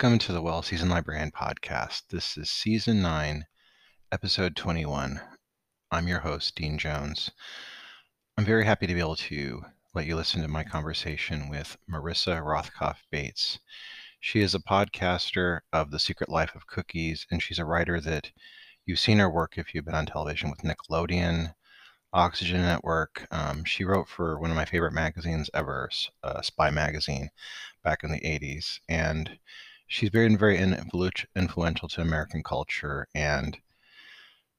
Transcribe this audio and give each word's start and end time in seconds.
Welcome 0.00 0.18
to 0.20 0.32
the 0.32 0.40
Well 0.40 0.62
Seasoned 0.62 0.90
Librarian 0.90 1.30
podcast. 1.30 2.04
This 2.08 2.38
is 2.38 2.50
season 2.50 3.02
nine, 3.02 3.44
episode 4.10 4.56
21. 4.56 5.20
I'm 5.90 6.08
your 6.08 6.20
host, 6.20 6.54
Dean 6.54 6.78
Jones. 6.78 7.30
I'm 8.38 8.46
very 8.46 8.64
happy 8.64 8.86
to 8.86 8.94
be 8.94 9.00
able 9.00 9.16
to 9.16 9.62
let 9.92 10.06
you 10.06 10.16
listen 10.16 10.40
to 10.40 10.48
my 10.48 10.64
conversation 10.64 11.50
with 11.50 11.76
Marissa 11.86 12.42
Rothkopf 12.42 12.96
Bates. 13.10 13.58
She 14.20 14.40
is 14.40 14.54
a 14.54 14.58
podcaster 14.58 15.60
of 15.70 15.90
The 15.90 15.98
Secret 15.98 16.30
Life 16.30 16.54
of 16.54 16.66
Cookies, 16.66 17.26
and 17.30 17.42
she's 17.42 17.58
a 17.58 17.66
writer 17.66 18.00
that 18.00 18.32
you've 18.86 18.98
seen 18.98 19.18
her 19.18 19.28
work 19.28 19.58
if 19.58 19.74
you've 19.74 19.84
been 19.84 19.94
on 19.94 20.06
television 20.06 20.48
with 20.48 20.60
Nickelodeon, 20.60 21.52
Oxygen 22.14 22.62
Network. 22.62 23.26
Um, 23.30 23.64
she 23.66 23.84
wrote 23.84 24.08
for 24.08 24.40
one 24.40 24.48
of 24.48 24.56
my 24.56 24.64
favorite 24.64 24.94
magazines 24.94 25.50
ever, 25.52 25.90
uh, 26.22 26.40
Spy 26.40 26.70
Magazine, 26.70 27.28
back 27.84 28.02
in 28.02 28.10
the 28.10 28.20
80s. 28.20 28.80
And 28.88 29.38
she's 29.90 30.10
been 30.10 30.38
very 30.38 30.56
influential 31.34 31.88
to 31.88 32.00
American 32.00 32.44
culture, 32.44 33.08
and 33.12 33.58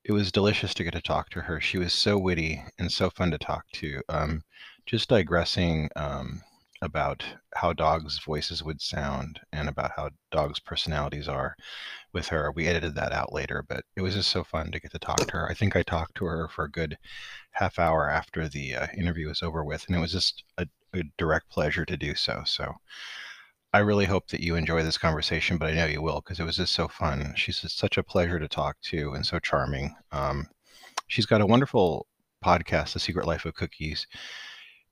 it 0.03 0.11
was 0.11 0.31
delicious 0.31 0.73
to 0.73 0.83
get 0.83 0.91
to 0.93 1.01
talk 1.01 1.29
to 1.29 1.39
her. 1.39 1.61
She 1.61 1.77
was 1.77 1.93
so 1.93 2.17
witty 2.17 2.61
and 2.77 2.91
so 2.91 3.09
fun 3.09 3.31
to 3.31 3.37
talk 3.37 3.65
to. 3.75 4.01
Um, 4.09 4.41
just 4.85 5.07
digressing 5.07 5.89
um, 5.95 6.41
about 6.81 7.23
how 7.55 7.71
dogs' 7.71 8.19
voices 8.19 8.61
would 8.61 8.81
sound 8.81 9.39
and 9.53 9.69
about 9.69 9.91
how 9.95 10.09
dogs' 10.31 10.59
personalities 10.59 11.29
are 11.29 11.55
with 12.11 12.27
her. 12.27 12.51
We 12.51 12.67
edited 12.67 12.95
that 12.95 13.13
out 13.13 13.31
later, 13.31 13.63
but 13.67 13.85
it 13.95 14.01
was 14.01 14.15
just 14.15 14.31
so 14.31 14.43
fun 14.43 14.69
to 14.71 14.81
get 14.81 14.91
to 14.91 14.99
talk 14.99 15.27
to 15.27 15.37
her. 15.37 15.49
I 15.49 15.53
think 15.53 15.77
I 15.77 15.83
talked 15.83 16.15
to 16.15 16.25
her 16.25 16.49
for 16.49 16.65
a 16.65 16.71
good 16.71 16.97
half 17.51 17.79
hour 17.79 18.09
after 18.09 18.49
the 18.49 18.75
uh, 18.75 18.87
interview 18.97 19.29
was 19.29 19.41
over 19.41 19.63
with, 19.63 19.85
and 19.87 19.95
it 19.95 20.01
was 20.01 20.11
just 20.11 20.43
a, 20.57 20.67
a 20.93 21.03
direct 21.17 21.49
pleasure 21.49 21.85
to 21.85 21.95
do 21.95 22.15
so. 22.15 22.41
So 22.45 22.73
I 23.73 23.79
really 23.79 24.05
hope 24.05 24.27
that 24.27 24.41
you 24.41 24.55
enjoy 24.57 24.83
this 24.83 24.97
conversation, 24.97 25.57
but 25.57 25.69
I 25.69 25.75
know 25.75 25.85
you 25.85 26.01
will 26.01 26.19
because 26.19 26.41
it 26.41 26.43
was 26.43 26.57
just 26.57 26.73
so 26.73 26.89
fun. 26.89 27.33
She's 27.37 27.61
just 27.61 27.77
such 27.77 27.97
a 27.97 28.03
pleasure 28.03 28.37
to 28.37 28.49
talk 28.49 28.75
to 28.83 29.13
and 29.13 29.25
so 29.25 29.39
charming. 29.39 29.95
Um, 30.11 30.49
she's 31.07 31.25
got 31.25 31.39
a 31.39 31.45
wonderful 31.45 32.05
podcast, 32.43 32.91
The 32.91 32.99
Secret 32.99 33.25
Life 33.25 33.45
of 33.45 33.53
Cookies. 33.53 34.07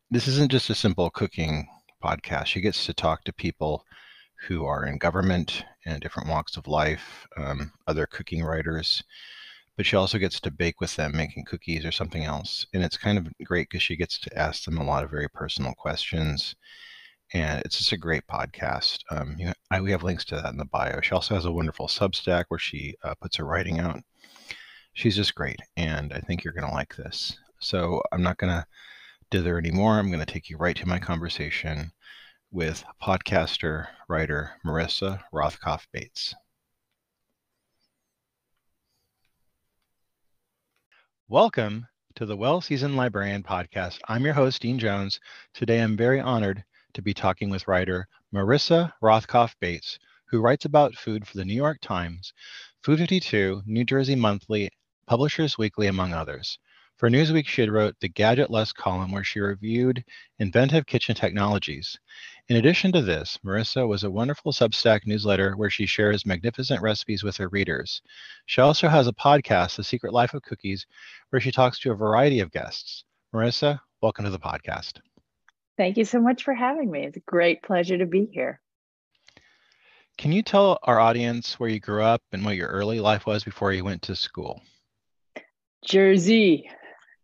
This 0.09 0.29
isn't 0.29 0.49
just 0.49 0.69
a 0.69 0.75
simple 0.75 1.09
cooking 1.09 1.67
podcast. 2.01 2.45
She 2.45 2.61
gets 2.61 2.85
to 2.85 2.93
talk 2.93 3.25
to 3.25 3.33
people 3.33 3.83
who 4.47 4.65
are 4.65 4.85
in 4.85 4.97
government 4.97 5.65
and 5.85 6.01
different 6.01 6.29
walks 6.29 6.55
of 6.55 6.65
life, 6.65 7.27
um, 7.35 7.73
other 7.85 8.05
cooking 8.05 8.43
writers, 8.43 9.03
but 9.75 9.85
she 9.85 9.97
also 9.97 10.17
gets 10.17 10.39
to 10.39 10.51
bake 10.51 10.79
with 10.79 10.95
them, 10.95 11.17
making 11.17 11.43
cookies 11.43 11.83
or 11.83 11.91
something 11.91 12.23
else. 12.23 12.65
And 12.73 12.81
it's 12.81 12.95
kind 12.95 13.17
of 13.17 13.27
great 13.43 13.67
because 13.69 13.83
she 13.83 13.97
gets 13.97 14.17
to 14.19 14.37
ask 14.37 14.63
them 14.63 14.77
a 14.77 14.85
lot 14.85 15.03
of 15.03 15.11
very 15.11 15.27
personal 15.27 15.73
questions 15.73 16.55
and 17.33 17.61
it's 17.63 17.77
just 17.77 17.91
a 17.91 17.97
great 17.97 18.25
podcast. 18.27 18.99
Um, 19.11 19.35
you, 19.37 19.51
I, 19.69 19.81
we 19.81 19.91
have 19.91 20.03
links 20.03 20.25
to 20.25 20.35
that 20.35 20.51
in 20.51 20.57
the 20.57 20.65
bio. 20.65 20.99
She 21.01 21.11
also 21.11 21.35
has 21.35 21.45
a 21.45 21.51
wonderful 21.51 21.87
Substack 21.87 22.45
where 22.47 22.59
she 22.59 22.95
uh, 23.03 23.13
puts 23.21 23.37
her 23.37 23.45
writing 23.45 23.79
out. 23.79 23.99
She's 24.93 25.15
just 25.15 25.35
great, 25.35 25.59
and 25.77 26.11
I 26.11 26.19
think 26.19 26.43
you're 26.43 26.53
going 26.53 26.67
to 26.67 26.73
like 26.73 26.95
this. 26.95 27.37
So 27.59 28.01
I'm 28.11 28.23
not 28.23 28.37
going 28.37 28.51
to 28.51 28.65
dither 29.29 29.57
anymore. 29.57 29.99
I'm 29.99 30.07
going 30.07 30.25
to 30.25 30.25
take 30.25 30.49
you 30.49 30.57
right 30.57 30.75
to 30.77 30.87
my 30.87 30.97
conversation 30.97 31.91
with 32.51 32.83
podcaster, 33.01 33.87
writer 34.07 34.51
Marissa 34.65 35.21
Rothkopf 35.33 35.85
Bates. 35.93 36.33
Welcome 41.27 41.85
to 42.15 42.25
the 42.25 42.35
Well 42.35 42.59
Seasoned 42.59 42.97
Librarian 42.97 43.43
podcast. 43.43 43.99
I'm 44.07 44.25
your 44.25 44.33
host, 44.33 44.63
Dean 44.63 44.79
Jones. 44.79 45.19
Today 45.53 45.79
I'm 45.79 45.95
very 45.95 46.19
honored 46.19 46.63
to 46.93 47.01
be 47.01 47.13
talking 47.13 47.49
with 47.49 47.67
writer 47.67 48.07
Marissa 48.33 48.91
Rothkopf 49.01 49.55
Bates, 49.59 49.99
who 50.25 50.41
writes 50.41 50.65
about 50.65 50.95
food 50.95 51.27
for 51.27 51.37
the 51.37 51.45
New 51.45 51.53
York 51.53 51.79
Times, 51.81 52.33
Food 52.83 52.99
52, 52.99 53.63
New 53.65 53.83
Jersey 53.83 54.15
Monthly, 54.15 54.69
Publishers 55.05 55.57
Weekly, 55.57 55.87
among 55.87 56.13
others. 56.13 56.59
For 56.99 57.09
Newsweek, 57.09 57.47
she 57.47 57.61
had 57.61 57.71
wrote 57.71 57.95
the 58.01 58.09
Gadget 58.09 58.49
Lust 58.51 58.75
column 58.75 59.11
where 59.11 59.23
she 59.23 59.39
reviewed 59.39 60.03
inventive 60.39 60.85
kitchen 60.85 61.15
technologies. 61.15 61.97
In 62.49 62.57
addition 62.57 62.91
to 62.91 63.01
this, 63.01 63.39
Marissa 63.43 63.87
was 63.87 64.03
a 64.03 64.11
wonderful 64.11 64.51
Substack 64.51 65.05
newsletter 65.05 65.55
where 65.55 65.69
she 65.69 65.85
shares 65.85 66.25
magnificent 66.25 66.81
recipes 66.81 67.23
with 67.23 67.37
her 67.37 67.47
readers. 67.47 68.01
She 68.47 68.59
also 68.59 68.89
has 68.89 69.07
a 69.07 69.13
podcast, 69.13 69.77
The 69.77 69.83
Secret 69.83 70.11
Life 70.11 70.33
of 70.33 70.43
Cookies, 70.43 70.85
where 71.29 71.39
she 71.39 71.53
talks 71.53 71.79
to 71.79 71.91
a 71.91 71.95
variety 71.95 72.41
of 72.41 72.51
guests. 72.51 73.05
Marissa, 73.33 73.79
welcome 74.01 74.25
to 74.25 74.31
the 74.31 74.37
podcast. 74.37 74.99
Thank 75.79 75.95
you 75.95 76.03
so 76.03 76.19
much 76.19 76.43
for 76.43 76.53
having 76.53 76.91
me. 76.91 77.05
It's 77.05 77.15
a 77.15 77.21
great 77.21 77.63
pleasure 77.63 77.97
to 77.97 78.05
be 78.05 78.25
here. 78.25 78.59
Can 80.17 80.33
you 80.33 80.43
tell 80.43 80.77
our 80.83 80.99
audience 80.99 81.57
where 81.57 81.69
you 81.69 81.79
grew 81.79 82.03
up 82.03 82.21
and 82.33 82.43
what 82.43 82.57
your 82.57 82.67
early 82.67 82.99
life 82.99 83.25
was 83.25 83.45
before 83.45 83.71
you 83.71 83.85
went 83.85 84.01
to 84.01 84.15
school? 84.17 84.61
Jersey. 85.85 86.69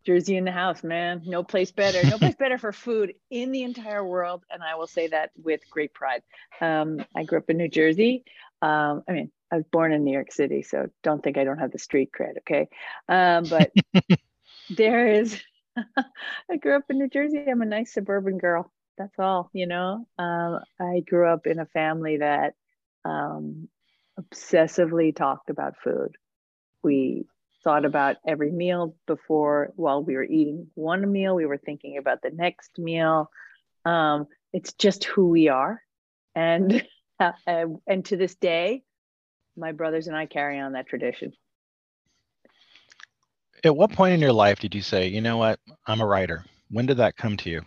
Jersey 0.05 0.37
in 0.37 0.45
the 0.45 0.53
house, 0.53 0.85
man. 0.85 1.23
No 1.25 1.43
place 1.43 1.73
better. 1.73 2.01
No 2.09 2.17
place 2.17 2.35
better 2.39 2.57
for 2.57 2.71
food 2.71 3.15
in 3.29 3.51
the 3.51 3.63
entire 3.63 4.05
world. 4.05 4.45
And 4.49 4.63
I 4.63 4.75
will 4.75 4.87
say 4.87 5.07
that 5.09 5.31
with 5.35 5.59
great 5.69 5.93
pride. 5.93 6.21
Um, 6.61 7.05
I 7.13 7.25
grew 7.25 7.39
up 7.39 7.49
in 7.49 7.57
New 7.57 7.67
Jersey. 7.67 8.23
Um, 8.61 9.03
I 9.05 9.11
mean, 9.11 9.31
I 9.51 9.57
was 9.57 9.65
born 9.69 9.91
in 9.91 10.05
New 10.05 10.13
York 10.13 10.31
City, 10.31 10.61
so 10.61 10.87
don't 11.03 11.21
think 11.21 11.37
I 11.37 11.43
don't 11.43 11.59
have 11.59 11.73
the 11.73 11.79
street 11.79 12.11
cred, 12.17 12.37
okay? 12.37 12.69
Um, 13.09 13.43
but 13.49 13.73
there 14.69 15.09
is 15.09 15.41
I 16.51 16.57
grew 16.57 16.75
up 16.75 16.83
in 16.89 16.97
New 16.97 17.09
Jersey. 17.09 17.43
I'm 17.49 17.61
a 17.61 17.65
nice 17.65 17.93
suburban 17.93 18.37
girl. 18.37 18.71
That's 18.97 19.17
all, 19.19 19.49
you 19.53 19.67
know. 19.67 20.07
Um, 20.17 20.59
I 20.79 21.01
grew 21.01 21.27
up 21.27 21.47
in 21.47 21.59
a 21.59 21.65
family 21.65 22.17
that 22.17 22.53
um, 23.03 23.67
obsessively 24.19 25.15
talked 25.15 25.49
about 25.49 25.75
food. 25.83 26.15
We 26.83 27.25
thought 27.63 27.85
about 27.85 28.17
every 28.25 28.51
meal 28.51 28.95
before 29.07 29.73
while 29.75 30.03
we 30.03 30.15
were 30.15 30.23
eating 30.23 30.67
one 30.75 31.11
meal, 31.11 31.35
we 31.35 31.45
were 31.45 31.57
thinking 31.57 31.97
about 31.97 32.21
the 32.21 32.29
next 32.29 32.77
meal. 32.77 33.29
Um, 33.83 34.27
it's 34.53 34.73
just 34.73 35.03
who 35.03 35.29
we 35.29 35.49
are. 35.49 35.81
And 36.35 36.85
uh, 37.19 37.31
and 37.87 38.05
to 38.05 38.17
this 38.17 38.35
day, 38.35 38.83
my 39.57 39.71
brothers 39.71 40.07
and 40.07 40.15
I 40.15 40.25
carry 40.25 40.59
on 40.59 40.73
that 40.73 40.87
tradition 40.87 41.33
at 43.65 43.75
what 43.75 43.91
point 43.91 44.13
in 44.13 44.19
your 44.19 44.33
life 44.33 44.59
did 44.59 44.75
you 44.75 44.81
say, 44.81 45.07
you 45.07 45.21
know 45.21 45.37
what, 45.37 45.59
I'm 45.87 46.01
a 46.01 46.05
writer? 46.05 46.45
When 46.69 46.85
did 46.85 46.97
that 46.97 47.17
come 47.17 47.37
to 47.37 47.49
you? 47.49 47.61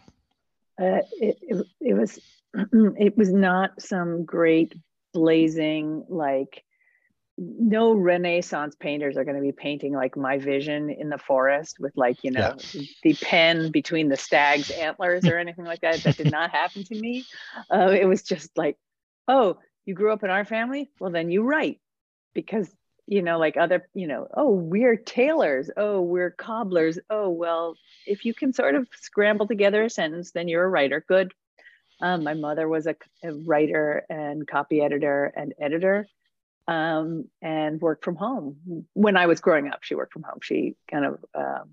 Uh, 0.80 1.02
it, 1.20 1.38
it, 1.42 1.66
it 1.80 1.94
was 1.94 2.18
it 2.54 3.16
was 3.16 3.32
not 3.32 3.80
some 3.80 4.24
great 4.24 4.74
blazing 5.12 6.04
like 6.08 6.62
no 7.38 7.92
renaissance 7.92 8.74
painters 8.74 9.16
are 9.16 9.24
going 9.24 9.36
to 9.36 9.42
be 9.42 9.52
painting 9.52 9.92
like 9.92 10.16
my 10.16 10.38
vision 10.38 10.90
in 10.90 11.08
the 11.08 11.18
forest 11.18 11.76
with 11.78 11.92
like 11.96 12.22
you 12.24 12.30
know 12.30 12.54
yeah. 12.72 12.82
the 13.02 13.14
pen 13.14 13.70
between 13.70 14.08
the 14.08 14.16
stag's 14.16 14.70
antlers 14.70 15.24
or 15.24 15.38
anything 15.38 15.64
like 15.64 15.80
that 15.80 16.02
that 16.02 16.16
did 16.16 16.30
not 16.30 16.50
happen 16.50 16.82
to 16.84 17.00
me 17.00 17.24
uh, 17.72 17.90
it 17.90 18.06
was 18.06 18.22
just 18.22 18.50
like 18.56 18.76
oh 19.28 19.56
you 19.86 19.94
grew 19.94 20.12
up 20.12 20.24
in 20.24 20.30
our 20.30 20.44
family 20.44 20.90
well 21.00 21.10
then 21.10 21.30
you 21.30 21.42
write 21.42 21.80
because 22.34 22.68
you 23.08 23.22
know, 23.22 23.38
like 23.38 23.56
other, 23.56 23.88
you 23.94 24.06
know, 24.06 24.28
oh, 24.36 24.50
we're 24.50 24.96
tailors. 24.96 25.70
Oh, 25.76 26.02
we're 26.02 26.30
cobblers. 26.30 26.98
Oh, 27.08 27.30
well, 27.30 27.74
if 28.06 28.26
you 28.26 28.34
can 28.34 28.52
sort 28.52 28.74
of 28.74 28.86
scramble 29.00 29.46
together 29.46 29.82
a 29.82 29.90
sentence, 29.90 30.32
then 30.32 30.46
you're 30.46 30.64
a 30.64 30.68
writer. 30.68 31.02
Good. 31.08 31.32
Um, 32.02 32.22
my 32.22 32.34
mother 32.34 32.68
was 32.68 32.86
a, 32.86 32.96
a, 33.24 33.32
writer 33.32 34.04
and 34.10 34.46
copy 34.46 34.82
editor 34.82 35.24
and 35.24 35.54
editor 35.58 36.06
um, 36.68 37.24
and 37.40 37.80
worked 37.80 38.04
from 38.04 38.14
home. 38.14 38.84
When 38.92 39.16
I 39.16 39.26
was 39.26 39.40
growing 39.40 39.68
up, 39.68 39.82
she 39.82 39.94
worked 39.94 40.12
from 40.12 40.22
home. 40.22 40.38
She 40.42 40.76
kind 40.88 41.06
of, 41.06 41.24
um, 41.34 41.70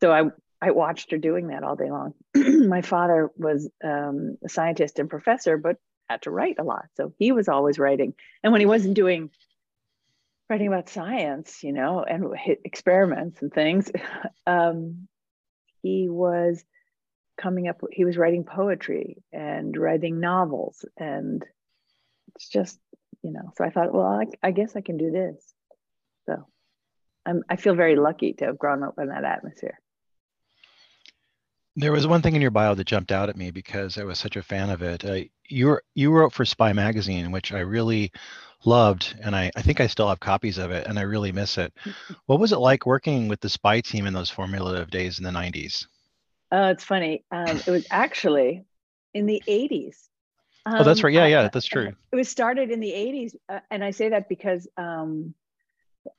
so 0.00 0.12
I, 0.12 0.24
I 0.60 0.72
watched 0.72 1.10
her 1.10 1.18
doing 1.18 1.48
that 1.48 1.64
all 1.64 1.74
day 1.74 1.90
long. 1.90 2.12
my 2.34 2.82
father 2.82 3.30
was 3.36 3.68
um, 3.82 4.36
a 4.44 4.48
scientist 4.50 4.98
and 4.98 5.08
professor, 5.08 5.56
but 5.56 5.78
had 6.08 6.22
to 6.22 6.30
write 6.30 6.56
a 6.58 6.64
lot. 6.64 6.84
So 6.96 7.14
he 7.18 7.32
was 7.32 7.48
always 7.48 7.78
writing. 7.78 8.14
And 8.42 8.52
when 8.52 8.60
he 8.60 8.66
wasn't 8.66 8.94
doing 8.94 9.30
writing 10.48 10.68
about 10.68 10.88
science, 10.88 11.62
you 11.64 11.72
know, 11.72 12.02
and 12.02 12.34
experiments 12.64 13.42
and 13.42 13.52
things, 13.52 13.90
um, 14.46 15.08
he 15.82 16.08
was 16.08 16.64
coming 17.36 17.68
up, 17.68 17.80
he 17.92 18.04
was 18.04 18.16
writing 18.16 18.44
poetry 18.44 19.22
and 19.32 19.76
writing 19.76 20.20
novels. 20.20 20.84
And 20.96 21.44
it's 22.34 22.48
just, 22.48 22.78
you 23.22 23.32
know, 23.32 23.52
so 23.56 23.64
I 23.64 23.70
thought, 23.70 23.92
well, 23.92 24.06
I, 24.06 24.26
I 24.42 24.50
guess 24.52 24.76
I 24.76 24.80
can 24.80 24.96
do 24.96 25.10
this. 25.10 25.54
So 26.26 26.46
I'm, 27.24 27.42
I 27.48 27.56
feel 27.56 27.74
very 27.74 27.96
lucky 27.96 28.32
to 28.34 28.46
have 28.46 28.58
grown 28.58 28.82
up 28.82 28.94
in 28.98 29.08
that 29.08 29.24
atmosphere. 29.24 29.78
There 31.78 31.92
was 31.92 32.06
one 32.06 32.22
thing 32.22 32.34
in 32.34 32.40
your 32.40 32.50
bio 32.50 32.74
that 32.74 32.86
jumped 32.86 33.12
out 33.12 33.28
at 33.28 33.36
me 33.36 33.50
because 33.50 33.98
I 33.98 34.04
was 34.04 34.18
such 34.18 34.36
a 34.36 34.42
fan 34.42 34.70
of 34.70 34.80
it. 34.80 35.04
Uh, 35.04 35.28
you 35.46 35.66
were, 35.66 35.82
you 35.94 36.10
wrote 36.10 36.32
for 36.32 36.46
Spy 36.46 36.72
Magazine, 36.72 37.32
which 37.32 37.52
I 37.52 37.58
really 37.58 38.12
loved, 38.66 39.14
and 39.22 39.34
I, 39.34 39.50
I 39.56 39.62
think 39.62 39.80
I 39.80 39.86
still 39.86 40.08
have 40.08 40.20
copies 40.20 40.58
of 40.58 40.70
it, 40.70 40.86
and 40.86 40.98
I 40.98 41.02
really 41.02 41.32
miss 41.32 41.58
it. 41.58 41.72
what 42.26 42.40
was 42.40 42.52
it 42.52 42.58
like 42.58 42.86
working 42.86 43.28
with 43.28 43.40
the 43.40 43.48
spy 43.48 43.80
team 43.80 44.06
in 44.06 44.14
those 44.14 44.30
formative 44.30 44.90
days 44.90 45.18
in 45.18 45.24
the 45.24 45.30
90s? 45.30 45.86
Oh, 46.52 46.68
it's 46.68 46.84
funny. 46.84 47.24
Um, 47.30 47.62
it 47.66 47.70
was 47.70 47.84
actually 47.90 48.64
in 49.14 49.26
the 49.26 49.42
80s. 49.48 50.08
Um, 50.64 50.74
oh, 50.80 50.84
that's 50.84 51.02
right. 51.02 51.14
Yeah, 51.14 51.24
um, 51.24 51.30
yeah, 51.30 51.48
that's 51.52 51.66
true. 51.66 51.92
It 52.12 52.16
was 52.16 52.28
started 52.28 52.70
in 52.70 52.80
the 52.80 52.92
80s. 52.92 53.34
Uh, 53.48 53.60
and 53.70 53.84
I 53.84 53.90
say 53.90 54.10
that 54.10 54.28
because 54.28 54.68
um, 54.76 55.34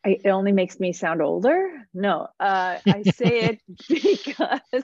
I, 0.05 0.19
it 0.23 0.29
only 0.29 0.51
makes 0.51 0.79
me 0.79 0.93
sound 0.93 1.21
older. 1.21 1.87
No, 1.93 2.27
uh, 2.39 2.77
I 2.89 3.03
say 3.03 3.45
it 3.47 3.59
because 3.89 4.83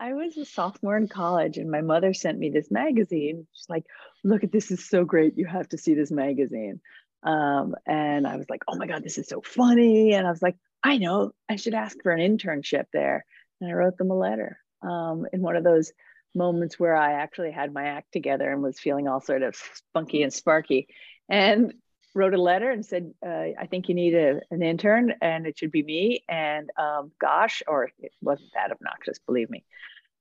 I 0.00 0.14
was 0.14 0.36
a 0.38 0.46
sophomore 0.46 0.96
in 0.96 1.08
college 1.08 1.58
and 1.58 1.70
my 1.70 1.82
mother 1.82 2.14
sent 2.14 2.38
me 2.38 2.48
this 2.48 2.70
magazine. 2.70 3.46
She's 3.52 3.68
like, 3.68 3.84
look 4.24 4.42
at 4.42 4.50
this 4.50 4.70
is 4.70 4.88
so 4.88 5.04
great. 5.04 5.36
You 5.36 5.44
have 5.44 5.68
to 5.68 5.78
see 5.78 5.92
this 5.92 6.10
magazine. 6.10 6.80
Um, 7.22 7.74
and 7.86 8.26
I 8.26 8.36
was 8.36 8.46
like, 8.48 8.62
oh 8.66 8.76
my 8.76 8.86
God, 8.86 9.04
this 9.04 9.18
is 9.18 9.28
so 9.28 9.42
funny. 9.42 10.14
And 10.14 10.26
I 10.26 10.30
was 10.30 10.40
like, 10.40 10.56
I 10.82 10.96
know 10.96 11.32
I 11.50 11.56
should 11.56 11.74
ask 11.74 12.02
for 12.02 12.12
an 12.12 12.20
internship 12.20 12.86
there. 12.94 13.26
And 13.60 13.70
I 13.70 13.74
wrote 13.74 13.98
them 13.98 14.10
a 14.10 14.14
letter 14.14 14.58
um, 14.80 15.26
in 15.34 15.42
one 15.42 15.56
of 15.56 15.64
those 15.64 15.92
moments 16.34 16.78
where 16.78 16.96
I 16.96 17.12
actually 17.12 17.50
had 17.50 17.74
my 17.74 17.84
act 17.84 18.10
together 18.12 18.50
and 18.50 18.62
was 18.62 18.80
feeling 18.80 19.06
all 19.06 19.20
sort 19.20 19.42
of 19.42 19.54
spunky 19.54 20.22
and 20.22 20.32
sparky. 20.32 20.88
And 21.28 21.74
wrote 22.14 22.34
a 22.34 22.40
letter 22.40 22.70
and 22.70 22.84
said, 22.84 23.12
uh, 23.24 23.46
I 23.58 23.66
think 23.70 23.88
you 23.88 23.94
need 23.94 24.14
a, 24.14 24.40
an 24.50 24.62
intern 24.62 25.14
and 25.20 25.46
it 25.46 25.58
should 25.58 25.70
be 25.70 25.82
me. 25.82 26.24
And 26.28 26.70
um, 26.76 27.12
gosh, 27.20 27.62
or 27.66 27.90
it 27.98 28.12
wasn't 28.20 28.50
that 28.54 28.72
obnoxious, 28.72 29.18
believe 29.18 29.50
me. 29.50 29.64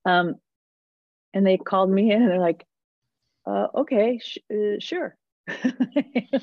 Um, 0.06 0.36
and 1.34 1.46
they 1.46 1.58
called 1.58 1.90
me 1.90 2.12
in 2.12 2.22
and 2.22 2.32
they're 2.32 2.40
like, 2.40 2.66
uh, 3.46 3.68
okay, 3.76 4.20
sh- 4.20 4.40
uh, 4.52 4.80
sure. 4.80 5.16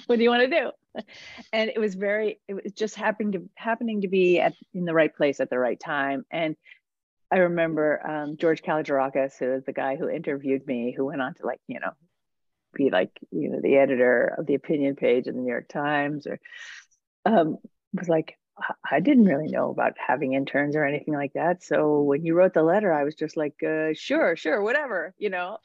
what 0.06 0.16
do 0.16 0.22
you 0.22 0.30
want 0.30 0.50
to 0.50 0.60
do? 0.60 1.02
And 1.52 1.70
it 1.70 1.78
was 1.78 1.94
very, 1.94 2.40
it 2.48 2.54
was 2.54 2.72
just 2.72 2.96
happening 2.96 3.32
to 3.32 3.48
happening 3.54 4.00
to 4.00 4.08
be 4.08 4.40
at 4.40 4.54
in 4.74 4.84
the 4.84 4.94
right 4.94 5.14
place 5.14 5.38
at 5.38 5.50
the 5.50 5.58
right 5.58 5.78
time. 5.78 6.24
And 6.30 6.56
I 7.30 7.38
remember 7.38 8.04
um, 8.08 8.36
George 8.36 8.62
Kalogerakis, 8.62 9.38
who 9.38 9.52
is 9.52 9.64
the 9.64 9.72
guy 9.72 9.96
who 9.96 10.08
interviewed 10.08 10.66
me, 10.66 10.92
who 10.96 11.04
went 11.06 11.20
on 11.20 11.34
to 11.34 11.46
like, 11.46 11.60
you 11.66 11.80
know, 11.80 11.92
be 12.76 12.90
like, 12.90 13.10
you 13.30 13.48
know, 13.50 13.60
the 13.60 13.76
editor 13.76 14.34
of 14.38 14.46
the 14.46 14.54
opinion 14.54 14.96
page 14.96 15.26
in 15.26 15.34
the 15.34 15.42
New 15.42 15.50
York 15.50 15.68
Times, 15.68 16.26
or 16.26 16.38
um, 17.24 17.58
was 17.92 18.08
like, 18.08 18.36
I 18.90 19.00
didn't 19.00 19.24
really 19.24 19.48
know 19.48 19.70
about 19.70 19.94
having 19.98 20.32
interns 20.32 20.76
or 20.76 20.84
anything 20.84 21.14
like 21.14 21.34
that. 21.34 21.62
So 21.62 22.00
when 22.02 22.24
you 22.24 22.34
wrote 22.34 22.54
the 22.54 22.62
letter, 22.62 22.92
I 22.92 23.04
was 23.04 23.14
just 23.14 23.36
like, 23.36 23.54
uh, 23.62 23.88
sure, 23.94 24.34
sure, 24.36 24.62
whatever, 24.62 25.14
you 25.18 25.30
know. 25.30 25.58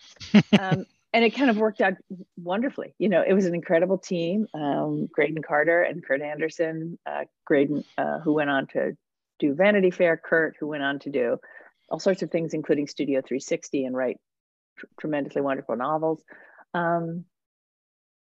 um, 0.60 0.86
and 1.14 1.26
it 1.26 1.32
kind 1.32 1.50
of 1.50 1.58
worked 1.58 1.82
out 1.82 1.94
wonderfully. 2.38 2.94
You 2.98 3.10
know, 3.10 3.24
it 3.26 3.34
was 3.34 3.46
an 3.46 3.56
incredible 3.56 3.98
team. 3.98 4.48
Um, 4.54 5.08
Graydon 5.12 5.42
Carter 5.42 5.82
and 5.82 6.04
Kurt 6.06 6.22
Andersen. 6.22 6.98
Uh, 7.06 7.26
Graydon, 7.46 7.84
uh, 7.98 8.20
who 8.20 8.34
went 8.34 8.50
on 8.50 8.68
to 8.68 8.98
do 9.40 9.54
Vanity 9.54 9.92
Fair. 9.92 10.18
Kurt, 10.18 10.56
who 10.60 10.68
went 10.68 10.84
on 10.84 11.00
to 11.00 11.10
do 11.10 11.38
all 11.90 12.00
sorts 12.00 12.24
of 12.24 12.32
things, 12.32 12.54
including 12.54 12.88
Studio 12.88 13.22
360 13.22 13.86
and 13.86 13.96
write 13.96 14.18
tr- 14.78 14.86
tremendously 15.00 15.42
wonderful 15.42 15.76
novels. 15.76 16.24
Um, 16.74 17.26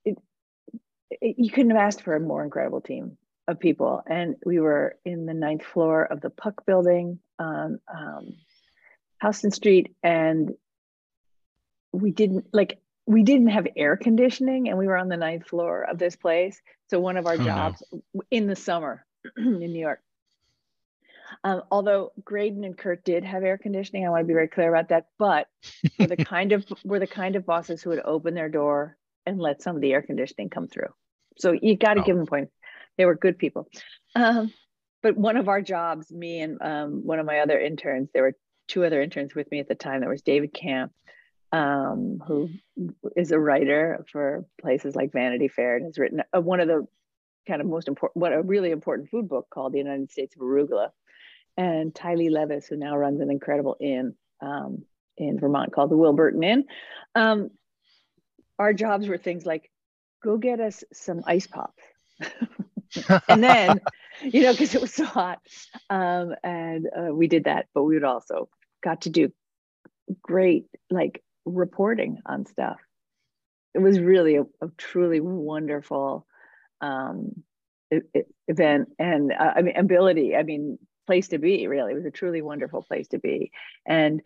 it, 0.05 0.17
it, 1.09 1.35
you 1.37 1.51
couldn't 1.51 1.71
have 1.71 1.79
asked 1.79 2.01
for 2.03 2.15
a 2.15 2.19
more 2.19 2.43
incredible 2.43 2.81
team 2.81 3.17
of 3.47 3.59
people. 3.59 4.01
And 4.07 4.35
we 4.45 4.59
were 4.59 4.97
in 5.05 5.25
the 5.25 5.33
ninth 5.33 5.63
floor 5.63 6.03
of 6.03 6.21
the 6.21 6.29
Puck 6.29 6.65
building 6.65 7.19
on 7.39 7.79
um, 7.93 8.35
Houston 9.21 9.51
Street, 9.51 9.95
and 10.03 10.51
we 11.91 12.11
didn't 12.11 12.47
like 12.53 12.79
we 13.05 13.23
didn't 13.23 13.49
have 13.49 13.67
air 13.75 13.97
conditioning, 13.97 14.69
and 14.69 14.77
we 14.77 14.87
were 14.87 14.97
on 14.97 15.09
the 15.09 15.17
ninth 15.17 15.47
floor 15.47 15.83
of 15.83 15.97
this 15.97 16.15
place. 16.15 16.59
So 16.89 16.99
one 16.99 17.17
of 17.17 17.27
our 17.27 17.33
oh, 17.33 17.43
jobs 17.43 17.83
no. 17.91 18.21
in 18.31 18.47
the 18.47 18.55
summer 18.55 19.05
in 19.37 19.59
New 19.59 19.79
York. 19.79 20.01
Um, 21.43 21.63
although 21.71 22.11
Graydon 22.23 22.63
and 22.63 22.77
Kurt 22.77 23.03
did 23.03 23.23
have 23.23 23.43
air 23.43 23.57
conditioning, 23.57 24.05
I 24.05 24.09
want 24.09 24.21
to 24.21 24.27
be 24.27 24.33
very 24.33 24.47
clear 24.47 24.69
about 24.73 24.89
that. 24.89 25.07
But 25.17 25.47
we're 25.99 26.07
the 26.07 26.17
kind 26.25 26.51
of 26.51 26.65
we're 26.83 26.99
the 26.99 27.07
kind 27.07 27.35
of 27.35 27.45
bosses 27.45 27.81
who 27.81 27.91
would 27.91 28.01
open 28.03 28.33
their 28.33 28.49
door 28.49 28.97
and 29.25 29.39
let 29.39 29.61
some 29.61 29.75
of 29.75 29.81
the 29.81 29.93
air 29.93 30.01
conditioning 30.01 30.49
come 30.49 30.67
through. 30.67 30.89
So 31.37 31.53
you 31.53 31.77
got 31.77 31.95
to 31.95 32.01
oh. 32.01 32.03
give 32.03 32.17
them 32.17 32.25
points. 32.25 32.53
They 32.97 33.05
were 33.05 33.15
good 33.15 33.37
people. 33.37 33.67
Um, 34.15 34.53
but 35.01 35.17
one 35.17 35.37
of 35.37 35.47
our 35.47 35.61
jobs, 35.61 36.11
me 36.11 36.41
and 36.41 36.61
um, 36.61 37.01
one 37.05 37.19
of 37.19 37.25
my 37.25 37.39
other 37.39 37.59
interns, 37.59 38.09
there 38.13 38.23
were 38.23 38.35
two 38.67 38.85
other 38.85 39.01
interns 39.01 39.33
with 39.33 39.49
me 39.51 39.59
at 39.59 39.67
the 39.67 39.75
time. 39.75 40.01
There 40.01 40.09
was 40.09 40.21
David 40.21 40.53
Kamp, 40.53 40.91
um, 41.51 42.21
who 42.25 42.49
is 43.15 43.31
a 43.31 43.39
writer 43.39 44.05
for 44.11 44.45
places 44.59 44.95
like 44.95 45.11
Vanity 45.11 45.47
Fair 45.47 45.77
and 45.77 45.85
has 45.85 45.97
written 45.97 46.21
a, 46.33 46.39
one 46.39 46.59
of 46.59 46.67
the 46.67 46.85
kind 47.47 47.61
of 47.61 47.67
most 47.67 47.87
important, 47.87 48.21
what 48.21 48.33
a 48.33 48.41
really 48.41 48.71
important 48.71 49.09
food 49.09 49.27
book 49.27 49.47
called 49.49 49.73
The 49.73 49.79
United 49.79 50.11
States 50.11 50.35
of 50.35 50.41
Arugula. 50.41 50.89
And 51.57 51.93
Tylee 51.93 52.31
Levis, 52.31 52.67
who 52.67 52.77
now 52.77 52.97
runs 52.97 53.21
an 53.21 53.29
incredible 53.29 53.75
inn 53.79 54.15
um, 54.41 54.83
in 55.17 55.39
Vermont 55.39 55.73
called 55.73 55.91
the 55.91 55.97
Wilburton 55.97 56.43
Inn. 56.43 56.65
Um, 57.15 57.49
our 58.57 58.73
jobs 58.73 59.07
were 59.07 59.17
things 59.17 59.45
like 59.45 59.69
go 60.23 60.37
get 60.37 60.59
us 60.59 60.83
some 60.93 61.21
ice 61.25 61.47
pops. 61.47 61.83
and 63.27 63.43
then, 63.43 63.81
you 64.21 64.43
know, 64.43 64.51
because 64.51 64.75
it 64.75 64.81
was 64.81 64.93
so 64.93 65.05
hot. 65.05 65.39
Um, 65.89 66.35
and 66.43 66.87
uh, 66.95 67.13
we 67.13 67.27
did 67.27 67.45
that, 67.45 67.67
but 67.73 67.83
we 67.83 67.95
would 67.95 68.03
also 68.03 68.49
got 68.83 69.01
to 69.01 69.09
do 69.09 69.31
great 70.21 70.65
like 70.89 71.23
reporting 71.45 72.19
on 72.25 72.45
stuff. 72.45 72.77
It 73.73 73.79
was 73.79 73.99
really 73.99 74.35
a, 74.35 74.43
a 74.61 74.69
truly 74.77 75.21
wonderful 75.21 76.27
um, 76.81 77.43
event 78.47 78.89
and 78.99 79.31
uh, 79.31 79.53
I 79.55 79.61
mean 79.61 79.77
ability. 79.77 80.35
I 80.35 80.43
mean 80.43 80.77
place 81.11 81.27
to 81.27 81.39
be. 81.39 81.67
Really, 81.67 81.91
it 81.91 81.95
was 81.95 82.05
a 82.05 82.11
truly 82.11 82.41
wonderful 82.41 82.83
place 82.83 83.09
to 83.09 83.19
be. 83.19 83.51
And 83.85 84.21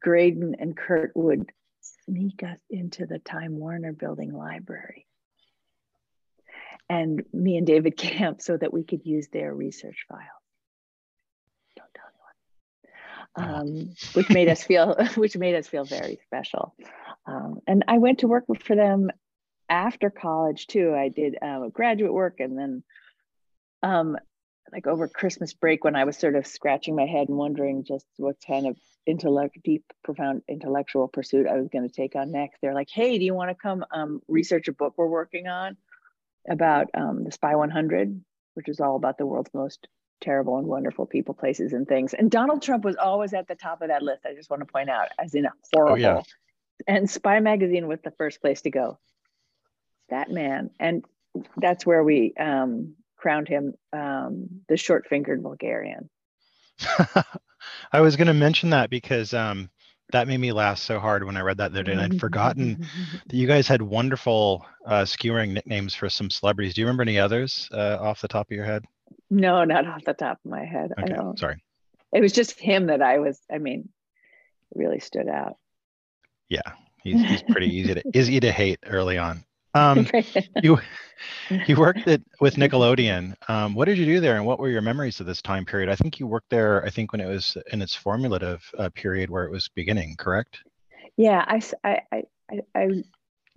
Graydon 0.00 0.56
and 0.58 0.74
Kurt 0.74 1.12
would 1.14 1.50
sneak 2.06 2.42
us 2.42 2.58
into 2.70 3.04
the 3.04 3.18
Time 3.18 3.58
Warner 3.58 3.92
Building 3.92 4.32
library 4.32 5.06
and 6.88 7.22
me 7.34 7.58
and 7.58 7.66
David 7.66 7.94
Kamp 7.98 8.40
so 8.40 8.56
that 8.56 8.72
we 8.72 8.84
could 8.84 9.04
use 9.04 9.28
their 9.28 9.54
research 9.54 10.06
file. 10.08 10.18
Don't 11.76 11.92
tell 11.94 12.08
anyone. 13.36 13.60
Um, 13.60 13.94
which 14.14 14.30
made 14.30 14.48
us 14.48 14.62
feel 14.62 14.96
which 15.16 15.36
made 15.36 15.56
us 15.56 15.66
feel 15.66 15.84
very 15.84 16.20
special. 16.24 16.74
Um, 17.26 17.60
and 17.66 17.84
I 17.86 17.98
went 17.98 18.20
to 18.20 18.28
work 18.28 18.44
for 18.62 18.74
them 18.74 19.10
after 19.68 20.08
college 20.08 20.68
too. 20.68 20.94
I 20.94 21.10
did 21.10 21.36
uh, 21.42 21.68
graduate 21.68 22.14
work 22.14 22.40
and 22.40 22.58
then 22.58 22.82
um, 23.82 24.16
like 24.72 24.86
over 24.86 25.08
Christmas 25.08 25.52
break 25.52 25.84
when 25.84 25.96
I 25.96 26.04
was 26.04 26.16
sort 26.16 26.34
of 26.34 26.46
scratching 26.46 26.96
my 26.96 27.06
head 27.06 27.28
and 27.28 27.36
wondering 27.36 27.84
just 27.84 28.06
what 28.16 28.36
kind 28.46 28.66
of 28.66 28.76
intellect, 29.06 29.58
deep, 29.62 29.84
profound 30.02 30.42
intellectual 30.48 31.08
pursuit 31.08 31.46
I 31.46 31.56
was 31.56 31.68
going 31.68 31.88
to 31.88 31.94
take 31.94 32.16
on 32.16 32.32
next. 32.32 32.60
They're 32.60 32.74
like, 32.74 32.90
"Hey, 32.90 33.18
do 33.18 33.24
you 33.24 33.34
want 33.34 33.50
to 33.50 33.54
come 33.54 33.84
um, 33.90 34.22
research 34.28 34.68
a 34.68 34.72
book 34.72 34.94
we're 34.96 35.06
working 35.06 35.46
on?" 35.48 35.76
about 36.48 36.90
um, 36.94 37.24
the 37.24 37.32
Spy 37.32 37.54
100, 37.54 38.22
which 38.54 38.68
is 38.68 38.80
all 38.80 38.96
about 38.96 39.18
the 39.18 39.26
world's 39.26 39.52
most 39.54 39.88
terrible 40.20 40.58
and 40.58 40.66
wonderful 40.66 41.06
people, 41.06 41.34
places, 41.34 41.72
and 41.72 41.86
things. 41.86 42.14
And 42.14 42.30
Donald 42.30 42.62
Trump 42.62 42.84
was 42.84 42.96
always 42.96 43.34
at 43.34 43.48
the 43.48 43.54
top 43.54 43.82
of 43.82 43.88
that 43.88 44.02
list. 44.02 44.26
I 44.26 44.34
just 44.34 44.50
want 44.50 44.60
to 44.60 44.66
point 44.66 44.90
out, 44.90 45.08
as 45.18 45.34
in 45.34 45.46
horrible. 45.72 45.92
Oh, 45.92 45.96
yeah. 45.96 46.22
And 46.86 47.08
Spy 47.08 47.40
Magazine 47.40 47.86
was 47.86 48.00
the 48.02 48.10
first 48.12 48.40
place 48.40 48.62
to 48.62 48.70
go. 48.70 48.98
That 50.10 50.30
man, 50.30 50.70
and 50.78 51.04
that's 51.56 51.86
where 51.86 52.02
we 52.02 52.34
um, 52.38 52.94
crowned 53.24 53.48
him 53.48 53.72
um, 53.94 54.48
the 54.68 54.76
short-fingered 54.76 55.40
vulgarian. 55.40 56.10
I 57.90 58.02
was 58.02 58.16
going 58.16 58.26
to 58.26 58.34
mention 58.34 58.68
that 58.70 58.90
because 58.90 59.32
um, 59.32 59.70
that 60.12 60.28
made 60.28 60.40
me 60.40 60.52
laugh 60.52 60.76
so 60.76 61.00
hard 61.00 61.24
when 61.24 61.34
I 61.38 61.40
read 61.40 61.56
that 61.56 61.72
the 61.72 61.80
other 61.80 61.84
day. 61.84 61.92
And 61.92 62.02
I'd 62.02 62.20
forgotten 62.20 62.86
that 63.26 63.34
you 63.34 63.46
guys 63.46 63.66
had 63.66 63.80
wonderful 63.80 64.66
uh, 64.84 65.06
skewering 65.06 65.54
nicknames 65.54 65.94
for 65.94 66.10
some 66.10 66.28
celebrities. 66.28 66.74
Do 66.74 66.82
you 66.82 66.86
remember 66.86 67.02
any 67.02 67.18
others 67.18 67.66
uh, 67.72 67.96
off 67.98 68.20
the 68.20 68.28
top 68.28 68.50
of 68.50 68.54
your 68.54 68.66
head? 68.66 68.84
No, 69.30 69.64
not 69.64 69.86
off 69.86 70.04
the 70.04 70.12
top 70.12 70.38
of 70.44 70.50
my 70.50 70.66
head. 70.66 70.92
Okay, 70.98 71.10
I 71.10 71.16
don't. 71.16 71.38
Sorry. 71.38 71.64
It 72.12 72.20
was 72.20 72.32
just 72.32 72.60
him 72.60 72.88
that 72.88 73.00
I 73.00 73.20
was. 73.20 73.40
I 73.50 73.56
mean, 73.56 73.88
really 74.74 75.00
stood 75.00 75.28
out. 75.28 75.56
Yeah, 76.50 76.72
he's, 77.02 77.26
he's 77.26 77.42
pretty 77.42 77.74
easy 77.74 77.94
to 77.94 78.02
easy 78.14 78.38
to 78.40 78.52
hate 78.52 78.80
early 78.84 79.16
on. 79.16 79.44
Um, 79.74 80.06
you 80.62 80.78
you 81.66 81.76
worked 81.76 82.06
at, 82.06 82.22
with 82.40 82.56
Nickelodeon. 82.56 83.34
Um, 83.48 83.74
what 83.74 83.86
did 83.86 83.98
you 83.98 84.06
do 84.06 84.20
there, 84.20 84.36
and 84.36 84.46
what 84.46 84.58
were 84.58 84.68
your 84.68 84.82
memories 84.82 85.20
of 85.20 85.26
this 85.26 85.42
time 85.42 85.64
period? 85.64 85.88
I 85.88 85.96
think 85.96 86.18
you 86.18 86.26
worked 86.26 86.50
there. 86.50 86.84
I 86.84 86.90
think 86.90 87.12
when 87.12 87.20
it 87.20 87.26
was 87.26 87.56
in 87.72 87.82
its 87.82 87.94
formulative 87.94 88.62
uh, 88.78 88.90
period 88.94 89.30
where 89.30 89.44
it 89.44 89.50
was 89.50 89.68
beginning. 89.68 90.16
Correct? 90.16 90.58
Yeah, 91.16 91.44
I, 91.46 91.60
I 91.84 92.00
I 92.50 92.60
I 92.74 92.88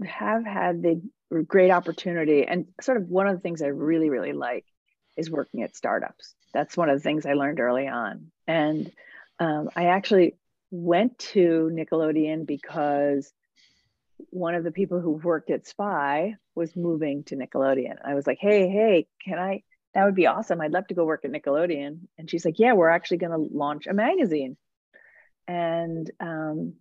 have 0.06 0.46
had 0.46 0.82
the 0.82 1.02
great 1.44 1.72
opportunity, 1.72 2.46
and 2.46 2.68
sort 2.82 2.98
of 2.98 3.10
one 3.10 3.28
of 3.28 3.36
the 3.36 3.42
things 3.42 3.62
I 3.62 3.68
really 3.68 4.10
really 4.10 4.34
like 4.34 4.66
is 5.16 5.32
working 5.32 5.64
at 5.64 5.76
startups. 5.76 6.36
That's 6.54 6.78
one 6.78 6.90
of 6.90 6.98
the 6.98 7.04
things 7.04 7.26
I 7.26 7.34
learned 7.34 7.60
early 7.60 7.88
on, 7.88 8.32
and 8.48 8.92
um, 9.40 9.70
I 9.76 9.86
actually 9.88 10.36
went 10.72 11.18
to 11.20 11.70
Nickelodeon 11.74 12.46
because 12.46 13.32
one 14.30 14.56
of 14.56 14.64
the 14.64 14.72
people 14.72 15.00
who 15.00 15.12
worked 15.12 15.50
at 15.50 15.68
Spy 15.68 16.36
was 16.56 16.76
moving 16.76 17.24
to 17.26 17.36
Nickelodeon. 17.36 17.96
I 18.04 18.16
was 18.16 18.28
like, 18.28 18.40
hey, 18.40 18.68
hey, 18.70 19.08
can 19.24 19.40
I? 19.40 19.64
That 19.94 20.06
would 20.06 20.16
be 20.16 20.28
awesome. 20.28 20.62
I'd 20.62 20.72
love 20.72 20.88
to 20.88 20.94
go 20.94 21.06
work 21.06 21.26
at 21.26 21.32
Nickelodeon. 21.32 22.00
And 22.18 22.30
she's 22.30 22.46
like, 22.46 22.60
yeah, 22.60 22.74
we're 22.74 22.90
actually 22.90 23.18
going 23.18 23.32
to 23.32 23.56
launch 23.56 23.88
a 23.88 23.94
magazine. 23.94 24.58
And 25.48 26.10
um, 26.20 26.74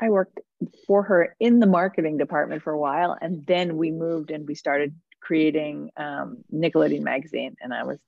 I 0.00 0.08
worked 0.08 0.40
for 0.86 1.02
her 1.04 1.36
in 1.38 1.60
the 1.60 1.66
marketing 1.66 2.16
department 2.16 2.62
for 2.62 2.72
a 2.72 2.78
while, 2.78 3.16
and 3.20 3.44
then 3.46 3.76
we 3.76 3.90
moved 3.90 4.30
and 4.30 4.48
we 4.48 4.54
started 4.54 4.94
creating 5.20 5.90
um, 5.96 6.38
Nickelodeon 6.52 7.02
magazine, 7.02 7.56
and 7.60 7.74
I 7.74 7.84
was 7.84 7.98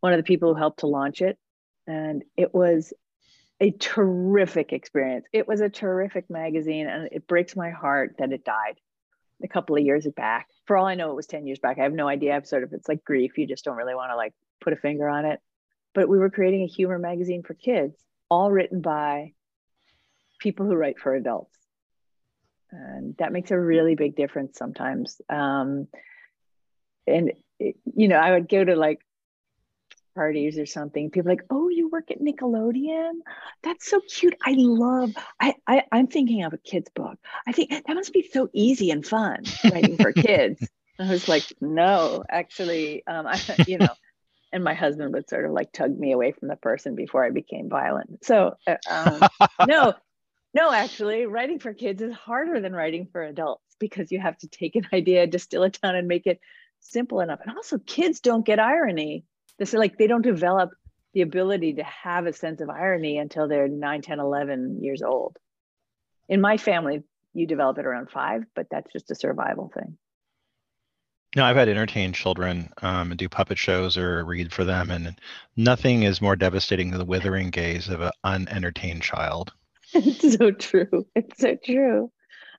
one 0.00 0.12
of 0.12 0.18
the 0.18 0.24
people 0.24 0.54
who 0.54 0.58
helped 0.58 0.80
to 0.80 0.86
launch 0.86 1.20
it, 1.20 1.36
and 1.86 2.22
it 2.36 2.54
was 2.54 2.92
a 3.60 3.70
terrific 3.70 4.72
experience. 4.72 5.26
It 5.32 5.46
was 5.46 5.60
a 5.60 5.68
terrific 5.68 6.30
magazine, 6.30 6.88
and 6.88 7.08
it 7.12 7.26
breaks 7.26 7.54
my 7.54 7.70
heart 7.70 8.16
that 8.18 8.32
it 8.32 8.44
died 8.44 8.80
a 9.42 9.48
couple 9.48 9.76
of 9.76 9.82
years 9.82 10.06
back. 10.16 10.48
For 10.66 10.76
all 10.76 10.86
I 10.86 10.94
know, 10.94 11.10
it 11.10 11.16
was 11.16 11.26
10 11.26 11.46
years 11.46 11.58
back. 11.58 11.78
I 11.78 11.82
have 11.82 11.92
no 11.92 12.08
idea. 12.08 12.34
I've 12.34 12.46
sort 12.46 12.62
of, 12.62 12.72
it's 12.72 12.88
like 12.88 13.04
grief. 13.04 13.36
You 13.36 13.46
just 13.46 13.64
don't 13.64 13.76
really 13.76 13.94
want 13.94 14.10
to 14.12 14.16
like 14.16 14.34
put 14.60 14.72
a 14.72 14.76
finger 14.76 15.08
on 15.08 15.24
it. 15.24 15.40
But 15.94 16.08
we 16.08 16.18
were 16.18 16.30
creating 16.30 16.62
a 16.62 16.66
humor 16.66 16.98
magazine 16.98 17.42
for 17.42 17.54
kids, 17.54 17.96
all 18.30 18.50
written 18.50 18.80
by 18.80 19.32
people 20.38 20.66
who 20.66 20.74
write 20.74 20.98
for 20.98 21.14
adults. 21.14 21.56
And 22.70 23.16
that 23.18 23.32
makes 23.32 23.50
a 23.50 23.58
really 23.58 23.94
big 23.94 24.14
difference 24.14 24.56
sometimes. 24.56 25.20
Um, 25.28 25.88
and, 27.06 27.32
you 27.58 28.08
know, 28.08 28.16
I 28.16 28.32
would 28.32 28.48
go 28.48 28.64
to 28.64 28.76
like 28.76 29.00
parties 30.14 30.58
or 30.58 30.66
something 30.66 31.10
people 31.10 31.30
like 31.30 31.44
oh 31.50 31.68
you 31.68 31.88
work 31.88 32.10
at 32.10 32.20
nickelodeon? 32.20 33.12
That's 33.62 33.88
so 33.88 34.00
cute. 34.00 34.36
I 34.44 34.54
love 34.56 35.12
I, 35.40 35.54
I 35.66 35.84
i'm 35.92 36.06
thinking 36.06 36.44
of 36.44 36.52
a 36.52 36.58
kid's 36.58 36.90
book. 36.94 37.18
I 37.46 37.52
think 37.52 37.70
that 37.70 37.94
must 37.94 38.12
be 38.12 38.28
so 38.32 38.48
easy 38.52 38.90
and 38.90 39.06
fun 39.06 39.44
writing 39.70 39.96
for 39.96 40.12
kids. 40.12 40.66
I 40.98 41.10
was 41.10 41.28
like 41.28 41.44
no 41.60 42.24
actually 42.28 43.02
um 43.06 43.26
i 43.26 43.40
you 43.66 43.78
know 43.78 43.94
and 44.52 44.64
my 44.64 44.74
husband 44.74 45.12
would 45.14 45.28
sort 45.28 45.46
of 45.46 45.52
like 45.52 45.72
tug 45.72 45.96
me 45.96 46.12
away 46.12 46.32
from 46.32 46.48
the 46.48 46.56
person 46.56 46.94
before 46.94 47.24
i 47.24 47.30
became 47.30 47.68
violent. 47.68 48.24
So 48.24 48.54
uh, 48.66 48.76
um, 48.90 49.20
no 49.66 49.94
no 50.54 50.72
actually 50.72 51.26
writing 51.26 51.58
for 51.58 51.72
kids 51.72 52.02
is 52.02 52.12
harder 52.12 52.60
than 52.60 52.72
writing 52.72 53.08
for 53.12 53.22
adults 53.22 53.76
because 53.78 54.10
you 54.10 54.20
have 54.20 54.36
to 54.38 54.48
take 54.48 54.76
an 54.76 54.86
idea 54.92 55.26
distill 55.26 55.64
it 55.64 55.78
down 55.82 55.96
and 55.96 56.08
make 56.08 56.26
it 56.26 56.40
simple 56.80 57.20
enough. 57.20 57.40
And 57.44 57.56
also 57.56 57.78
kids 57.78 58.20
don't 58.20 58.44
get 58.44 58.58
irony 58.58 59.24
this 59.60 59.68
is 59.68 59.78
like 59.78 59.96
they 59.98 60.08
don't 60.08 60.22
develop 60.22 60.70
the 61.12 61.20
ability 61.20 61.74
to 61.74 61.84
have 61.84 62.26
a 62.26 62.32
sense 62.32 62.60
of 62.60 62.70
irony 62.70 63.18
until 63.18 63.46
they're 63.46 63.68
9 63.68 64.02
10 64.02 64.18
11 64.18 64.82
years 64.82 65.02
old. 65.02 65.36
In 66.28 66.40
my 66.40 66.56
family 66.56 67.04
you 67.32 67.46
develop 67.46 67.78
it 67.78 67.86
around 67.86 68.10
five 68.10 68.42
but 68.56 68.66
that's 68.70 68.90
just 68.92 69.12
a 69.12 69.14
survival 69.14 69.70
thing. 69.72 69.96
No 71.36 71.44
i've 71.44 71.56
had 71.56 71.68
entertained 71.68 72.14
children 72.14 72.70
um, 72.82 73.12
and 73.12 73.18
do 73.18 73.28
puppet 73.28 73.58
shows 73.58 73.96
or 73.96 74.24
read 74.24 74.52
for 74.52 74.64
them 74.64 74.90
and 74.90 75.14
nothing 75.56 76.02
is 76.02 76.22
more 76.22 76.34
devastating 76.34 76.90
than 76.90 76.98
the 76.98 77.04
withering 77.04 77.50
gaze 77.50 77.88
of 77.88 78.00
an 78.00 78.10
unentertained 78.24 79.02
child. 79.02 79.52
It's 79.92 80.36
so 80.36 80.52
true. 80.52 81.06
It's 81.16 81.40
so 81.40 81.56
true. 81.62 82.12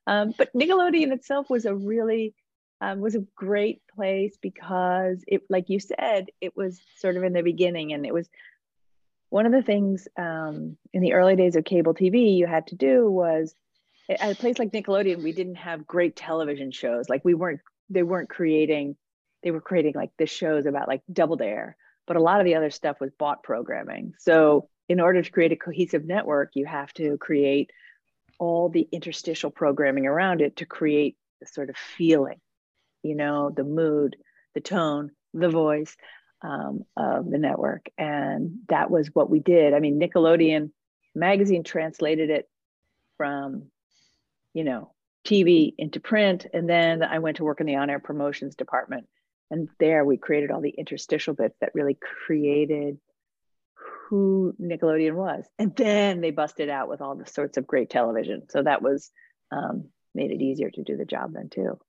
Um, 0.06 0.34
but 0.38 0.54
nickelodeon 0.54 1.14
itself 1.14 1.50
was 1.50 1.66
a 1.66 1.74
really 1.74 2.34
um, 2.82 3.00
was 3.00 3.16
a 3.16 3.24
great 3.36 3.82
place 3.96 4.38
because 4.42 5.24
it, 5.28 5.44
like 5.50 5.70
you 5.70 5.80
said, 5.80 6.30
it 6.42 6.58
was 6.58 6.82
sort 6.98 7.16
of 7.16 7.24
in 7.24 7.32
the 7.32 7.44
beginning, 7.44 7.94
and 7.94 8.06
it 8.06 8.14
was 8.14 8.28
one 9.30 9.46
of 9.46 9.54
the 9.54 9.62
things 9.62 10.08
um, 10.18 10.78
in 10.92 11.02
the 11.02 11.14
early 11.14 11.38
days 11.38 11.56
of 11.56 11.64
cable 11.64 11.94
TV 11.94 12.36
you 12.36 12.48
had 12.48 12.68
to 12.68 12.76
do 12.76 13.10
was 13.10 13.56
at 14.10 14.32
a 14.32 14.36
place 14.36 14.60
like 14.60 14.72
Nickelodeon, 14.72 15.24
we 15.24 15.32
didn't 15.32 15.56
have 15.56 15.88
great 15.88 16.18
television 16.18 16.72
shows. 16.72 17.08
Like 17.08 17.24
we 17.24 17.34
weren't, 17.34 17.62
they 17.90 18.04
weren't 18.04 18.30
creating, 18.30 18.98
they 19.42 19.52
were 19.52 19.62
creating 19.62 19.94
like 19.96 20.12
the 20.18 20.26
shows 20.26 20.66
about 20.66 20.90
like 20.90 21.02
Double 21.12 21.38
Dare, 21.38 21.78
but 22.08 22.18
a 22.18 22.22
lot 22.22 22.42
of 22.42 22.46
the 22.46 22.56
other 22.56 22.72
stuff 22.72 23.00
was 23.00 23.12
bought 23.18 23.42
programming. 23.42 24.16
So 24.20 24.68
in 24.90 25.00
order 25.00 25.22
to 25.22 25.32
create 25.32 25.54
a 25.54 25.56
cohesive 25.56 26.04
network, 26.04 26.52
you 26.56 26.66
have 26.66 26.92
to 26.96 27.18
create 27.18 27.72
all 28.38 28.68
the 28.68 28.88
interstitial 28.92 29.50
programming 29.50 30.08
around 30.08 30.42
it 30.42 30.58
to 30.58 30.66
create 30.66 31.16
the 31.40 31.46
sort 31.46 31.70
of 31.70 31.78
feeling 31.78 32.42
you 33.04 33.16
know, 33.16 33.52
the 33.56 33.64
mood, 33.64 34.16
the 34.54 34.62
tone, 34.62 35.12
the 35.34 35.50
voice 35.50 35.96
um, 36.42 36.86
of 36.98 37.30
the 37.30 37.38
network. 37.38 37.88
And 37.98 38.60
that 38.70 38.90
was 38.90 39.10
what 39.14 39.30
we 39.30 39.40
did. 39.40 39.74
I 39.74 39.80
mean, 39.80 40.00
Nickelodeon 40.00 40.72
magazine 41.16 41.64
translated 41.64 42.30
it 42.30 42.50
from, 43.18 43.68
you 44.54 44.64
know, 44.64 44.94
TV 45.26 45.74
into 45.78 46.00
print. 46.00 46.48
And 46.54 46.68
then 46.70 47.04
I 47.04 47.20
went 47.20 47.38
to 47.38 47.44
work 47.44 47.60
in 47.60 47.68
the 47.68 47.76
on 47.76 47.90
air 47.90 48.00
promotions 48.00 48.56
department. 48.56 49.08
And 49.52 49.70
there 49.80 50.06
we 50.06 50.18
created 50.18 50.50
all 50.50 50.62
the 50.62 50.70
interstitial 50.70 51.34
bits 51.34 51.58
that 51.60 51.76
really 51.76 51.98
created 52.26 52.98
who 54.10 54.54
Nickelodeon 54.60 55.14
was. 55.14 55.46
And 55.60 55.76
then 55.76 56.22
they 56.22 56.32
busted 56.32 56.70
out 56.70 56.90
with 56.90 57.02
all 57.02 57.16
the 57.16 57.26
sorts 57.26 57.58
of 57.58 57.68
great 57.68 57.90
television. 57.90 58.44
So 58.50 58.64
that 58.64 58.82
was 58.82 59.12
um, 59.52 59.90
made 60.16 60.32
it 60.32 60.42
easier 60.42 60.70
to 60.70 60.84
do 60.84 60.98
the 60.98 61.06
job 61.06 61.34
then 61.34 61.50
too. 61.50 61.80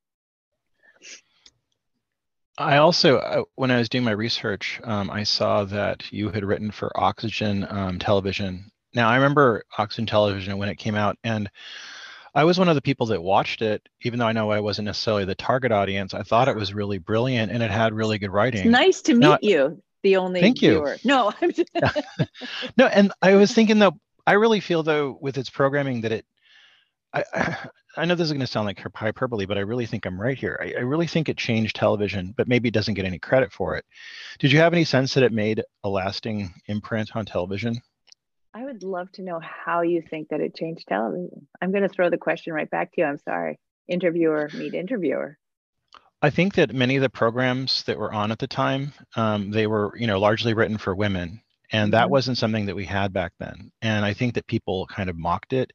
I 2.58 2.76
also, 2.76 3.18
uh, 3.18 3.42
when 3.54 3.70
I 3.70 3.78
was 3.78 3.88
doing 3.88 4.04
my 4.04 4.12
research, 4.12 4.80
um, 4.84 5.10
I 5.10 5.22
saw 5.22 5.64
that 5.64 6.12
you 6.12 6.30
had 6.30 6.44
written 6.44 6.70
for 6.70 6.92
Oxygen 7.00 7.66
um, 7.70 7.98
Television. 7.98 8.70
Now, 8.94 9.08
I 9.08 9.16
remember 9.16 9.64
Oxygen 9.78 10.06
Television 10.06 10.58
when 10.58 10.68
it 10.68 10.76
came 10.76 10.94
out, 10.94 11.16
and 11.24 11.50
I 12.34 12.44
was 12.44 12.58
one 12.58 12.68
of 12.68 12.74
the 12.74 12.82
people 12.82 13.06
that 13.06 13.22
watched 13.22 13.62
it, 13.62 13.86
even 14.02 14.18
though 14.18 14.26
I 14.26 14.32
know 14.32 14.50
I 14.50 14.60
wasn't 14.60 14.86
necessarily 14.86 15.24
the 15.24 15.34
target 15.34 15.72
audience. 15.72 16.12
I 16.12 16.22
thought 16.22 16.48
it 16.48 16.56
was 16.56 16.74
really 16.74 16.98
brilliant, 16.98 17.52
and 17.52 17.62
it 17.62 17.70
had 17.70 17.94
really 17.94 18.18
good 18.18 18.30
writing. 18.30 18.60
It's 18.60 18.70
nice 18.70 19.02
to 19.02 19.14
meet 19.14 19.20
now, 19.20 19.38
you, 19.40 19.82
the 20.02 20.16
only 20.16 20.40
thank 20.40 20.60
viewer. 20.60 20.94
you. 20.94 21.08
No, 21.08 21.32
I'm 21.40 21.52
just 21.52 21.70
no, 22.76 22.86
and 22.86 23.12
I 23.22 23.34
was 23.36 23.52
thinking 23.52 23.78
though, 23.78 23.98
I 24.26 24.32
really 24.32 24.60
feel 24.60 24.82
though 24.82 25.18
with 25.20 25.38
its 25.38 25.50
programming 25.50 26.02
that 26.02 26.12
it, 26.12 26.26
I, 27.12 27.24
I 27.34 27.56
know 27.98 28.14
this 28.14 28.26
is 28.26 28.32
going 28.32 28.40
to 28.40 28.46
sound 28.46 28.66
like 28.66 28.80
hyperbole, 28.94 29.46
but 29.46 29.58
I 29.58 29.62
really 29.62 29.86
think 29.86 30.06
I'm 30.06 30.20
right 30.20 30.38
here. 30.38 30.58
I, 30.62 30.78
I, 30.78 30.80
really 30.80 31.06
think 31.06 31.28
it 31.28 31.36
changed 31.36 31.76
television, 31.76 32.32
but 32.36 32.48
maybe 32.48 32.68
it 32.68 32.74
doesn't 32.74 32.94
get 32.94 33.04
any 33.04 33.18
credit 33.18 33.52
for 33.52 33.76
it. 33.76 33.84
Did 34.38 34.52
you 34.52 34.58
have 34.60 34.72
any 34.72 34.84
sense 34.84 35.14
that 35.14 35.22
it 35.22 35.32
made 35.32 35.62
a 35.84 35.88
lasting 35.88 36.54
imprint 36.66 37.14
on 37.14 37.26
television? 37.26 37.82
I 38.54 38.64
would 38.64 38.82
love 38.82 39.10
to 39.12 39.22
know 39.22 39.40
how 39.40 39.82
you 39.82 40.02
think 40.02 40.28
that 40.28 40.40
it 40.40 40.54
changed 40.54 40.86
television. 40.88 41.46
I'm 41.60 41.70
going 41.70 41.82
to 41.82 41.88
throw 41.88 42.10
the 42.10 42.18
question 42.18 42.52
right 42.52 42.70
back 42.70 42.92
to 42.92 43.00
you. 43.00 43.06
I'm 43.06 43.18
sorry. 43.18 43.58
Interviewer, 43.88 44.50
meet 44.54 44.74
interviewer. 44.74 45.38
I 46.20 46.30
think 46.30 46.54
that 46.54 46.74
many 46.74 46.96
of 46.96 47.02
the 47.02 47.10
programs 47.10 47.82
that 47.84 47.98
were 47.98 48.12
on 48.12 48.30
at 48.30 48.38
the 48.38 48.46
time, 48.46 48.92
um, 49.16 49.50
they 49.50 49.66
were, 49.66 49.92
you 49.96 50.06
know, 50.06 50.20
largely 50.20 50.54
written 50.54 50.78
for 50.78 50.94
women, 50.94 51.40
and 51.72 51.92
that 51.94 52.04
mm-hmm. 52.04 52.12
wasn't 52.12 52.38
something 52.38 52.66
that 52.66 52.76
we 52.76 52.84
had 52.84 53.12
back 53.12 53.32
then. 53.40 53.72
And 53.80 54.04
I 54.04 54.14
think 54.14 54.34
that 54.34 54.46
people 54.46 54.86
kind 54.86 55.10
of 55.10 55.16
mocked 55.16 55.52
it 55.52 55.72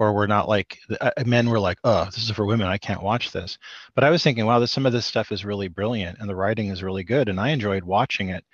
or 0.00 0.14
we're 0.14 0.26
not 0.26 0.48
like 0.48 0.78
uh, 1.00 1.10
men 1.26 1.48
were 1.50 1.60
like 1.60 1.78
oh 1.84 2.06
this 2.06 2.18
is 2.18 2.30
for 2.30 2.46
women 2.46 2.66
i 2.66 2.78
can't 2.78 3.02
watch 3.02 3.30
this. 3.30 3.58
But 3.94 4.02
i 4.02 4.10
was 4.10 4.22
thinking 4.24 4.46
wow 4.46 4.58
this 4.58 4.72
some 4.72 4.86
of 4.86 4.92
this 4.92 5.06
stuff 5.06 5.30
is 5.30 5.44
really 5.44 5.68
brilliant 5.68 6.18
and 6.18 6.28
the 6.28 6.34
writing 6.34 6.68
is 6.68 6.82
really 6.82 7.04
good 7.04 7.28
and 7.28 7.38
i 7.38 7.50
enjoyed 7.50 7.84
watching 7.84 8.30
it. 8.30 8.44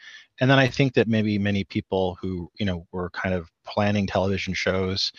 And 0.41 0.51
then 0.51 0.59
i 0.59 0.69
think 0.69 0.93
that 0.95 1.09
maybe 1.09 1.39
many 1.39 1.65
people 1.65 2.19
who 2.21 2.51
you 2.59 2.67
know 2.67 2.87
were 2.93 3.11
kind 3.11 3.35
of 3.35 3.49
planning 3.65 4.07
television 4.07 4.53
shows 4.53 5.13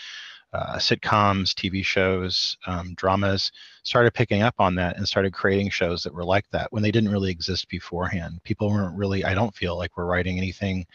uh, 0.53 0.77
sitcoms 0.77 1.53
tv 1.53 1.83
shows 1.83 2.57
um, 2.67 2.93
dramas 2.95 3.51
started 3.83 4.13
picking 4.13 4.41
up 4.41 4.55
on 4.59 4.75
that 4.75 4.97
and 4.97 5.07
started 5.07 5.33
creating 5.33 5.69
shows 5.69 6.03
that 6.03 6.13
were 6.13 6.23
like 6.23 6.49
that 6.51 6.71
when 6.71 6.83
they 6.83 6.91
didn't 6.91 7.11
really 7.11 7.31
exist 7.31 7.67
beforehand. 7.69 8.39
People 8.43 8.69
weren't 8.69 8.97
really 8.97 9.23
i 9.23 9.33
don't 9.33 9.55
feel 9.55 9.77
like 9.77 9.95
we're 9.97 10.05
writing 10.05 10.37
anything 10.37 10.85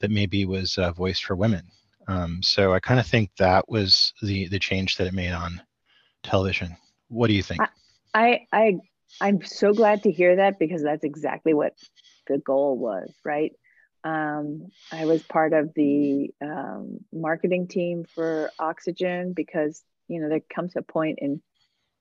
that 0.00 0.10
maybe 0.10 0.44
was 0.44 0.76
uh, 0.78 0.92
voiced 0.92 1.24
for 1.24 1.36
women 1.36 1.62
um, 2.08 2.42
so 2.42 2.72
I 2.72 2.80
kind 2.80 3.00
of 3.00 3.06
think 3.06 3.30
that 3.38 3.68
was 3.68 4.12
the 4.22 4.48
the 4.48 4.58
change 4.58 4.96
that 4.96 5.06
it 5.06 5.14
made 5.14 5.32
on 5.32 5.60
television. 6.22 6.76
What 7.08 7.28
do 7.28 7.34
you 7.34 7.42
think? 7.42 7.60
I 8.14 8.46
I 8.52 8.78
I'm 9.20 9.44
so 9.44 9.72
glad 9.72 10.02
to 10.04 10.10
hear 10.10 10.36
that 10.36 10.58
because 10.58 10.82
that's 10.82 11.04
exactly 11.04 11.54
what 11.54 11.74
the 12.26 12.38
goal 12.38 12.76
was, 12.76 13.12
right? 13.24 13.52
Um, 14.04 14.68
I 14.90 15.04
was 15.06 15.22
part 15.22 15.52
of 15.52 15.72
the 15.74 16.30
um, 16.40 16.98
marketing 17.12 17.68
team 17.68 18.04
for 18.04 18.50
Oxygen 18.58 19.32
because 19.32 19.82
you 20.08 20.20
know 20.20 20.28
there 20.28 20.40
comes 20.40 20.72
a 20.76 20.82
point 20.82 21.18
in 21.20 21.40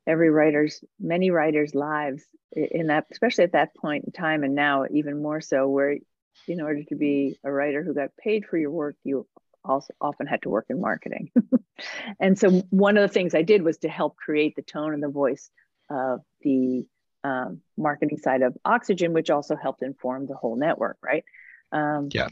every 0.08 0.30
writer's 0.30 0.84
many 1.00 1.30
writers' 1.30 1.76
lives 1.76 2.24
in 2.54 2.88
that, 2.88 3.06
especially 3.12 3.44
at 3.44 3.54
that 3.54 3.76
point 3.76 4.06
in 4.06 4.12
time, 4.12 4.44
and 4.44 4.56
now 4.56 4.86
even 4.92 5.22
more 5.22 5.42
so, 5.42 5.68
where 5.68 5.98
in 6.48 6.62
order 6.62 6.84
to 6.84 6.96
be 6.96 7.38
a 7.44 7.52
writer 7.52 7.84
who 7.84 7.94
got 7.94 8.10
paid 8.18 8.46
for 8.46 8.58
your 8.58 8.72
work, 8.72 8.96
you 9.04 9.28
also 9.64 9.94
often 10.02 10.28
had 10.28 10.42
to 10.44 10.50
work 10.50 10.66
in 10.70 10.80
marketing. 10.80 11.32
and 12.20 12.38
so 12.38 12.62
one 12.70 12.98
of 12.98 13.02
the 13.02 13.14
things 13.14 13.36
I 13.36 13.42
did 13.42 13.62
was 13.62 13.78
to 13.80 13.90
help 13.90 14.16
create 14.16 14.56
the 14.56 14.62
tone 14.62 14.94
and 14.94 15.04
the 15.04 15.10
voice 15.10 15.50
of 15.90 16.22
the 16.42 16.86
um, 17.24 17.62
marketing 17.78 18.18
side 18.18 18.42
of 18.42 18.58
Oxygen, 18.66 19.14
which 19.14 19.30
also 19.30 19.56
helped 19.56 19.84
inform 19.84 20.28
the 20.28 20.36
whole 20.36 20.56
network, 20.56 20.98
right? 21.04 21.24
Um, 21.72 22.10
yeah. 22.12 22.28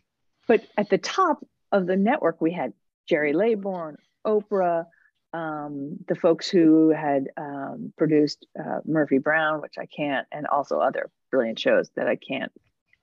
But 0.48 0.66
at 0.78 0.90
the 0.90 0.98
top 0.98 1.46
of 1.72 1.86
the 1.86 1.96
network, 1.96 2.42
we 2.42 2.52
had 2.52 2.74
Gerry 3.08 3.34
Laybourne, 3.34 3.96
Oprah, 4.26 4.86
um, 5.34 5.98
the 6.08 6.16
folks 6.16 6.50
who 6.50 6.90
had 6.90 7.28
um, 7.38 7.94
produced 7.98 8.48
uh, 8.60 8.80
Murphy 8.86 9.20
Brown, 9.20 9.62
which 9.62 9.76
I 9.78 9.86
can't, 9.86 10.28
and 10.32 10.48
also 10.48 10.80
other 10.80 11.12
brilliant 11.30 11.60
shows 11.60 11.90
that 11.96 12.08
I 12.08 12.16
can't 12.16 12.52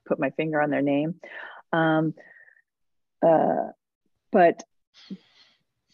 put 0.06 0.18
my 0.18 0.30
finger 0.30 0.61
on 0.61 0.71
their 0.71 0.83
name. 0.83 1.21
Um, 1.73 2.14
uh, 3.25 3.68
but 4.37 4.64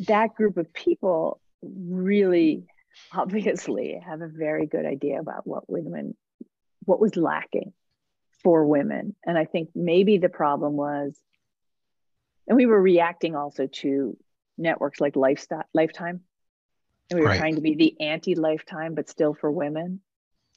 that 0.09 0.35
group 0.35 0.57
of 0.57 0.73
people 0.75 1.41
really 1.63 2.67
obviously 3.13 4.01
have 4.05 4.21
a 4.21 4.27
very 4.27 4.67
good 4.67 4.85
idea 4.85 5.21
about 5.21 5.47
what 5.47 5.71
women 5.71 6.17
what 6.85 6.99
was 6.99 7.15
lacking 7.15 7.73
for 8.43 8.67
women 8.67 9.15
and 9.25 9.39
i 9.39 9.45
think 9.45 9.69
maybe 9.77 10.19
the 10.19 10.29
problem 10.29 10.73
was 10.73 11.17
and 12.49 12.57
we 12.57 12.67
were 12.67 12.83
reacting 12.83 13.37
also 13.37 13.69
to 13.69 14.17
networks 14.59 15.01
like 15.01 15.15
lifestyle 15.15 15.63
lifetime 15.73 16.23
and 17.11 17.21
we 17.21 17.25
were 17.25 17.31
right. 17.31 17.39
trying 17.39 17.55
to 17.55 17.61
be 17.61 17.77
the 17.77 17.95
anti-lifetime 18.01 18.97
but 18.97 19.09
still 19.09 19.35
for 19.35 19.53
women 19.53 20.01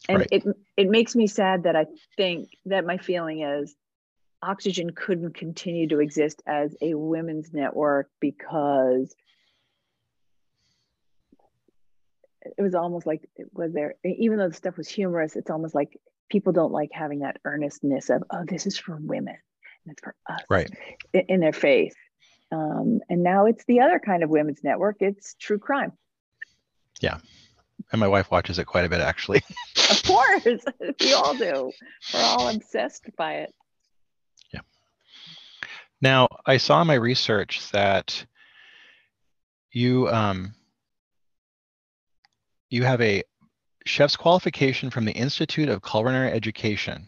and 0.09 0.19
right. 0.21 0.27
it 0.31 0.43
it 0.75 0.89
makes 0.89 1.15
me 1.15 1.27
sad 1.27 1.65
that 1.65 1.75
i 1.75 1.85
think 2.17 2.49
that 2.65 2.83
my 2.83 2.97
feeling 2.97 3.43
is 3.43 3.75
oxygen 4.41 4.91
couldn't 4.91 5.33
continue 5.33 5.87
to 5.87 5.99
exist 5.99 6.41
as 6.45 6.75
a 6.81 6.93
women's 6.93 7.53
network 7.53 8.09
because 8.19 9.15
it 12.57 12.61
was 12.61 12.75
almost 12.75 13.07
like 13.07 13.27
it 13.35 13.47
was 13.53 13.73
there 13.73 13.95
even 14.03 14.37
though 14.37 14.49
the 14.49 14.53
stuff 14.53 14.77
was 14.77 14.87
humorous 14.87 15.35
it's 15.35 15.49
almost 15.49 15.73
like 15.73 15.99
people 16.29 16.53
don't 16.53 16.71
like 16.71 16.89
having 16.91 17.19
that 17.19 17.37
earnestness 17.43 18.09
of 18.09 18.23
oh 18.29 18.43
this 18.47 18.67
is 18.67 18.77
for 18.77 18.97
women 19.01 19.35
and 19.85 19.93
it's 19.93 20.01
for 20.01 20.15
us 20.27 20.41
right. 20.49 20.69
in, 21.13 21.39
their 21.39 21.53
face. 21.53 21.95
um, 22.51 22.99
and 23.09 23.23
now 23.23 23.45
it's 23.45 23.63
the 23.65 23.81
other 23.81 23.99
kind 23.99 24.23
of 24.23 24.29
women's 24.29 24.63
network. 24.63 24.97
It's 24.99 25.35
true 25.35 25.59
crime. 25.59 25.93
Yeah. 27.01 27.17
And 27.91 27.99
my 27.99 28.07
wife 28.07 28.31
watches 28.31 28.57
it 28.57 28.65
quite 28.65 28.85
a 28.85 28.89
bit 28.89 29.01
actually. 29.01 29.43
Of 29.89 30.03
course. 30.03 30.43
We 30.99 31.13
all 31.13 31.35
do. 31.35 31.71
We're 32.13 32.19
all 32.19 32.49
obsessed 32.49 33.09
by 33.17 33.35
it 33.35 33.53
now 36.05 36.27
i 36.45 36.57
saw 36.57 36.81
in 36.81 36.87
my 36.87 36.93
research 36.93 37.71
that 37.71 38.25
you 39.71 40.07
um 40.09 40.53
you 42.69 42.83
have 42.83 43.01
a 43.01 43.23
chef's 43.85 44.15
qualification 44.15 44.89
from 44.89 45.05
the 45.05 45.11
Institute 45.11 45.69
of 45.69 45.83
Culinary 45.83 46.31
Education. 46.31 47.07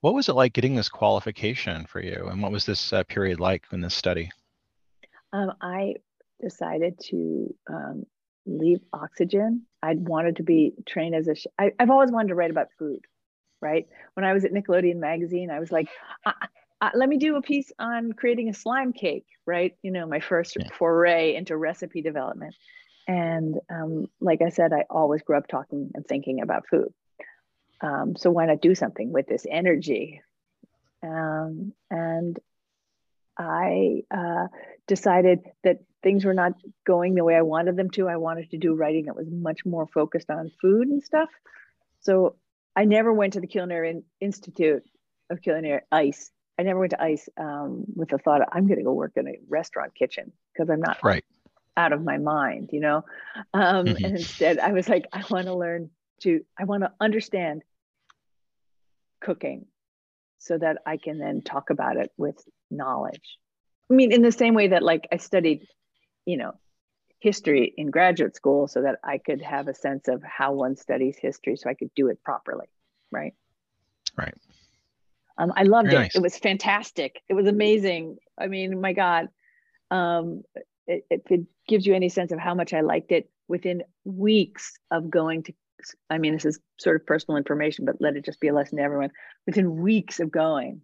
What 0.00 0.14
was 0.14 0.28
it 0.28 0.34
like 0.34 0.52
getting 0.52 0.74
this 0.74 0.88
qualification 0.88 1.86
for 1.86 2.00
you, 2.00 2.28
and 2.30 2.42
what 2.42 2.52
was 2.52 2.66
this 2.66 2.92
uh, 2.92 3.02
period 3.04 3.40
like 3.40 3.64
in 3.72 3.80
this 3.80 3.94
study? 3.94 4.30
Um, 5.32 5.52
I 5.60 5.96
decided 6.40 6.98
to 7.10 7.54
um, 7.68 8.06
leave 8.46 8.80
Oxygen. 8.92 9.62
I'd 9.82 10.06
wanted 10.06 10.36
to 10.36 10.42
be 10.42 10.74
trained 10.86 11.14
as 11.14 11.28
a. 11.28 11.34
I, 11.58 11.72
I've 11.78 11.90
always 11.90 12.12
wanted 12.12 12.28
to 12.28 12.34
write 12.34 12.50
about 12.50 12.68
food, 12.78 13.00
right? 13.60 13.86
When 14.14 14.24
I 14.24 14.32
was 14.32 14.44
at 14.44 14.52
Nickelodeon 14.52 14.96
magazine, 14.96 15.50
I 15.50 15.58
was 15.58 15.72
like, 15.72 15.88
let 16.94 17.08
me 17.08 17.16
do 17.16 17.36
a 17.36 17.42
piece 17.42 17.72
on 17.78 18.12
creating 18.12 18.48
a 18.48 18.54
slime 18.54 18.92
cake, 18.92 19.26
right? 19.46 19.74
You 19.82 19.90
know, 19.90 20.06
my 20.06 20.20
first 20.20 20.56
yeah. 20.58 20.68
foray 20.76 21.34
into 21.34 21.56
recipe 21.56 22.02
development. 22.02 22.54
And 23.06 23.56
um, 23.70 24.06
like 24.20 24.42
I 24.42 24.48
said, 24.48 24.72
I 24.72 24.84
always 24.90 25.22
grew 25.22 25.36
up 25.36 25.46
talking 25.46 25.90
and 25.94 26.06
thinking 26.06 26.40
about 26.40 26.66
food. 26.68 26.92
Um, 27.80 28.16
so 28.16 28.30
why 28.30 28.46
not 28.46 28.60
do 28.60 28.74
something 28.74 29.12
with 29.12 29.26
this 29.26 29.46
energy? 29.50 30.22
Um, 31.02 31.72
and 31.90 32.38
I 33.38 34.02
uh, 34.10 34.46
decided 34.86 35.40
that 35.64 35.80
things 36.02 36.24
were 36.24 36.34
not 36.34 36.52
going 36.86 37.14
the 37.14 37.24
way 37.24 37.34
I 37.34 37.42
wanted 37.42 37.76
them 37.76 37.90
to. 37.90 38.08
I 38.08 38.16
wanted 38.16 38.50
to 38.50 38.58
do 38.58 38.74
writing 38.74 39.06
that 39.06 39.16
was 39.16 39.28
much 39.30 39.66
more 39.66 39.86
focused 39.86 40.30
on 40.30 40.52
food 40.60 40.88
and 40.88 41.02
stuff. 41.02 41.28
So 42.00 42.36
I 42.76 42.84
never 42.84 43.12
went 43.12 43.34
to 43.34 43.40
the 43.40 43.46
Culinary 43.46 44.02
Institute 44.20 44.82
of 45.30 45.42
Culinary 45.42 45.80
ICE. 45.90 46.30
I 46.58 46.62
never 46.62 46.78
went 46.78 46.90
to 46.90 47.02
ICE 47.02 47.28
um, 47.36 47.84
with 47.94 48.10
the 48.10 48.18
thought 48.18 48.42
of, 48.42 48.48
I'm 48.52 48.66
going 48.66 48.78
to 48.78 48.84
go 48.84 48.92
work 48.92 49.12
in 49.16 49.26
a 49.26 49.38
restaurant 49.48 49.94
kitchen 49.94 50.32
because 50.52 50.70
I'm 50.70 50.80
not 50.80 51.02
right 51.02 51.24
out 51.76 51.92
of 51.92 52.02
my 52.02 52.18
mind, 52.18 52.70
you 52.72 52.80
know? 52.80 53.04
Um, 53.52 53.86
mm-hmm. 53.86 54.04
And 54.04 54.16
instead, 54.16 54.58
I 54.58 54.72
was 54.72 54.88
like, 54.88 55.06
I 55.12 55.24
want 55.30 55.46
to 55.46 55.54
learn 55.54 55.90
to, 56.22 56.44
I 56.58 56.64
want 56.64 56.84
to 56.84 56.92
understand 57.00 57.62
cooking 59.20 59.66
so 60.38 60.58
that 60.58 60.78
I 60.86 60.96
can 60.96 61.18
then 61.18 61.42
talk 61.42 61.70
about 61.70 61.96
it 61.96 62.12
with 62.16 62.36
knowledge. 62.70 63.38
I 63.90 63.94
mean, 63.94 64.12
in 64.12 64.22
the 64.22 64.32
same 64.32 64.54
way 64.54 64.68
that, 64.68 64.82
like, 64.82 65.08
I 65.10 65.16
studied, 65.16 65.66
you 66.24 66.36
know, 66.36 66.52
history 67.18 67.72
in 67.76 67.90
graduate 67.90 68.36
school 68.36 68.68
so 68.68 68.82
that 68.82 68.98
I 69.02 69.18
could 69.18 69.42
have 69.42 69.66
a 69.66 69.74
sense 69.74 70.08
of 70.08 70.22
how 70.22 70.52
one 70.52 70.76
studies 70.76 71.16
history 71.20 71.56
so 71.56 71.68
I 71.68 71.74
could 71.74 71.90
do 71.96 72.08
it 72.08 72.22
properly. 72.22 72.66
Right. 73.10 73.34
Right. 74.16 74.34
Um, 75.38 75.52
I 75.56 75.64
loved 75.64 75.90
Very 75.90 75.96
it. 75.96 76.04
Nice. 76.04 76.16
It 76.16 76.22
was 76.22 76.38
fantastic. 76.38 77.20
It 77.28 77.34
was 77.34 77.46
amazing. 77.46 78.16
I 78.38 78.46
mean, 78.46 78.80
my 78.80 78.92
God. 78.92 79.28
Um, 79.90 80.42
if 80.86 81.02
it 81.30 81.46
gives 81.66 81.86
you 81.86 81.94
any 81.94 82.08
sense 82.08 82.32
of 82.32 82.38
how 82.38 82.54
much 82.54 82.72
I 82.72 82.80
liked 82.80 83.12
it, 83.12 83.30
within 83.48 83.82
weeks 84.04 84.72
of 84.90 85.10
going 85.10 85.42
to, 85.44 85.52
I 86.10 86.18
mean, 86.18 86.32
this 86.32 86.44
is 86.44 86.58
sort 86.78 86.96
of 86.96 87.06
personal 87.06 87.36
information, 87.36 87.84
but 87.84 87.96
let 88.00 88.16
it 88.16 88.24
just 88.24 88.40
be 88.40 88.48
a 88.48 88.54
lesson 88.54 88.78
to 88.78 88.84
everyone. 88.84 89.10
Within 89.46 89.76
weeks 89.76 90.20
of 90.20 90.30
going, 90.30 90.82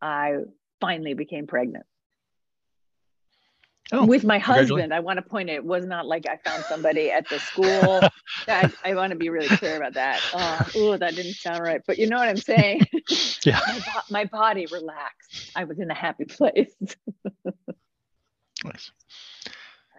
I 0.00 0.36
finally 0.80 1.14
became 1.14 1.46
pregnant. 1.46 1.86
Oh, 3.92 4.06
with 4.06 4.24
my 4.24 4.38
husband, 4.38 4.94
I 4.94 5.00
want 5.00 5.18
to 5.18 5.22
point 5.22 5.50
it 5.50 5.62
was 5.62 5.84
not 5.84 6.06
like 6.06 6.26
I 6.26 6.38
found 6.38 6.64
somebody 6.64 7.10
at 7.10 7.28
the 7.28 7.38
school. 7.38 8.00
I, 8.48 8.72
I, 8.82 8.94
want 8.94 9.10
to 9.10 9.16
be 9.16 9.28
really 9.28 9.54
clear 9.58 9.76
about 9.76 9.92
that. 9.94 10.20
Oh, 10.74 10.96
that 10.96 11.14
didn't 11.14 11.34
sound 11.34 11.62
right. 11.62 11.82
But 11.86 11.98
you 11.98 12.08
know 12.08 12.16
what 12.16 12.28
I'm 12.28 12.36
saying? 12.36 12.82
Yeah. 13.44 13.60
my, 13.66 14.02
my 14.10 14.24
body 14.24 14.66
relaxed. 14.72 15.50
I 15.54 15.64
was 15.64 15.78
in 15.78 15.90
a 15.90 15.94
happy 15.94 16.24
place. 16.24 16.74
nice. 18.64 18.90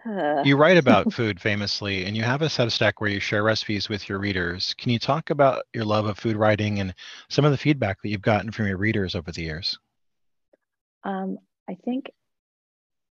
you 0.44 0.58
write 0.58 0.78
about 0.78 1.14
food 1.14 1.40
famously, 1.40 2.06
and 2.06 2.18
you 2.18 2.24
have 2.24 2.42
a 2.42 2.46
Substack 2.46 2.94
where 2.98 3.10
you 3.10 3.20
share 3.20 3.44
recipes 3.44 3.88
with 3.88 4.10
your 4.10 4.18
readers. 4.18 4.74
Can 4.80 4.92
you 4.92 4.98
talk 4.98 5.30
about 5.30 5.64
your 5.74 5.86
love 5.86 6.08
of 6.08 6.18
food 6.18 6.36
writing 6.36 6.80
and 6.80 6.96
some 7.30 7.46
of 7.46 7.52
the 7.52 7.58
feedback 7.58 8.02
that 8.02 8.10
you've 8.10 8.24
gotten 8.24 8.52
from 8.52 8.66
your 8.66 8.78
readers 8.78 9.14
over 9.14 9.32
the 9.32 9.44
years? 9.44 9.78
Um, 11.04 11.38
I 11.70 11.76
think 11.86 12.12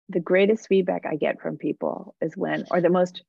the 0.09 0.19
greatest 0.19 0.67
feedback 0.67 1.05
I 1.05 1.15
get 1.15 1.41
from 1.41 1.57
people 1.57 2.15
is 2.21 2.35
when, 2.35 2.65
or 2.71 2.81
the 2.81 2.89
most 2.89 3.23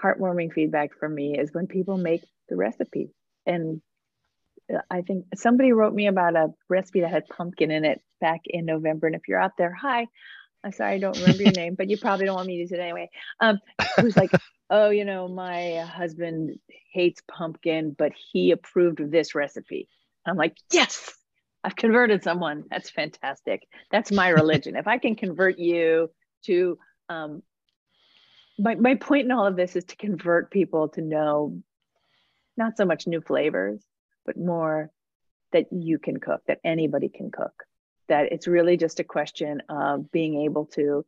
heartwarming 0.00 0.52
feedback 0.52 0.90
for 0.98 1.08
me 1.08 1.38
is 1.38 1.52
when 1.52 1.66
people 1.66 1.96
make 1.96 2.22
the 2.48 2.56
recipe. 2.56 3.10
And 3.46 3.80
uh, 4.72 4.78
I 4.90 5.02
think 5.02 5.26
somebody 5.34 5.72
wrote 5.72 5.94
me 5.94 6.06
about 6.06 6.36
a 6.36 6.48
recipe 6.68 7.00
that 7.00 7.10
had 7.10 7.26
pumpkin 7.28 7.70
in 7.70 7.84
it 7.84 8.00
back 8.20 8.40
in 8.46 8.64
November. 8.64 9.06
And 9.06 9.16
if 9.16 9.22
you're 9.28 9.40
out 9.40 9.56
there, 9.58 9.72
hi, 9.72 10.06
I'm 10.62 10.72
sorry, 10.72 10.94
I 10.94 10.98
don't 10.98 11.18
remember 11.18 11.42
your 11.42 11.52
name, 11.52 11.74
but 11.74 11.88
you 11.88 11.96
probably 11.96 12.26
don't 12.26 12.36
want 12.36 12.48
me 12.48 12.56
to 12.56 12.60
use 12.60 12.72
it 12.72 12.80
anyway. 12.80 13.10
Um, 13.40 13.58
who's 13.96 14.16
like, 14.16 14.30
oh, 14.70 14.90
you 14.90 15.04
know, 15.04 15.28
my 15.28 15.78
husband 15.78 16.58
hates 16.92 17.22
pumpkin, 17.30 17.94
but 17.96 18.12
he 18.32 18.50
approved 18.50 19.00
of 19.00 19.10
this 19.10 19.34
recipe. 19.34 19.88
I'm 20.26 20.36
like, 20.36 20.56
yes, 20.72 21.14
I've 21.64 21.76
converted 21.76 22.22
someone. 22.22 22.64
That's 22.70 22.90
fantastic. 22.90 23.66
That's 23.90 24.12
my 24.12 24.28
religion. 24.28 24.76
if 24.76 24.86
I 24.86 24.98
can 24.98 25.16
convert 25.16 25.58
you 25.58 26.10
to, 26.44 26.78
um, 27.08 27.42
my, 28.58 28.74
my 28.74 28.94
point 28.94 29.24
in 29.24 29.32
all 29.32 29.46
of 29.46 29.56
this 29.56 29.76
is 29.76 29.84
to 29.84 29.96
convert 29.96 30.50
people 30.50 30.88
to 30.90 31.00
know 31.00 31.60
not 32.56 32.76
so 32.76 32.84
much 32.84 33.06
new 33.06 33.20
flavors, 33.20 33.82
but 34.24 34.36
more 34.36 34.90
that 35.52 35.66
you 35.72 35.98
can 35.98 36.18
cook, 36.18 36.42
that 36.46 36.58
anybody 36.64 37.08
can 37.08 37.30
cook 37.30 37.64
that 38.08 38.32
it's 38.32 38.48
really 38.48 38.76
just 38.76 39.00
a 39.00 39.04
question 39.04 39.62
of 39.68 40.10
being 40.10 40.42
able 40.42 40.66
to 40.66 41.04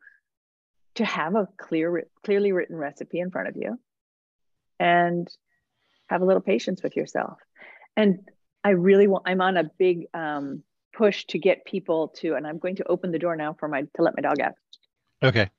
to 0.96 1.04
have 1.04 1.34
a 1.34 1.48
clear 1.56 2.04
clearly 2.24 2.52
written 2.52 2.76
recipe 2.76 3.20
in 3.20 3.30
front 3.30 3.48
of 3.48 3.56
you 3.56 3.78
and 4.78 5.28
have 6.08 6.22
a 6.22 6.24
little 6.24 6.42
patience 6.42 6.82
with 6.82 6.96
yourself 6.96 7.38
and 7.96 8.20
i 8.64 8.70
really 8.70 9.06
want 9.06 9.24
i'm 9.26 9.40
on 9.40 9.56
a 9.56 9.64
big 9.78 10.06
um, 10.14 10.62
push 10.92 11.24
to 11.26 11.38
get 11.38 11.64
people 11.64 12.08
to 12.08 12.34
and 12.34 12.46
i'm 12.46 12.58
going 12.58 12.76
to 12.76 12.84
open 12.88 13.12
the 13.12 13.18
door 13.18 13.36
now 13.36 13.54
for 13.58 13.68
my 13.68 13.82
to 13.82 14.02
let 14.02 14.14
my 14.16 14.22
dog 14.22 14.40
out 14.40 14.54
okay 15.22 15.50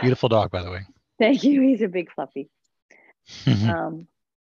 beautiful 0.00 0.28
dog 0.28 0.50
by 0.50 0.62
the 0.62 0.70
way 0.70 0.80
thank 1.18 1.44
you 1.44 1.60
he's 1.60 1.82
a 1.82 1.88
big 1.88 2.10
fluffy 2.12 2.48
um, 3.46 4.06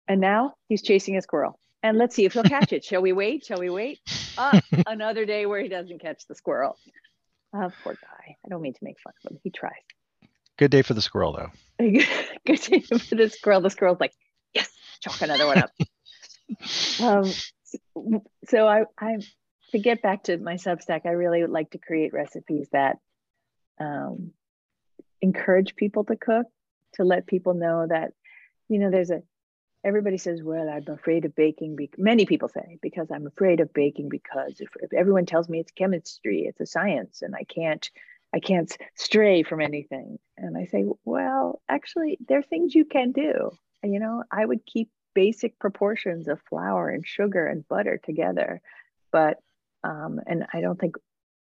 and 0.09 0.21
now 0.21 0.55
he's 0.69 0.83
chasing 0.83 1.17
a 1.17 1.23
squirrel 1.23 1.59
and 1.87 1.99
let's 1.99 2.17
see 2.17 2.25
if 2.25 2.33
he'll 2.33 2.43
catch 2.43 2.73
it. 2.73 2.85
Shall 2.85 3.01
we 3.01 3.13
wait? 3.13 3.45
Shall 3.45 3.61
we 3.61 3.71
wait? 3.71 4.01
Ah, 4.37 4.61
another 4.87 5.25
day 5.25 5.47
where 5.47 5.61
he 5.61 5.69
doesn't 5.69 6.01
catch 6.01 6.27
the 6.27 6.35
squirrel. 6.35 6.77
Oh, 7.55 7.71
poor 7.85 7.95
guy. 7.95 8.37
I 8.45 8.49
don't 8.49 8.61
mean 8.61 8.75
to 8.75 8.81
make 8.83 8.97
fun 9.01 9.13
of 9.25 9.31
him. 9.31 9.39
He 9.45 9.51
tries. 9.51 9.73
Good 10.59 10.71
day 10.73 10.83
for 10.83 10.95
the 10.95 11.03
squirrel, 11.03 11.33
though. 11.33 11.51
Good 12.47 12.61
day 12.61 12.81
for 12.81 13.15
the 13.15 13.29
squirrel. 13.31 13.61
The 13.61 13.71
squirrel's 13.71 14.01
like, 14.01 14.13
yes, 14.53 14.69
chalk 15.01 15.23
another 15.23 15.47
one 15.47 15.59
up. 15.59 15.71
um, 17.01 17.31
so 18.49 18.67
I, 18.67 18.85
I, 18.99 19.17
to 19.73 19.79
get 19.79 20.03
back 20.03 20.25
to 20.25 20.37
my 20.39 20.55
Substack, 20.55 21.07
I 21.07 21.11
really 21.11 21.43
would 21.43 21.51
like 21.51 21.71
to 21.71 21.79
create 21.79 22.13
recipes 22.13 22.69
that 22.73 22.99
um, 23.81 24.33
encourage 25.21 25.77
people 25.77 26.05
to 26.05 26.17
cook, 26.17 26.47
to 26.95 27.05
let 27.05 27.27
people 27.27 27.55
know 27.55 27.87
that, 27.87 28.13
you 28.69 28.79
know, 28.79 28.91
there's 28.91 29.11
a 29.11 29.23
everybody 29.87 30.19
says, 30.19 30.43
well, 30.43 30.69
I'm 30.69 30.93
afraid 30.93 31.25
of 31.25 31.37
baking. 31.37 31.77
Be-. 31.77 31.91
Many 31.97 32.27
people 32.27 32.49
say, 32.49 32.79
because 32.83 33.09
I'm 33.13 33.27
afraid 33.27 33.61
of 33.61 33.73
baking 33.73 34.09
because 34.09 34.61
if, 34.61 34.69
if 34.81 34.93
everyone 34.93 35.27
tells 35.27 35.49
me 35.49 35.61
it's 35.61 35.71
chemistry, 35.71 36.41
it's 36.43 36.61
a 36.61 36.67
science, 36.67 37.23
and 37.23 37.35
I 37.35 37.45
can't 37.45 37.89
I 38.35 38.41
can't 38.41 38.77
stray 38.97 39.45
from 39.45 39.61
anything. 39.61 40.19
And 40.37 40.59
I 40.59 40.67
say, 40.67 40.85
well, 41.05 41.63
actually, 41.69 42.19
there 42.29 42.41
are 42.41 42.43
things 42.43 42.75
you 42.75 42.85
can 42.85 43.13
do. 43.13 43.53
You 43.83 44.01
know, 44.01 44.25
I 44.31 44.45
would 44.45 44.67
keep 44.67 44.91
basic 45.17 45.59
proportions 45.59 46.29
of 46.29 46.39
flour 46.43 46.91
and 46.91 47.07
sugar 47.07 47.47
and 47.47 47.67
butter 47.67 47.99
together. 48.05 48.61
But, 49.11 49.39
um, 49.83 50.21
and 50.27 50.45
I 50.53 50.61
don't 50.61 50.79
think 50.79 50.97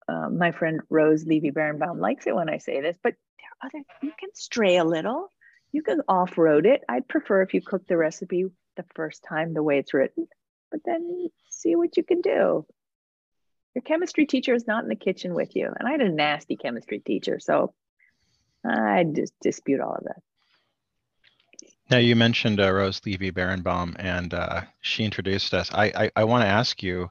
uh, 0.09 0.29
my 0.29 0.51
friend 0.51 0.81
Rose 0.91 1.25
Levy 1.25 1.53
Beranbaum 1.53 2.01
likes 2.01 2.27
it 2.27 2.35
when 2.35 2.51
I 2.51 2.59
say 2.59 2.81
this, 2.81 2.99
but 3.01 3.15
there 3.39 3.53
are 3.63 3.69
other, 3.69 3.85
you 4.03 4.13
can 4.19 4.31
stray 4.35 4.77
a 4.77 4.85
little. 4.85 5.29
You 5.73 5.83
can 5.85 6.01
off 6.09 6.37
road 6.37 6.67
it. 6.67 6.83
I'd 6.89 7.07
prefer 7.07 7.43
if 7.43 7.55
you 7.55 7.63
cook 7.63 7.87
the 7.87 7.97
recipe 7.97 8.47
the 8.77 8.85
first 8.97 9.23
time 9.23 9.55
the 9.55 9.63
way 9.63 9.79
it's 9.79 9.95
written, 9.95 10.27
but 10.73 10.81
then 10.85 11.29
see 11.49 11.77
what 11.77 11.97
you 11.97 12.03
can 12.03 12.23
do. 12.23 12.67
Your 13.77 13.83
chemistry 13.85 14.27
teacher 14.27 14.53
is 14.53 14.67
not 14.67 14.83
in 14.83 14.89
the 14.89 14.97
kitchen 14.97 15.33
with 15.33 15.55
you. 15.55 15.73
And 15.79 15.87
I 15.87 15.93
had 15.93 16.01
a 16.01 16.11
nasty 16.11 16.57
chemistry 16.57 16.99
teacher. 16.99 17.39
So 17.39 17.73
I 18.67 19.05
just 19.05 19.33
dispute 19.41 19.81
all 19.81 19.95
of 19.95 20.05
that. 20.05 20.23
Now 21.91 21.99
you 21.99 22.15
mentioned 22.15 22.61
uh, 22.61 22.71
Rose 22.71 23.01
Levy 23.05 23.33
Beranbaum, 23.33 23.97
and 23.99 24.33
uh, 24.33 24.63
she 24.81 25.05
introduced 25.05 25.53
us. 25.55 25.73
I 25.73 25.87
I, 25.87 26.11
I 26.17 26.25
want 26.25 26.43
to 26.43 26.49
ask 26.49 26.83
you, 26.83 27.11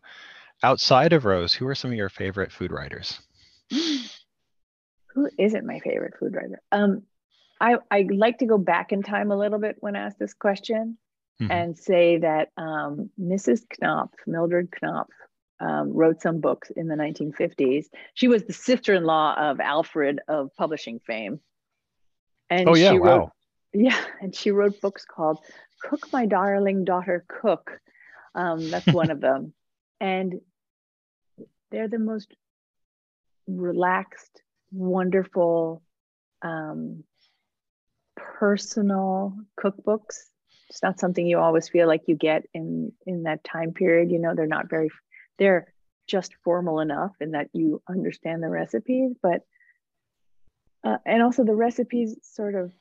outside 0.64 1.12
of 1.14 1.26
Rose, 1.26 1.54
who 1.54 1.68
are 1.68 1.76
some 1.76 1.92
of 1.92 1.98
your 1.98 2.10
favorite 2.10 2.52
food 2.52 2.72
writers? 2.72 3.20
who 3.70 5.30
isn't 5.38 5.66
my 5.66 5.80
favorite 5.80 6.14
food 6.18 6.34
writer? 6.34 6.62
Um, 6.72 7.04
I 7.60 7.78
I 7.92 8.08
like 8.10 8.40
to 8.40 8.46
go 8.46 8.58
back 8.58 8.92
in 8.92 9.04
time 9.04 9.32
a 9.32 9.38
little 9.38 9.60
bit 9.60 9.76
when 9.82 9.98
asked 9.98 10.20
this 10.20 10.34
question, 10.34 10.98
mm-hmm. 11.42 11.52
and 11.52 11.78
say 11.78 12.20
that 12.20 12.50
um, 12.56 13.10
Mrs. 13.20 13.66
Knopf, 13.82 14.14
Mildred 14.28 14.70
Knopf, 14.82 15.12
um, 15.60 15.92
wrote 15.94 16.22
some 16.22 16.40
books 16.40 16.72
in 16.76 16.88
the 16.88 16.96
1950s. 16.96 17.88
She 18.14 18.30
was 18.30 18.44
the 18.44 18.54
sister-in-law 18.54 19.36
of 19.38 19.60
Alfred 19.60 20.22
of 20.28 20.56
publishing 20.56 21.00
fame. 21.06 21.42
And 22.50 22.68
oh 22.70 22.76
yeah, 22.76 22.92
she 22.92 23.00
wow. 23.00 23.18
Wrote, 23.18 23.32
yeah, 23.74 24.00
and 24.22 24.36
she 24.36 24.52
wrote 24.52 24.82
books 24.82 25.06
called 25.06 25.40
"Cook 25.82 26.12
My 26.12 26.26
Darling 26.26 26.86
Daughter 26.86 27.26
Cook." 27.28 27.80
Um, 28.36 28.70
that's 28.70 28.88
one 28.94 29.12
of 29.12 29.22
them, 29.22 29.54
and 30.00 30.42
they're 31.72 31.88
the 31.88 32.00
most 32.00 32.34
relaxed, 33.48 34.42
wonderful, 34.72 35.82
um, 36.42 37.04
personal 38.16 39.36
cookbooks. 39.60 40.30
It's 40.70 40.84
not 40.84 41.00
something 41.00 41.26
you 41.26 41.40
always 41.40 41.68
feel 41.68 41.88
like 41.88 42.04
you 42.08 42.16
get 42.16 42.46
in 42.54 42.92
in 43.06 43.24
that 43.24 43.44
time 43.44 43.74
period. 43.74 44.12
You 44.12 44.20
know, 44.20 44.36
they're 44.36 44.48
not 44.48 44.70
very 44.70 44.90
they're 45.38 45.74
just 46.08 46.34
formal 46.44 46.80
enough 46.80 47.12
in 47.22 47.32
that 47.32 47.50
you 47.54 47.82
understand 47.88 48.42
the 48.44 48.50
recipes, 48.50 49.16
but 49.22 49.42
uh, 50.84 50.98
and 51.06 51.22
also 51.22 51.44
the 51.44 51.56
recipes 51.56 52.18
sort 52.22 52.56
of 52.56 52.72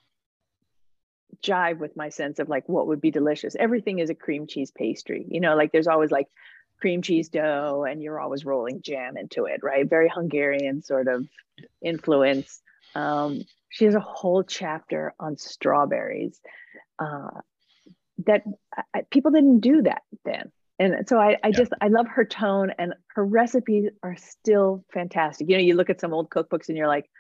jive 1.43 1.79
with 1.79 1.97
my 1.97 2.09
sense 2.09 2.39
of 2.39 2.49
like 2.49 2.69
what 2.69 2.87
would 2.87 3.01
be 3.01 3.11
delicious. 3.11 3.57
Everything 3.59 3.99
is 3.99 4.11
a 4.11 4.15
cream 4.15 4.47
cheese 4.47 4.71
pastry, 4.71 5.27
you 5.29 5.41
know, 5.41 5.57
like 5.57 5.73
there's 5.73 5.87
always 5.87 6.11
like 6.11 6.27
cream 6.81 7.03
cheese 7.03 7.29
dough 7.29 7.85
and 7.89 8.03
you're 8.03 8.21
always 8.21 8.45
rolling 8.45 8.83
jam 8.83 9.17
into 9.17 9.45
it, 9.45 9.61
right? 9.63 9.89
Very 9.89 10.09
Hungarian 10.09 10.83
sort 10.83 11.09
of 11.09 11.27
influence. 11.83 12.61
Um, 12.95 13.43
she 13.69 13.85
has 13.85 13.95
a 13.95 14.01
whole 14.01 14.43
chapter 14.43 15.15
on 15.19 15.37
strawberries 15.37 16.41
uh, 16.99 17.41
that 18.27 18.43
I, 18.95 19.03
people 19.11 19.31
didn't 19.31 19.61
do 19.61 19.83
that 19.83 20.03
then 20.25 20.51
and 20.79 21.09
so 21.09 21.19
I, 21.19 21.37
I 21.43 21.49
yeah. 21.49 21.51
just 21.51 21.73
I 21.81 21.89
love 21.89 22.07
her 22.09 22.25
tone 22.25 22.73
and 22.79 22.95
her 23.15 23.25
recipes 23.25 23.91
are 24.03 24.17
still 24.17 24.85
fantastic. 24.93 25.49
You 25.49 25.57
know, 25.57 25.63
you 25.63 25.75
look 25.75 25.91
at 25.91 26.01
some 26.01 26.13
old 26.13 26.31
cookbooks 26.31 26.69
and 26.69 26.79
you're 26.79 26.87
like, 26.87 27.11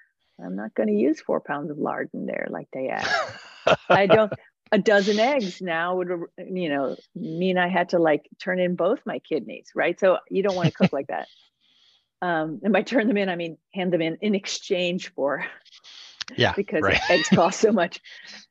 I'm 0.43 0.55
not 0.55 0.75
going 0.75 0.89
to 0.89 0.95
use 0.95 1.21
four 1.21 1.41
pounds 1.41 1.71
of 1.71 1.79
lard 1.79 2.11
in 2.15 2.27
there 2.27 2.47
like 2.51 2.69
they 2.73 2.89
add. 2.89 3.09
I 3.89 4.07
don't. 4.07 4.33
A 4.71 4.77
dozen 4.77 5.19
eggs 5.19 5.63
now 5.63 5.97
would 5.97 6.11
you 6.37 6.69
know 6.69 6.95
mean 7.15 7.57
I 7.57 7.69
had 7.69 7.89
to 7.91 7.99
like 7.99 8.29
turn 8.39 8.61
in 8.61 8.77
both 8.77 9.01
my 9.07 9.19
kidneys, 9.19 9.69
right? 9.75 9.99
So 9.99 10.19
you 10.29 10.43
don't 10.43 10.55
want 10.55 10.69
to 10.69 10.75
cook 10.75 10.93
like 10.93 11.07
that. 11.09 11.29
Um, 12.21 12.59
and 12.65 12.73
by 12.73 12.83
turn 12.83 13.07
them 13.07 13.17
in, 13.17 13.29
I 13.29 13.37
mean 13.37 13.59
hand 13.73 13.93
them 13.93 14.03
in 14.03 14.17
in 14.21 14.35
exchange 14.35 15.13
for 15.15 15.47
yeah 16.37 16.53
because 16.57 16.83
right. 16.83 17.01
eggs 17.09 17.29
cost 17.29 17.61
so 17.61 17.73
much 17.73 18.01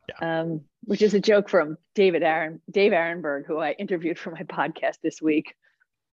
yeah. 0.09 0.41
um, 0.41 0.61
which 0.83 1.01
is 1.01 1.13
a 1.13 1.19
joke 1.19 1.49
from 1.49 1.77
david 1.95 2.23
aaron 2.23 2.61
dave 2.71 2.91
aronberg 2.91 3.45
who 3.45 3.57
i 3.57 3.71
interviewed 3.71 4.17
for 4.17 4.31
my 4.31 4.43
podcast 4.43 4.97
this 5.03 5.21
week 5.21 5.55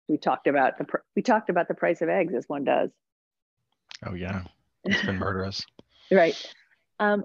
we 0.07 0.17
talked 0.17 0.47
about 0.47 0.77
the 0.77 0.83
pr- 0.83 0.97
we 1.15 1.21
talked 1.21 1.49
about 1.49 1.67
the 1.67 1.73
price 1.73 2.01
of 2.01 2.09
eggs 2.09 2.33
as 2.33 2.45
one 2.47 2.63
does 2.63 2.89
oh 4.05 4.13
yeah 4.13 4.43
it's 4.83 5.05
been 5.05 5.17
murderous 5.17 5.65
right 6.11 6.35
um, 6.99 7.23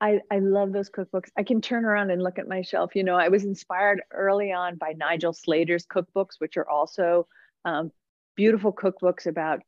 I, 0.00 0.20
I 0.30 0.40
love 0.40 0.72
those 0.72 0.90
cookbooks. 0.90 1.30
I 1.36 1.42
can 1.42 1.60
turn 1.60 1.84
around 1.84 2.10
and 2.10 2.22
look 2.22 2.38
at 2.38 2.48
my 2.48 2.62
shelf. 2.62 2.94
You 2.94 3.04
know, 3.04 3.16
I 3.16 3.28
was 3.28 3.44
inspired 3.44 4.02
early 4.10 4.52
on 4.52 4.76
by 4.76 4.92
Nigel 4.96 5.32
Slater's 5.32 5.86
cookbooks, 5.86 6.38
which 6.38 6.56
are 6.56 6.68
also 6.68 7.26
um, 7.64 7.90
beautiful 8.34 8.72
cookbooks 8.72 9.26
about 9.26 9.60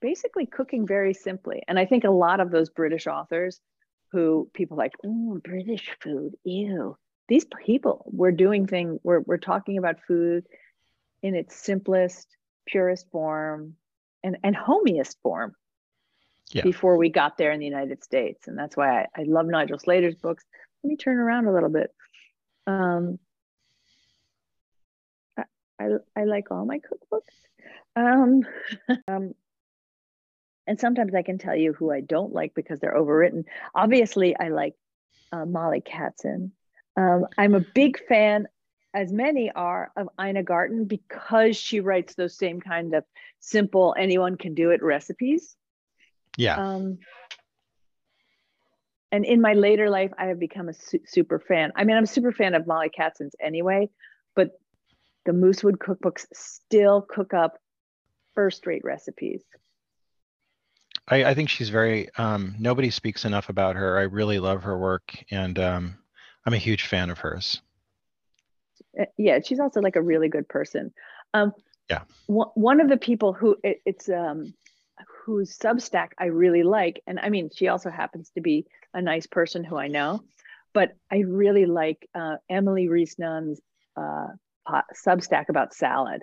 basically 0.00 0.46
cooking 0.46 0.86
very 0.86 1.14
simply. 1.14 1.62
And 1.68 1.78
I 1.78 1.86
think 1.86 2.02
a 2.02 2.10
lot 2.10 2.40
of 2.40 2.50
those 2.50 2.70
British 2.70 3.06
authors 3.06 3.60
who 4.10 4.50
people 4.52 4.76
like, 4.76 4.92
oh, 5.06 5.40
British 5.42 5.90
food, 6.00 6.32
ew. 6.44 6.96
These 7.28 7.46
people 7.64 8.10
were 8.12 8.32
doing 8.32 8.66
things, 8.66 8.98
we're, 9.04 9.20
we're 9.20 9.38
talking 9.38 9.78
about 9.78 10.02
food 10.06 10.44
in 11.22 11.36
its 11.36 11.54
simplest, 11.54 12.26
purest 12.66 13.08
form 13.10 13.74
and, 14.24 14.36
and 14.42 14.56
homiest 14.56 15.18
form 15.22 15.54
yeah. 16.52 16.62
before 16.62 16.96
we 16.96 17.08
got 17.08 17.36
there 17.38 17.52
in 17.52 17.60
the 17.60 17.66
United 17.66 18.04
States. 18.04 18.46
And 18.46 18.56
that's 18.56 18.76
why 18.76 19.02
I, 19.02 19.20
I 19.20 19.22
love 19.24 19.46
Nigel 19.46 19.78
Slater's 19.78 20.14
books. 20.14 20.44
Let 20.82 20.90
me 20.90 20.96
turn 20.96 21.18
around 21.18 21.46
a 21.46 21.52
little 21.52 21.68
bit. 21.68 21.92
Um, 22.66 23.18
I, 25.36 25.44
I, 25.80 25.88
I 26.16 26.24
like 26.24 26.50
all 26.50 26.64
my 26.64 26.78
cookbooks. 26.78 27.42
Um, 27.96 28.42
um, 29.08 29.34
and 30.66 30.78
sometimes 30.78 31.14
I 31.14 31.22
can 31.22 31.38
tell 31.38 31.56
you 31.56 31.72
who 31.72 31.90
I 31.90 32.00
don't 32.00 32.32
like 32.32 32.54
because 32.54 32.78
they're 32.80 32.96
overwritten. 32.96 33.44
Obviously, 33.74 34.36
I 34.36 34.48
like 34.48 34.74
uh, 35.32 35.44
Mollie 35.44 35.82
Katzen. 35.82 36.50
Um, 36.96 37.26
I'm 37.38 37.54
a 37.54 37.60
big 37.60 37.98
fan, 38.06 38.46
as 38.94 39.12
many 39.12 39.50
are, 39.50 39.90
of 39.96 40.08
Ina 40.20 40.42
Garten 40.42 40.84
because 40.84 41.56
she 41.56 41.80
writes 41.80 42.14
those 42.14 42.36
same 42.36 42.60
kind 42.60 42.94
of 42.94 43.04
simple, 43.40 43.94
anyone 43.98 44.36
can 44.36 44.54
do 44.54 44.70
it 44.70 44.82
recipes. 44.82 45.56
Yeah. 46.36 46.56
Um, 46.56 46.98
and 49.10 49.26
in 49.26 49.40
my 49.40 49.52
later 49.52 49.90
life, 49.90 50.12
I 50.18 50.26
have 50.26 50.38
become 50.38 50.68
a 50.68 50.74
su- 50.74 51.00
super 51.06 51.38
fan. 51.38 51.72
I 51.76 51.84
mean, 51.84 51.96
I'm 51.96 52.04
a 52.04 52.06
super 52.08 52.32
fan 52.32 52.54
of 52.54 52.66
Mollie 52.66 52.90
Katzen's 52.90 53.36
anyway, 53.40 53.90
but 54.34 54.52
the 55.26 55.32
Moosewood 55.32 55.76
cookbooks 55.76 56.26
still 56.32 57.02
cook 57.02 57.34
up 57.34 57.58
first 58.34 58.66
rate 58.66 58.82
recipes. 58.84 59.42
I, 61.08 61.24
I 61.24 61.34
think 61.34 61.50
she's 61.50 61.68
very. 61.68 62.08
Um, 62.16 62.54
nobody 62.58 62.90
speaks 62.90 63.24
enough 63.24 63.48
about 63.48 63.76
her. 63.76 63.98
I 63.98 64.02
really 64.02 64.38
love 64.38 64.62
her 64.62 64.78
work, 64.78 65.24
and 65.30 65.58
um, 65.58 65.98
I'm 66.46 66.54
a 66.54 66.58
huge 66.58 66.86
fan 66.86 67.10
of 67.10 67.18
hers. 67.18 67.60
Uh, 68.98 69.04
yeah, 69.18 69.40
she's 69.44 69.60
also 69.60 69.80
like 69.80 69.96
a 69.96 70.02
really 70.02 70.28
good 70.28 70.48
person. 70.48 70.92
Um, 71.34 71.52
yeah. 71.90 72.02
One 72.26 72.80
of 72.80 72.88
the 72.88 72.96
people 72.96 73.32
who 73.32 73.56
it, 73.62 73.82
it's 73.84 74.08
um, 74.08 74.54
whose 75.24 75.56
Substack 75.56 76.08
I 76.18 76.26
really 76.26 76.64
like, 76.64 77.02
and 77.06 77.20
I 77.20 77.28
mean, 77.28 77.50
she 77.54 77.68
also 77.68 77.90
happens 77.90 78.30
to 78.34 78.40
be 78.40 78.66
a 78.92 79.00
nice 79.00 79.26
person 79.26 79.62
who 79.62 79.76
I 79.76 79.88
know, 79.88 80.22
but 80.72 80.96
I 81.10 81.18
really 81.18 81.66
like 81.66 82.08
uh, 82.14 82.36
Emily 82.50 82.88
Reese 82.88 83.18
Nunn's 83.18 83.60
uh, 83.96 84.28
Substack 85.06 85.48
about 85.48 85.74
salad. 85.74 86.22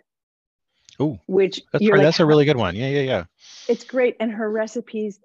Oh, 0.99 1.17
which 1.27 1.62
that's, 1.71 1.85
like, 1.85 2.01
that's 2.01 2.19
a 2.19 2.25
really 2.25 2.43
good 2.43 2.57
one. 2.57 2.75
Yeah, 2.75 2.89
yeah, 2.89 3.01
yeah. 3.01 3.23
It's 3.69 3.85
great, 3.85 4.17
and 4.19 4.31
her 4.31 4.51
recipes 4.51 5.17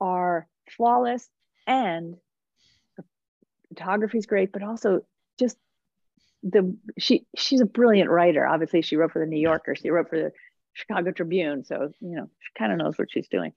are 0.00 0.46
flawless, 0.76 1.28
and 1.66 2.16
the 2.96 3.04
photography 3.68 4.16
is 4.16 4.24
great, 4.24 4.50
but 4.50 4.62
also 4.62 5.02
just 5.38 5.58
the 6.42 6.74
she 6.96 7.26
she's 7.36 7.60
a 7.60 7.66
brilliant 7.66 8.08
writer. 8.08 8.46
Obviously, 8.46 8.80
she 8.80 8.96
wrote 8.96 9.12
for 9.12 9.18
the 9.18 9.26
New 9.26 9.40
Yorker. 9.40 9.74
She 9.74 9.90
wrote 9.90 10.08
for 10.08 10.18
the 10.18 10.32
Chicago 10.72 11.10
Tribune, 11.12 11.64
so 11.64 11.92
you 12.00 12.16
know 12.16 12.30
she 12.40 12.50
kind 12.58 12.72
of 12.72 12.78
knows 12.78 12.98
what 12.98 13.10
she's 13.10 13.28
doing. 13.28 13.52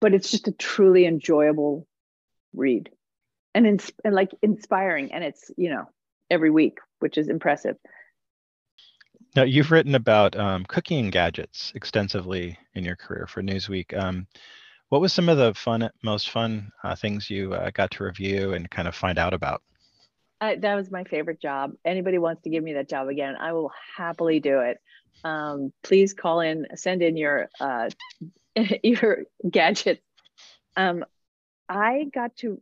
But 0.00 0.14
it's 0.14 0.30
just 0.30 0.48
a 0.48 0.52
truly 0.52 1.04
enjoyable 1.06 1.86
read, 2.54 2.90
and, 3.54 3.66
ins- 3.66 3.92
and 4.04 4.14
like 4.14 4.30
inspiring, 4.42 5.12
and 5.12 5.22
it's 5.22 5.50
you 5.56 5.70
know 5.70 5.88
every 6.30 6.50
week, 6.50 6.78
which 7.00 7.18
is 7.18 7.28
impressive. 7.28 7.76
Now, 9.36 9.44
you've 9.44 9.70
written 9.70 9.94
about 9.94 10.36
um, 10.36 10.64
cooking 10.64 11.10
gadgets 11.10 11.72
extensively 11.76 12.58
in 12.74 12.84
your 12.84 12.96
career 12.96 13.26
for 13.28 13.42
Newsweek. 13.42 13.96
Um, 13.96 14.26
what 14.88 15.00
was 15.00 15.12
some 15.12 15.28
of 15.28 15.38
the 15.38 15.54
fun, 15.54 15.88
most 16.02 16.30
fun 16.30 16.72
uh, 16.82 16.96
things 16.96 17.30
you 17.30 17.54
uh, 17.54 17.70
got 17.72 17.92
to 17.92 18.04
review 18.04 18.54
and 18.54 18.68
kind 18.68 18.88
of 18.88 18.94
find 18.94 19.18
out 19.18 19.32
about? 19.32 19.62
Uh, 20.40 20.54
that 20.58 20.74
was 20.74 20.90
my 20.90 21.04
favorite 21.04 21.40
job. 21.40 21.72
Anybody 21.84 22.18
wants 22.18 22.42
to 22.42 22.50
give 22.50 22.64
me 22.64 22.72
that 22.72 22.88
job 22.88 23.08
again, 23.08 23.36
I 23.38 23.52
will 23.52 23.70
happily 23.96 24.40
do 24.40 24.60
it. 24.60 24.78
Um, 25.24 25.72
please 25.82 26.14
call 26.14 26.40
in, 26.40 26.66
send 26.74 27.02
in 27.02 27.16
your 27.16 27.48
uh, 27.60 27.90
your 28.82 29.24
gadget 29.48 30.02
Um, 30.76 31.04
I 31.68 32.06
got 32.12 32.36
to 32.38 32.60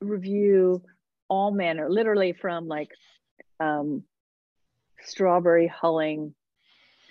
review 0.00 0.82
all 1.28 1.50
manner, 1.50 1.88
literally 1.88 2.32
from 2.32 2.68
like 2.68 2.90
um, 3.60 4.02
strawberry 5.00 5.68
hulling 5.68 6.34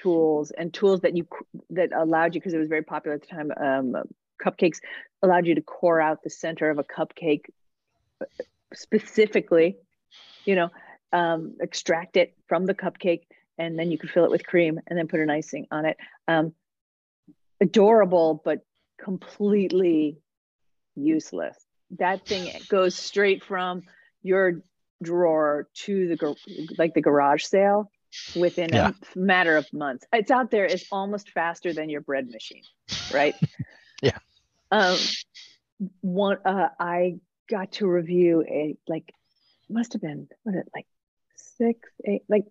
tools 0.02 0.52
and 0.52 0.74
tools 0.74 1.02
that 1.02 1.16
you 1.16 1.28
that 1.70 1.90
allowed 1.96 2.36
you 2.36 2.42
because 2.42 2.54
it 2.54 2.58
was 2.58 2.68
very 2.68 2.84
popular 2.84 3.16
at 3.16 3.22
the 3.22 3.28
time. 3.28 3.52
Um, 3.56 4.04
cupcakes 4.44 4.80
allowed 5.22 5.46
you 5.46 5.56
to 5.56 5.62
core 5.62 6.02
out 6.02 6.24
the 6.24 6.30
center 6.30 6.70
of 6.70 6.80
a 6.80 6.84
cupcake 6.84 7.46
uh, 8.22 8.26
specifically, 8.74 9.78
you 10.46 10.56
know, 10.56 10.70
um, 11.14 11.56
extract 11.62 12.18
it 12.18 12.36
from 12.48 12.66
the 12.66 12.74
cupcake, 12.74 13.22
and 13.62 13.78
then 13.78 13.92
you 13.92 13.98
could 13.98 14.10
fill 14.10 14.26
it 14.26 14.32
with 14.32 14.46
cream 14.46 14.80
and 14.88 14.98
then 14.98 15.08
put 15.08 15.20
an 15.20 15.30
icing 15.30 15.68
on 15.70 15.86
it. 15.86 15.98
Um, 16.28 16.54
adorable, 17.62 18.42
but 18.44 18.66
completely 19.00 20.18
useless. 20.96 21.56
That 22.00 22.26
thing 22.26 22.52
goes 22.70 22.96
straight 22.96 23.44
from 23.44 23.84
your 24.24 24.62
drawer 25.04 25.68
to 25.74 26.16
the 26.16 26.36
like 26.78 26.96
the 26.96 27.02
garage 27.02 27.44
sale 27.44 27.92
within 28.36 28.70
yeah. 28.74 28.92
a 29.16 29.20
matter 29.20 29.58
of 29.58 29.72
months. 29.72 30.06
It's 30.12 30.32
out 30.32 30.50
there. 30.50 30.66
It's 30.66 30.86
almost 30.92 31.30
faster 31.30 31.72
than 31.72 31.90
your 31.90 32.02
bread 32.02 32.30
machine, 32.30 32.64
right? 33.14 33.36
yeah. 34.02 34.18
Um, 34.72 34.98
one 36.02 36.38
uh, 36.46 36.70
I 36.80 37.18
got 37.48 37.74
to 37.74 37.88
review 37.88 38.44
a 38.48 38.76
like 38.88 39.14
must 39.70 39.94
have 39.94 40.02
been 40.02 40.28
what 40.44 40.56
it 40.56 40.68
like 40.74 40.88
six 41.36 41.90
eight 42.06 42.24
like 42.28 42.46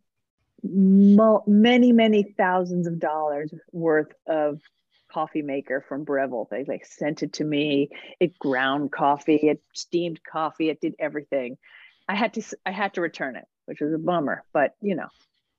mo- 0.62 1.44
many 1.46 1.92
many 1.92 2.22
thousands 2.36 2.86
of 2.86 2.98
dollars 2.98 3.52
worth 3.72 4.12
of 4.26 4.60
coffee 5.12 5.42
maker 5.42 5.84
from 5.88 6.04
Breville. 6.04 6.48
They 6.50 6.64
like 6.64 6.86
sent 6.86 7.22
it 7.22 7.34
to 7.34 7.44
me. 7.44 7.90
It 8.20 8.38
ground 8.38 8.92
coffee, 8.92 9.36
it 9.36 9.62
steamed 9.74 10.20
coffee, 10.22 10.70
it 10.70 10.80
did 10.80 10.94
everything. 10.98 11.58
I 12.08 12.14
had 12.14 12.34
to 12.34 12.42
I 12.64 12.70
had 12.70 12.94
to 12.94 13.00
return 13.00 13.36
it, 13.36 13.46
which 13.66 13.80
was 13.80 13.92
a 13.92 13.98
bummer, 13.98 14.44
but 14.52 14.74
you 14.80 14.94
know, 14.94 15.08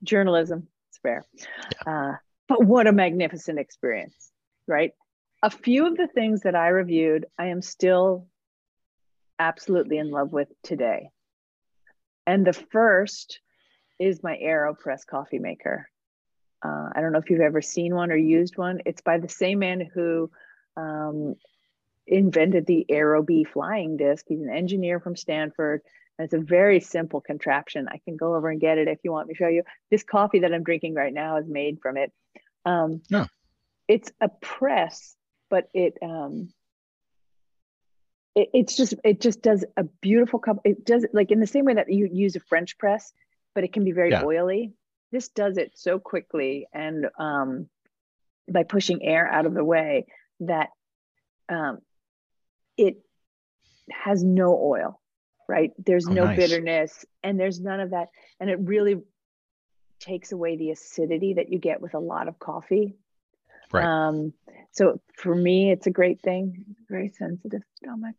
journalism, 0.04 0.68
it's 0.90 1.00
fair. 1.00 1.26
Uh, 1.86 2.14
but 2.48 2.66
what 2.66 2.88
a 2.88 2.92
magnificent 2.92 3.60
experience, 3.60 4.32
right? 4.68 4.94
A 5.44 5.50
few 5.50 5.88
of 5.88 5.98
the 5.98 6.08
things 6.08 6.42
that 6.42 6.56
I 6.56 6.68
reviewed, 6.68 7.26
I 7.38 7.48
am 7.48 7.62
still 7.62 8.28
absolutely 9.40 9.98
in 9.98 10.12
love 10.12 10.32
with 10.32 10.50
today. 10.62 11.10
And 12.28 12.46
the 12.46 12.54
first 12.54 13.40
is 14.02 14.24
my 14.24 14.36
AeroPress 14.38 15.06
coffee 15.06 15.40
maker. 15.40 15.88
Uh, 16.64 16.90
I 16.94 17.02
don't 17.02 17.12
know 17.12 17.20
if 17.20 17.30
you've 17.30 17.42
ever 17.42 17.62
seen 17.62 17.94
one 17.94 18.12
or 18.12 18.18
used 18.18 18.58
one. 18.58 18.82
It's 18.86 19.02
by 19.02 19.20
the 19.20 19.30
same 19.30 19.60
man 19.60 19.88
who 19.94 20.32
um, 20.76 21.36
invented 22.08 22.66
the 22.66 22.86
Aerobie 22.90 23.48
flying 23.48 23.98
disc. 23.98 24.26
He's 24.28 24.42
an 24.42 24.50
engineer 24.50 25.00
from 25.00 25.16
Stanford. 25.16 25.82
And 26.18 26.26
it's 26.26 26.34
a 26.34 26.40
very 26.40 26.80
simple 26.80 27.22
contraption. 27.22 27.88
I 27.88 28.00
can 28.04 28.18
go 28.18 28.36
over 28.36 28.50
and 28.50 28.60
get 28.60 28.78
it 28.78 28.88
if 28.88 29.00
you 29.04 29.12
want 29.12 29.28
me 29.28 29.34
to 29.34 29.38
show 29.38 29.48
you. 29.48 29.64
This 29.90 30.04
coffee 30.04 30.40
that 30.40 30.54
I'm 30.54 30.64
drinking 30.64 30.96
right 30.96 31.14
now 31.14 31.38
is 31.38 31.48
made 31.48 31.80
from 31.82 31.98
it. 31.98 32.12
Um, 32.66 33.02
no. 33.10 33.28
It's 33.88 34.12
a 34.20 34.30
press, 34.30 35.16
but 35.50 35.70
it, 35.74 35.98
um, 36.02 36.54
it 38.36 38.50
it's 38.54 38.76
just 38.78 38.94
it 39.04 39.20
just 39.20 39.42
does 39.42 39.66
a 39.78 39.84
beautiful 39.84 40.40
cup. 40.40 40.60
It 40.64 40.86
does 40.86 41.06
like 41.14 41.32
in 41.32 41.40
the 41.40 41.48
same 41.48 41.66
way 41.66 41.74
that 41.74 41.92
you 41.92 42.08
use 42.12 42.36
a 42.36 42.40
French 42.40 42.78
press, 42.78 43.12
but 43.54 43.64
it 43.64 43.74
can 43.74 43.84
be 43.84 43.92
very 43.92 44.12
yeah. 44.12 44.24
oily. 44.24 44.74
This 45.12 45.30
does 45.30 45.58
it 45.58 45.74
so 45.76 46.00
quickly 46.00 46.68
and 46.74 47.08
um, 47.20 47.68
by 48.52 48.64
pushing 48.64 49.04
air 49.04 49.28
out 49.28 49.46
of 49.46 49.54
the 49.54 49.64
way 49.64 50.06
that 50.42 50.70
um, 51.50 51.80
it 52.78 52.98
has 53.92 54.24
no 54.24 54.58
oil 54.58 55.02
right? 55.52 55.72
There's 55.78 56.08
oh, 56.08 56.14
no 56.14 56.26
nice. 56.26 56.38
bitterness 56.38 57.06
and 57.24 57.38
there's 57.38 57.60
none 57.60 57.82
of 57.82 57.90
that. 57.90 58.08
And 58.40 58.50
it 58.50 58.58
really 58.62 59.02
takes 60.00 60.32
away 60.32 60.56
the 60.56 60.72
acidity 60.72 61.34
that 61.34 61.52
you 61.52 61.60
get 61.60 61.82
with 61.82 61.94
a 61.94 62.00
lot 62.00 62.30
of 62.30 62.40
coffee. 62.40 62.96
Right. 63.72 63.84
Um, 63.84 64.34
so 64.72 65.02
for 65.18 65.36
me 65.36 65.72
it's 65.72 65.88
a 65.88 65.92
great 65.92 66.22
thing. 66.22 66.66
Very 66.90 67.10
sensitive 67.10 67.64
stomach. 67.76 68.16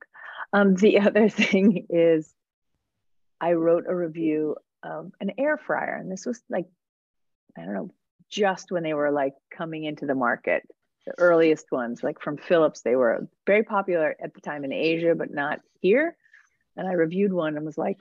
Um, 0.53 0.75
the 0.75 1.01
other 1.07 1.29
thing 1.29 1.87
is 1.88 2.33
i 3.40 3.55
wrote 3.55 3.87
a 3.88 3.95
review 3.95 4.55
of 4.83 5.12
an 5.21 5.33
air 5.38 5.57
fryer 5.57 5.95
and 5.95 6.11
this 6.11 6.27
was 6.27 6.42
like 6.49 6.66
I 7.57 7.64
don't 7.64 7.75
know, 7.75 7.90
just 8.31 8.71
when 8.73 8.83
they 8.83 8.95
were 8.95 9.11
like 9.11 9.35
coming 9.51 9.85
into 9.85 10.07
the 10.07 10.14
market, 10.14 10.62
the 11.07 11.14
earliest 11.18 11.71
ones, 11.71 12.03
like 12.03 12.21
from 12.21 12.37
Philips, 12.37 12.83
they 12.83 12.97
were 12.97 13.29
very 13.47 13.62
popular 13.62 14.16
at 14.23 14.35
the 14.35 14.40
time 14.40 14.64
in 14.64 14.73
Asia, 14.73 15.14
but 15.14 15.31
not 15.31 15.61
here. 15.81 16.16
And 16.77 16.88
I 16.88 16.92
reviewed 16.92 17.33
one 17.33 17.57
and 17.57 17.66
was 17.66 17.77
like, 17.77 18.01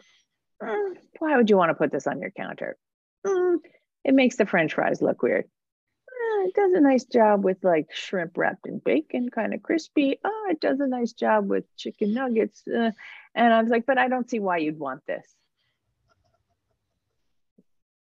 mm, 0.62 0.94
why 1.20 1.36
would 1.36 1.50
you 1.50 1.58
want 1.58 1.70
to 1.70 1.76
put 1.76 1.92
this 1.92 2.08
on 2.08 2.22
your 2.22 2.32
counter? 2.32 2.78
Mm, 3.26 3.58
it 4.06 4.14
makes 4.14 4.38
the 4.38 4.46
French 4.46 4.74
fries 4.74 5.02
look 5.02 5.22
weird. 5.22 5.46
Uh, 5.46 6.44
it 6.46 6.54
does 6.54 6.74
a 6.74 6.80
nice 6.80 7.04
job 7.04 7.44
with 7.44 7.58
like 7.64 7.88
shrimp 7.94 8.38
wrapped 8.38 8.68
in 8.68 8.80
bacon, 8.80 9.30
kind 9.30 9.54
of 9.54 9.62
crispy. 9.62 10.18
Oh, 10.24 10.48
it 10.50 10.62
does 10.62 10.80
a 10.80 10.88
nice 10.88 11.14
job 11.14 11.50
with 11.50 11.66
chicken 11.76 12.14
nuggets. 12.14 12.64
Uh, 12.68 12.92
and 13.36 13.54
I 13.54 13.62
was 13.62 13.70
like, 13.70 13.86
but 13.86 13.98
I 13.98 14.08
don't 14.08 14.30
see 14.30 14.40
why 14.40 14.58
you'd 14.58 14.80
want 14.80 15.06
this. 15.06 15.28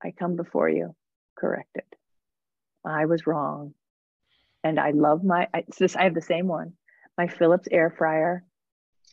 I 0.04 0.12
come 0.12 0.36
before 0.36 0.70
you 0.70 0.96
corrected. 1.38 1.84
I 2.86 3.06
was 3.06 3.28
wrong. 3.28 3.74
And 4.64 4.80
I 4.80 4.92
love 4.92 5.24
my, 5.24 5.48
I, 5.54 5.64
this, 5.78 5.96
I 5.96 6.04
have 6.04 6.14
the 6.14 6.22
same 6.22 6.48
one, 6.48 6.74
my 7.18 7.28
Philips 7.28 7.68
air 7.72 7.94
fryer. 7.98 8.44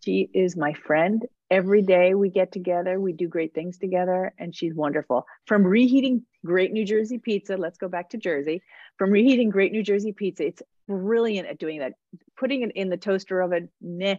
She 0.02 0.28
is 0.34 0.56
my 0.56 0.72
friend. 0.72 1.24
Every 1.50 1.82
day 1.82 2.14
we 2.14 2.28
get 2.30 2.50
together, 2.50 2.98
we 2.98 3.12
do 3.12 3.28
great 3.28 3.54
things 3.54 3.78
together, 3.78 4.32
and 4.38 4.54
she's 4.54 4.74
wonderful. 4.74 5.26
From 5.46 5.64
reheating 5.64 6.24
great 6.44 6.72
New 6.72 6.84
Jersey 6.84 7.18
pizza, 7.18 7.56
let's 7.56 7.78
go 7.78 7.88
back 7.88 8.10
to 8.10 8.16
Jersey. 8.16 8.62
From 8.98 9.10
reheating 9.10 9.50
great 9.50 9.70
New 9.70 9.84
Jersey 9.84 10.12
pizza, 10.12 10.46
it's 10.46 10.62
brilliant 10.88 11.46
at 11.46 11.58
doing 11.58 11.78
that. 11.80 11.92
Putting 12.36 12.62
it 12.62 12.72
in 12.74 12.88
the 12.88 12.96
toaster 12.96 13.40
oven, 13.40 13.68
meh. 13.80 14.16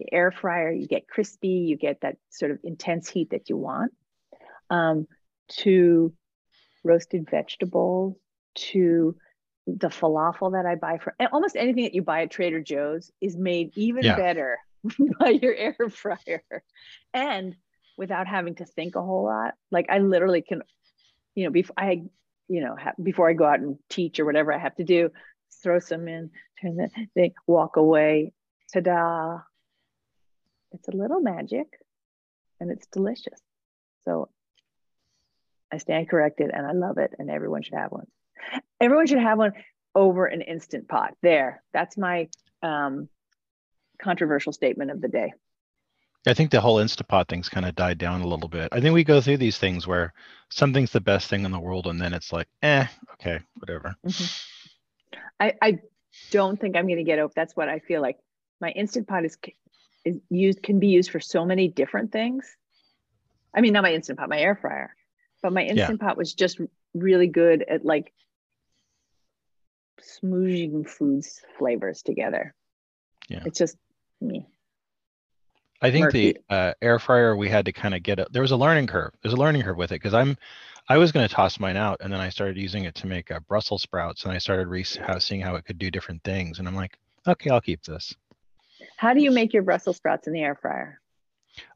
The 0.00 0.12
air 0.12 0.32
fryer, 0.32 0.72
you 0.72 0.88
get 0.88 1.06
crispy, 1.06 1.48
you 1.48 1.76
get 1.76 2.00
that 2.00 2.16
sort 2.30 2.50
of 2.50 2.58
intense 2.64 3.08
heat 3.08 3.30
that 3.30 3.48
you 3.48 3.56
want. 3.56 3.92
Um, 4.68 5.06
to 5.48 6.12
roasted 6.84 7.28
vegetables 7.30 8.16
to 8.54 9.16
the 9.66 9.88
falafel 9.88 10.52
that 10.52 10.66
I 10.66 10.74
buy 10.74 10.98
for 10.98 11.14
almost 11.32 11.56
anything 11.56 11.84
that 11.84 11.94
you 11.94 12.02
buy 12.02 12.22
at 12.22 12.30
Trader 12.30 12.60
Joe's 12.60 13.10
is 13.20 13.36
made 13.36 13.72
even 13.76 14.04
yeah. 14.04 14.16
better 14.16 14.58
by 15.18 15.30
your 15.30 15.54
air 15.54 15.76
fryer 15.90 16.42
and 17.14 17.56
without 17.96 18.26
having 18.26 18.56
to 18.56 18.66
think 18.66 18.96
a 18.96 19.02
whole 19.02 19.24
lot. 19.24 19.54
Like 19.70 19.86
I 19.88 19.98
literally 19.98 20.42
can, 20.42 20.62
you 21.34 21.44
know, 21.44 21.50
before 21.50 21.74
I, 21.78 22.02
you 22.48 22.60
know, 22.60 22.76
ha- 22.78 22.92
before 23.02 23.30
I 23.30 23.32
go 23.32 23.44
out 23.46 23.60
and 23.60 23.78
teach 23.88 24.20
or 24.20 24.26
whatever 24.26 24.52
I 24.52 24.58
have 24.58 24.74
to 24.76 24.84
do, 24.84 25.10
throw 25.62 25.78
some 25.78 26.08
in, 26.08 26.30
turn 26.60 26.76
the 26.76 26.90
thing, 27.14 27.32
walk 27.46 27.76
away. 27.76 28.32
Ta-da. 28.72 29.38
It's 30.72 30.88
a 30.88 30.96
little 30.96 31.20
magic 31.20 31.66
and 32.60 32.70
it's 32.70 32.86
delicious. 32.88 33.40
So 34.04 34.28
I 35.74 35.78
stand 35.78 36.08
corrected 36.08 36.50
and 36.54 36.64
I 36.66 36.72
love 36.72 36.98
it, 36.98 37.14
and 37.18 37.28
everyone 37.28 37.62
should 37.62 37.74
have 37.74 37.90
one. 37.90 38.06
Everyone 38.80 39.06
should 39.06 39.18
have 39.18 39.38
one 39.38 39.52
over 39.94 40.26
an 40.26 40.40
instant 40.40 40.88
pot. 40.88 41.14
There, 41.20 41.62
that's 41.72 41.96
my 41.96 42.28
um, 42.62 43.08
controversial 44.00 44.52
statement 44.52 44.90
of 44.90 45.00
the 45.00 45.08
day. 45.08 45.32
I 46.26 46.32
think 46.32 46.50
the 46.50 46.60
whole 46.60 46.76
Instapot 46.76 47.28
thing's 47.28 47.48
kind 47.48 47.66
of 47.66 47.74
died 47.74 47.98
down 47.98 48.22
a 48.22 48.26
little 48.26 48.48
bit. 48.48 48.68
I 48.72 48.80
think 48.80 48.94
we 48.94 49.04
go 49.04 49.20
through 49.20 49.36
these 49.38 49.58
things 49.58 49.86
where 49.86 50.14
something's 50.48 50.92
the 50.92 51.00
best 51.00 51.28
thing 51.28 51.44
in 51.44 51.50
the 51.50 51.60
world, 51.60 51.86
and 51.86 52.00
then 52.00 52.14
it's 52.14 52.32
like, 52.32 52.48
eh, 52.62 52.86
okay, 53.14 53.40
whatever. 53.58 53.94
Mm-hmm. 54.06 55.18
I, 55.40 55.54
I 55.60 55.78
don't 56.30 56.58
think 56.58 56.76
I'm 56.76 56.86
going 56.86 56.98
to 56.98 57.04
get 57.04 57.18
over. 57.18 57.32
That's 57.34 57.56
what 57.56 57.68
I 57.68 57.80
feel 57.80 58.00
like. 58.00 58.16
My 58.60 58.70
Instant 58.70 59.08
Pot 59.08 59.24
is 59.24 59.36
is 60.04 60.20
used 60.30 60.62
can 60.62 60.78
be 60.78 60.88
used 60.88 61.10
for 61.10 61.20
so 61.20 61.44
many 61.44 61.66
different 61.68 62.12
things. 62.12 62.56
I 63.52 63.60
mean, 63.60 63.72
not 63.72 63.82
my 63.82 63.92
Instant 63.92 64.18
Pot, 64.18 64.28
my 64.28 64.38
air 64.38 64.54
fryer 64.54 64.94
but 65.44 65.52
my 65.52 65.62
instant 65.62 66.00
yeah. 66.00 66.08
pot 66.08 66.16
was 66.16 66.32
just 66.32 66.58
really 66.94 67.26
good 67.26 67.62
at 67.68 67.84
like 67.84 68.14
smooshing 70.00 70.88
foods 70.88 71.42
flavors 71.58 72.00
together. 72.00 72.54
Yeah. 73.28 73.42
It's 73.44 73.58
just 73.58 73.76
me. 74.22 74.46
I 75.82 75.90
think 75.90 76.06
Murphy. 76.06 76.32
the 76.48 76.54
uh, 76.54 76.72
air 76.80 76.98
fryer 76.98 77.36
we 77.36 77.50
had 77.50 77.66
to 77.66 77.72
kind 77.72 77.94
of 77.94 78.02
get 78.02 78.18
it 78.18 78.32
there 78.32 78.40
was 78.40 78.52
a 78.52 78.56
learning 78.56 78.86
curve 78.86 79.12
there's 79.20 79.34
a 79.34 79.36
learning 79.36 79.60
curve 79.60 79.76
with 79.76 79.92
it 79.92 79.96
because 79.96 80.14
i'm 80.14 80.34
i 80.88 80.96
was 80.96 81.12
going 81.12 81.28
to 81.28 81.34
toss 81.34 81.60
mine 81.60 81.76
out 81.76 81.98
and 82.00 82.10
then 82.10 82.20
i 82.20 82.30
started 82.30 82.56
using 82.56 82.84
it 82.84 82.94
to 82.94 83.06
make 83.06 83.30
uh, 83.30 83.38
brussels 83.40 83.82
sprouts 83.82 84.24
and 84.24 84.32
i 84.32 84.38
started 84.38 84.66
re- 84.66 84.86
how, 85.06 85.18
seeing 85.18 85.42
how 85.42 85.56
it 85.56 85.64
could 85.66 85.76
do 85.76 85.90
different 85.90 86.22
things 86.24 86.58
and 86.58 86.66
i'm 86.66 86.74
like 86.74 86.96
okay 87.28 87.50
i'll 87.50 87.60
keep 87.60 87.82
this. 87.82 88.14
How 88.96 89.12
do 89.12 89.20
you 89.20 89.30
make 89.30 89.52
your 89.52 89.62
brussels 89.62 89.98
sprouts 89.98 90.26
in 90.26 90.32
the 90.32 90.40
air 90.40 90.54
fryer? 90.54 91.00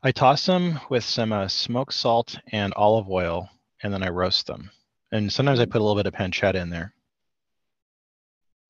I 0.02 0.12
toss 0.12 0.46
them 0.46 0.80
with 0.88 1.04
some 1.04 1.32
uh, 1.32 1.48
smoked 1.48 1.92
salt 1.92 2.38
and 2.50 2.72
olive 2.74 3.10
oil 3.10 3.50
and 3.82 3.92
then 3.92 4.02
I 4.02 4.08
roast 4.08 4.46
them. 4.46 4.70
And 5.12 5.32
sometimes 5.32 5.60
I 5.60 5.64
put 5.64 5.80
a 5.80 5.84
little 5.84 5.96
bit 5.96 6.06
of 6.06 6.14
pancetta 6.14 6.56
in 6.56 6.70
there. 6.70 6.92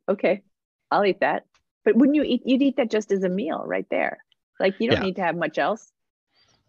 Okay, 0.08 0.42
I'll 0.90 1.04
eat 1.04 1.20
that. 1.20 1.44
but 1.84 1.96
wouldn't 1.96 2.16
you 2.16 2.22
eat 2.22 2.42
you'd 2.44 2.62
eat 2.62 2.76
that 2.76 2.90
just 2.90 3.12
as 3.12 3.22
a 3.24 3.28
meal 3.28 3.62
right 3.64 3.86
there 3.90 4.18
like 4.60 4.74
you 4.80 4.90
don't 4.90 5.00
Yeah. 5.00 5.06
need 5.06 5.16
to 5.16 5.22
have 5.22 5.36
much 5.36 5.58
else 5.58 5.90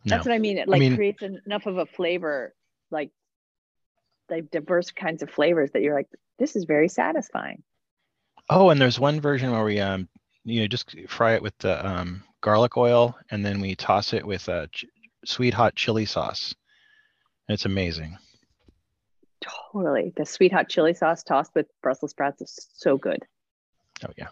No. 0.06 0.12
that's 0.16 0.26
what 0.26 0.34
i 0.34 0.38
mean 0.38 0.58
it 0.58 0.68
like 0.70 0.80
mean- 0.80 0.96
creates 0.96 1.22
enough 1.24 1.66
of 1.66 1.78
a 1.78 1.86
flavor 1.86 2.54
like 2.92 3.12
like 4.30 4.50
diverse 4.52 4.92
kinds 4.92 5.22
of 5.24 5.30
flavors 5.30 5.72
that 5.72 5.82
you're 5.82 5.96
like 5.96 6.08
this 6.38 6.56
is 6.56 6.64
very 6.66 6.88
satisfying 6.88 7.64
Oh, 8.50 8.70
and 8.70 8.80
there's 8.80 9.00
one 9.00 9.20
version 9.20 9.52
where 9.52 9.64
we 9.66 9.80
um 9.82 10.08
you 10.46 10.62
know 10.62 10.68
just 10.68 10.96
fry 11.10 11.34
it 11.34 11.42
with 11.42 11.58
the 11.58 11.86
um 11.86 12.24
garlic 12.42 12.78
oil 12.78 13.18
and 13.32 13.46
then 13.46 13.60
we 13.60 13.76
toss 13.76 14.14
it 14.14 14.26
with 14.26 14.48
a 14.48 14.68
ch- 14.72 14.86
sweet 15.26 15.54
hot 15.54 15.76
chili 15.76 16.06
sauce. 16.06 16.56
It's 17.50 17.66
amazing. 17.66 18.18
Totally 19.42 20.14
the 20.18 20.26
sweet 20.26 20.52
hot 20.52 20.70
chili 20.70 20.94
sauce 20.94 21.24
tossed 21.24 21.54
with 21.56 21.68
brussels 21.82 22.12
sprouts 22.12 22.42
is 22.42 22.68
so 22.74 22.98
good 22.98 23.26
Oh 24.08 24.12
yeah. 24.18 24.28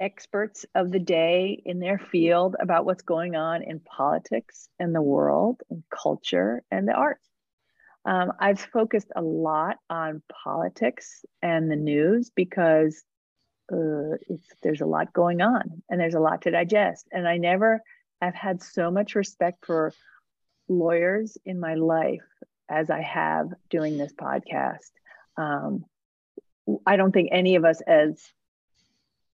experts 0.00 0.64
of 0.74 0.90
the 0.90 0.98
day 0.98 1.62
in 1.64 1.78
their 1.78 1.98
field 1.98 2.56
about 2.58 2.84
what's 2.84 3.02
going 3.02 3.36
on 3.36 3.62
in 3.62 3.80
politics 3.80 4.68
and 4.78 4.94
the 4.94 5.02
world 5.02 5.60
and 5.70 5.82
culture 5.90 6.62
and 6.70 6.88
the 6.88 6.92
arts. 6.92 7.28
Um, 8.06 8.32
I've 8.40 8.60
focused 8.60 9.12
a 9.14 9.20
lot 9.20 9.76
on 9.90 10.22
politics 10.44 11.24
and 11.42 11.70
the 11.70 11.76
news 11.76 12.30
because 12.34 13.04
uh, 13.70 14.16
there's 14.62 14.80
a 14.80 14.86
lot 14.86 15.12
going 15.12 15.42
on 15.42 15.82
and 15.88 16.00
there's 16.00 16.14
a 16.14 16.20
lot 16.20 16.42
to 16.42 16.50
digest. 16.50 17.06
And 17.12 17.28
I 17.28 17.36
never 17.36 17.82
have 18.22 18.34
had 18.34 18.62
so 18.62 18.90
much 18.90 19.14
respect 19.14 19.66
for 19.66 19.92
lawyers 20.68 21.36
in 21.44 21.60
my 21.60 21.74
life 21.74 22.24
as 22.70 22.88
I 22.88 23.02
have 23.02 23.48
doing 23.68 23.98
this 23.98 24.12
podcast. 24.14 24.90
Um, 25.36 25.84
I 26.86 26.96
don't 26.96 27.12
think 27.12 27.30
any 27.32 27.56
of 27.56 27.64
us 27.64 27.80
as 27.86 28.22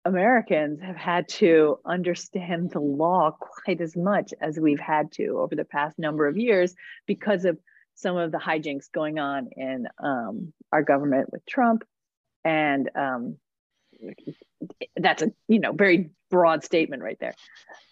Americans 0.04 0.80
have 0.80 0.96
had 0.96 1.28
to 1.28 1.78
understand 1.84 2.70
the 2.70 2.80
law 2.80 3.36
quite 3.38 3.80
as 3.80 3.96
much 3.96 4.34
as 4.40 4.58
we've 4.58 4.80
had 4.80 5.12
to 5.12 5.38
over 5.38 5.54
the 5.54 5.64
past 5.64 5.98
number 5.98 6.26
of 6.26 6.36
years 6.36 6.74
because 7.06 7.44
of 7.44 7.58
some 7.94 8.16
of 8.16 8.32
the 8.32 8.38
hijinks 8.38 8.90
going 8.90 9.18
on 9.18 9.48
in 9.56 9.86
um, 10.02 10.52
our 10.72 10.82
government 10.82 11.30
with 11.32 11.44
Trump. 11.46 11.84
And 12.44 12.90
um, 12.96 13.36
that's 14.96 15.22
a 15.22 15.32
you 15.46 15.60
know 15.60 15.72
very 15.72 16.10
broad 16.30 16.64
statement 16.64 17.02
right 17.02 17.18
there. 17.20 17.34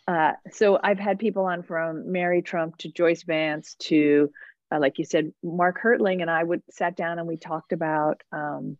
Uh, 0.09 0.33
so 0.51 0.79
I've 0.83 0.99
had 0.99 1.18
people 1.18 1.44
on 1.44 1.62
from 1.62 2.11
Mary 2.11 2.42
Trump 2.42 2.79
to 2.79 2.90
Joyce 2.90 3.23
Vance 3.23 3.77
to, 3.81 4.31
uh, 4.73 4.81
like 4.81 4.99
you 4.99 5.05
said, 5.05 5.33
Mark 5.42 5.81
Hertling, 5.81 6.23
and 6.23 6.31
I 6.31 6.42
would 6.42 6.62
sat 6.70 6.96
down 6.96 7.18
and 7.18 7.29
we 7.29 7.37
talked 7.37 7.73
about 7.73 8.23
um, 8.33 8.77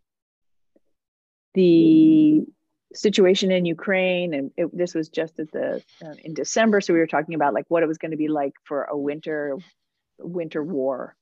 the 1.53 2.43
situation 2.93 3.51
in 3.51 3.65
Ukraine, 3.65 4.33
and 4.33 4.51
it, 4.57 4.75
this 4.75 4.93
was 4.93 5.09
just 5.09 5.39
at 5.39 5.51
the 5.51 5.83
uh, 6.05 6.13
in 6.23 6.33
December. 6.33 6.81
So 6.81 6.93
we 6.93 6.99
were 6.99 7.07
talking 7.07 7.35
about 7.35 7.53
like 7.53 7.65
what 7.69 7.83
it 7.83 7.87
was 7.87 7.97
going 7.97 8.11
to 8.11 8.17
be 8.17 8.27
like 8.27 8.53
for 8.63 8.83
a 8.83 8.97
winter 8.97 9.57
winter 10.19 10.63
war. 10.63 11.15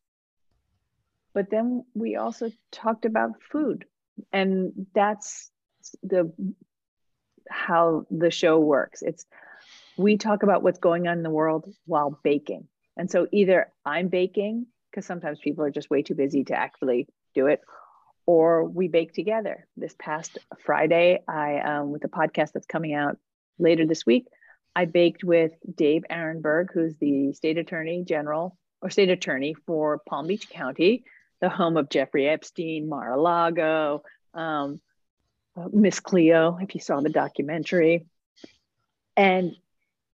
But 1.34 1.50
then 1.50 1.86
we 1.94 2.16
also 2.16 2.52
talked 2.72 3.06
about 3.06 3.42
food, 3.52 3.86
and 4.32 4.88
that's 4.94 5.52
the 6.04 6.34
how 7.50 8.06
the 8.12 8.32
show 8.32 8.60
works. 8.60 9.02
It's 9.02 9.26
we 9.98 10.18
talk 10.18 10.44
about 10.44 10.64
what's 10.64 10.80
going 10.80 11.08
on 11.08 11.18
in 11.18 11.24
the 11.24 11.30
world 11.30 11.72
while 11.86 12.20
baking. 12.24 12.68
And 12.98 13.10
so 13.10 13.28
either 13.32 13.72
I'm 13.86 14.08
baking 14.08 14.68
because 14.90 15.06
sometimes 15.06 15.40
people 15.40 15.64
are 15.64 15.72
just 15.72 15.90
way 15.90 16.02
too 16.02 16.16
busy 16.16 16.44
to 16.46 16.56
actually 16.56 17.08
do 17.36 17.48
it, 17.48 17.62
or 18.30 18.64
we 18.64 18.88
bake 18.88 19.12
together. 19.12 19.66
This 19.76 19.96
past 19.98 20.38
Friday, 20.64 21.24
I 21.28 21.62
um, 21.62 21.90
with 21.90 22.04
the 22.04 22.10
podcast 22.10 22.52
that's 22.52 22.68
coming 22.68 22.94
out 22.94 23.18
later 23.58 23.88
this 23.88 24.06
week, 24.06 24.28
I 24.76 24.86
baked 24.86 25.24
with 25.24 25.52
Dave 25.76 26.04
Aronberg, 26.12 26.68
who's 26.72 26.96
the 26.98 27.34
state 27.34 27.58
attorney 27.58 28.04
general 28.04 28.56
or 28.84 28.92
state 28.92 29.10
attorney 29.10 29.56
for 29.66 30.00
Palm 30.08 30.28
Beach 30.28 30.48
County, 30.48 31.06
the 31.42 31.50
home 31.50 31.76
of 31.76 31.90
Jeffrey 31.90 32.30
Epstein, 32.30 32.88
Mar-a-Lago, 32.88 34.04
um, 34.36 34.80
Miss 35.74 36.00
Cleo, 36.00 36.60
if 36.62 36.76
you 36.76 36.82
saw 36.82 37.02
the 37.02 37.10
documentary. 37.10 38.06
And 39.18 39.56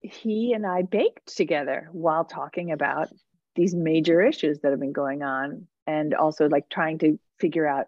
he 0.01 0.53
and 0.53 0.67
I 0.67 0.83
baked 0.83 1.35
together 1.35 1.89
while 1.91 2.25
talking 2.25 2.71
about 2.71 3.09
these 3.55 3.73
major 3.73 4.21
issues 4.21 4.59
that 4.59 4.69
have 4.69 4.79
been 4.79 4.93
going 4.93 5.23
on 5.23 5.65
and 5.87 6.13
also 6.13 6.47
like 6.47 6.69
trying 6.69 6.99
to 6.99 7.19
figure 7.39 7.65
out 7.65 7.87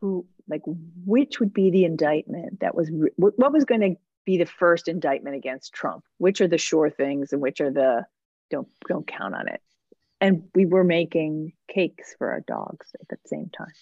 who 0.00 0.26
like 0.48 0.62
which 1.04 1.40
would 1.40 1.52
be 1.52 1.70
the 1.70 1.84
indictment 1.84 2.60
that 2.60 2.74
was 2.74 2.90
what 3.16 3.52
was 3.52 3.64
going 3.64 3.80
to 3.80 3.94
be 4.24 4.38
the 4.38 4.46
first 4.46 4.88
indictment 4.88 5.36
against 5.36 5.72
Trump 5.72 6.04
which 6.18 6.40
are 6.40 6.48
the 6.48 6.58
sure 6.58 6.90
things 6.90 7.32
and 7.32 7.42
which 7.42 7.60
are 7.60 7.70
the 7.70 8.06
don't 8.50 8.68
don't 8.88 9.06
count 9.06 9.34
on 9.34 9.48
it 9.48 9.60
and 10.20 10.44
we 10.54 10.66
were 10.66 10.84
making 10.84 11.52
cakes 11.68 12.14
for 12.18 12.30
our 12.30 12.40
dogs 12.40 12.88
at 13.00 13.08
the 13.08 13.16
same 13.26 13.50
time 13.50 13.72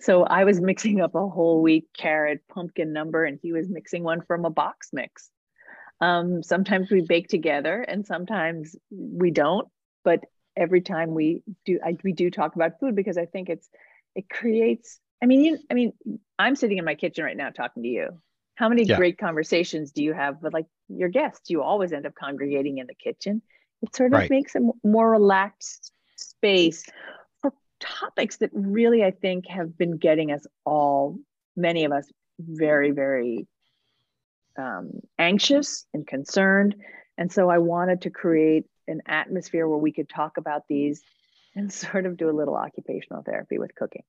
so 0.00 0.24
I 0.24 0.44
was 0.44 0.60
mixing 0.60 1.00
up 1.00 1.14
a 1.14 1.28
whole 1.28 1.62
wheat 1.62 1.86
carrot 1.96 2.42
pumpkin 2.48 2.92
number, 2.92 3.24
and 3.24 3.38
he 3.40 3.52
was 3.52 3.68
mixing 3.68 4.02
one 4.02 4.20
from 4.22 4.44
a 4.44 4.50
box 4.50 4.90
mix. 4.92 5.30
Um, 6.00 6.42
sometimes 6.42 6.90
we 6.90 7.00
bake 7.02 7.28
together, 7.28 7.82
and 7.82 8.06
sometimes 8.06 8.76
we 8.90 9.30
don't. 9.30 9.68
But 10.04 10.24
every 10.56 10.80
time 10.80 11.14
we 11.14 11.42
do, 11.64 11.78
I, 11.84 11.96
we 12.04 12.12
do 12.12 12.30
talk 12.30 12.54
about 12.56 12.80
food 12.80 12.94
because 12.96 13.18
I 13.18 13.26
think 13.26 13.48
it's 13.48 13.68
it 14.14 14.28
creates. 14.28 14.98
I 15.22 15.26
mean, 15.26 15.42
you, 15.44 15.58
I 15.70 15.74
mean, 15.74 15.92
I'm 16.38 16.56
sitting 16.56 16.78
in 16.78 16.84
my 16.84 16.94
kitchen 16.94 17.24
right 17.24 17.36
now 17.36 17.50
talking 17.50 17.82
to 17.82 17.88
you. 17.88 18.10
How 18.56 18.68
many 18.68 18.86
Yeah. 18.86 18.96
great 18.96 19.18
conversations 19.18 19.92
do 19.92 20.02
you 20.02 20.14
have 20.14 20.42
with 20.42 20.54
like 20.54 20.66
your 20.88 21.08
guests? 21.08 21.50
You 21.50 21.62
always 21.62 21.92
end 21.92 22.06
up 22.06 22.14
congregating 22.14 22.78
in 22.78 22.86
the 22.86 22.94
kitchen. 22.94 23.42
It 23.82 23.94
sort 23.94 24.14
of 24.14 24.20
Right. 24.20 24.30
makes 24.30 24.54
a 24.54 24.60
more 24.84 25.10
relaxed 25.10 25.92
space 26.16 26.84
for 27.42 27.52
topics 27.80 28.38
that 28.38 28.50
really 28.52 29.04
I 29.04 29.10
think 29.10 29.46
have 29.48 29.76
been 29.76 29.98
getting 29.98 30.32
us 30.32 30.46
all, 30.64 31.18
many 31.56 31.84
of 31.84 31.92
us, 31.92 32.10
very, 32.38 32.90
very 32.92 33.46
um, 34.58 34.90
anxious 35.18 35.86
and 35.92 36.06
concerned. 36.06 36.76
And 37.18 37.32
so 37.32 37.48
I 37.50 37.58
wanted 37.58 38.02
to 38.02 38.10
create 38.10 38.64
an 38.88 39.02
atmosphere 39.06 39.68
where 39.68 39.78
we 39.78 39.92
could 39.92 40.08
talk 40.08 40.36
about 40.36 40.62
these 40.68 41.02
and 41.54 41.72
sort 41.72 42.06
of 42.06 42.16
do 42.16 42.30
a 42.30 42.32
little 42.32 42.56
occupational 42.56 43.22
therapy 43.22 43.58
with 43.58 43.74
cooking. 43.74 44.02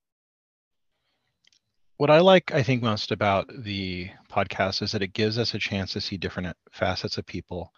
What 1.97 2.11
I 2.11 2.19
like, 2.19 2.53
I 2.53 2.61
think, 2.61 2.83
most 2.83 3.11
about 3.11 3.49
the 3.63 4.09
podcast 4.31 4.83
is 4.83 4.91
that 4.91 5.01
it 5.01 5.13
gives 5.13 5.39
us 5.39 5.55
a 5.55 5.59
chance 5.59 5.93
to 5.93 6.01
see 6.01 6.15
different 6.15 6.55
facets 6.71 7.17
of 7.17 7.25
people. 7.25 7.73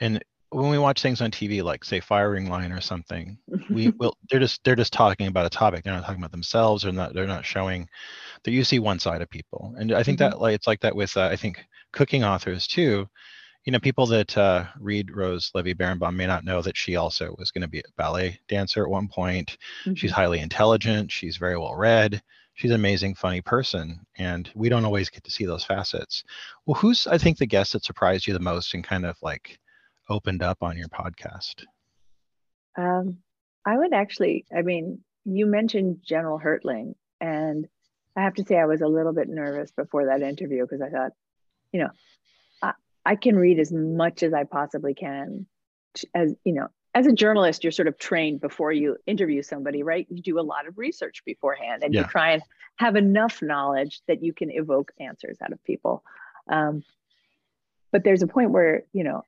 And 0.00 0.24
when 0.48 0.70
we 0.70 0.78
watch 0.78 1.02
things 1.02 1.20
on 1.20 1.30
TV, 1.30 1.62
like 1.62 1.84
say 1.84 2.00
Firing 2.00 2.48
Line 2.48 2.72
or 2.72 2.80
something, 2.80 3.38
we 3.68 3.88
will 3.98 4.16
they're 4.30 4.40
just 4.40 4.64
they're 4.64 4.76
just 4.76 4.92
talking 4.92 5.26
about 5.26 5.46
a 5.46 5.50
topic. 5.50 5.84
They're 5.84 5.92
not 5.92 6.04
talking 6.04 6.20
about 6.20 6.30
themselves. 6.30 6.82
They're 6.82 6.92
not 6.92 7.12
they're 7.12 7.26
not 7.26 7.44
showing 7.44 7.88
that 8.44 8.52
you 8.52 8.64
see 8.64 8.78
one 8.78 8.98
side 8.98 9.20
of 9.20 9.28
people. 9.28 9.74
And 9.78 9.92
I 9.92 10.02
think 10.02 10.18
mm-hmm. 10.18 10.30
that 10.30 10.40
like 10.40 10.54
it's 10.54 10.66
like 10.66 10.80
that 10.80 10.96
with 10.96 11.14
uh, 11.16 11.28
I 11.30 11.36
think 11.36 11.64
cooking 11.92 12.24
authors 12.24 12.66
too 12.66 13.06
you 13.64 13.72
know, 13.72 13.78
people 13.78 14.06
that 14.06 14.36
uh, 14.36 14.64
read 14.78 15.14
Rose 15.14 15.50
Levy 15.54 15.74
Beranbaum 15.74 16.16
may 16.16 16.26
not 16.26 16.44
know 16.44 16.62
that 16.62 16.76
she 16.76 16.96
also 16.96 17.34
was 17.38 17.50
going 17.50 17.62
to 17.62 17.68
be 17.68 17.78
a 17.78 17.82
ballet 17.96 18.40
dancer 18.48 18.82
at 18.82 18.90
one 18.90 19.08
point. 19.08 19.56
Mm-hmm. 19.84 19.94
She's 19.94 20.10
highly 20.10 20.40
intelligent. 20.40 21.12
She's 21.12 21.36
very 21.36 21.56
well 21.56 21.74
read. 21.74 22.22
She's 22.54 22.70
an 22.70 22.76
amazing, 22.76 23.14
funny 23.14 23.40
person, 23.40 24.04
and 24.18 24.50
we 24.54 24.68
don't 24.68 24.84
always 24.84 25.08
get 25.08 25.24
to 25.24 25.30
see 25.30 25.46
those 25.46 25.64
facets. 25.64 26.22
Well, 26.66 26.74
who's 26.74 27.06
I 27.06 27.18
think 27.18 27.38
the 27.38 27.46
guest 27.46 27.72
that 27.72 27.84
surprised 27.84 28.26
you 28.26 28.34
the 28.34 28.40
most 28.40 28.74
and 28.74 28.84
kind 28.84 29.06
of 29.06 29.16
like 29.22 29.58
opened 30.10 30.42
up 30.42 30.58
on 30.62 30.76
your 30.76 30.88
podcast? 30.88 31.64
Um, 32.76 33.18
I 33.64 33.78
would 33.78 33.94
actually. 33.94 34.44
I 34.54 34.62
mean, 34.62 35.02
you 35.24 35.46
mentioned 35.46 36.00
General 36.04 36.38
Hertling, 36.38 36.94
and 37.20 37.66
I 38.16 38.22
have 38.22 38.34
to 38.34 38.44
say 38.44 38.58
I 38.58 38.66
was 38.66 38.82
a 38.82 38.88
little 38.88 39.14
bit 39.14 39.28
nervous 39.28 39.70
before 39.70 40.06
that 40.06 40.20
interview 40.20 40.62
because 40.62 40.82
I 40.82 40.90
thought, 40.90 41.12
you 41.72 41.80
know, 41.80 41.90
I 43.04 43.16
can 43.16 43.36
read 43.36 43.58
as 43.58 43.72
much 43.72 44.22
as 44.22 44.32
I 44.32 44.44
possibly 44.44 44.94
can. 44.94 45.46
As 46.14 46.34
you 46.44 46.54
know, 46.54 46.68
as 46.94 47.06
a 47.06 47.12
journalist, 47.12 47.64
you're 47.64 47.70
sort 47.70 47.88
of 47.88 47.98
trained 47.98 48.40
before 48.40 48.72
you 48.72 48.96
interview 49.06 49.42
somebody, 49.42 49.82
right? 49.82 50.06
You 50.10 50.22
do 50.22 50.38
a 50.38 50.42
lot 50.42 50.66
of 50.66 50.78
research 50.78 51.22
beforehand, 51.24 51.82
and 51.82 51.94
yeah. 51.94 52.02
you 52.02 52.06
try 52.06 52.32
and 52.32 52.42
have 52.76 52.96
enough 52.96 53.42
knowledge 53.42 54.00
that 54.08 54.22
you 54.22 54.32
can 54.32 54.50
evoke 54.50 54.92
answers 54.98 55.38
out 55.42 55.52
of 55.52 55.62
people. 55.64 56.02
Um, 56.48 56.82
but 57.90 58.04
there's 58.04 58.22
a 58.22 58.26
point 58.26 58.50
where 58.50 58.84
you 58.92 59.04
know, 59.04 59.22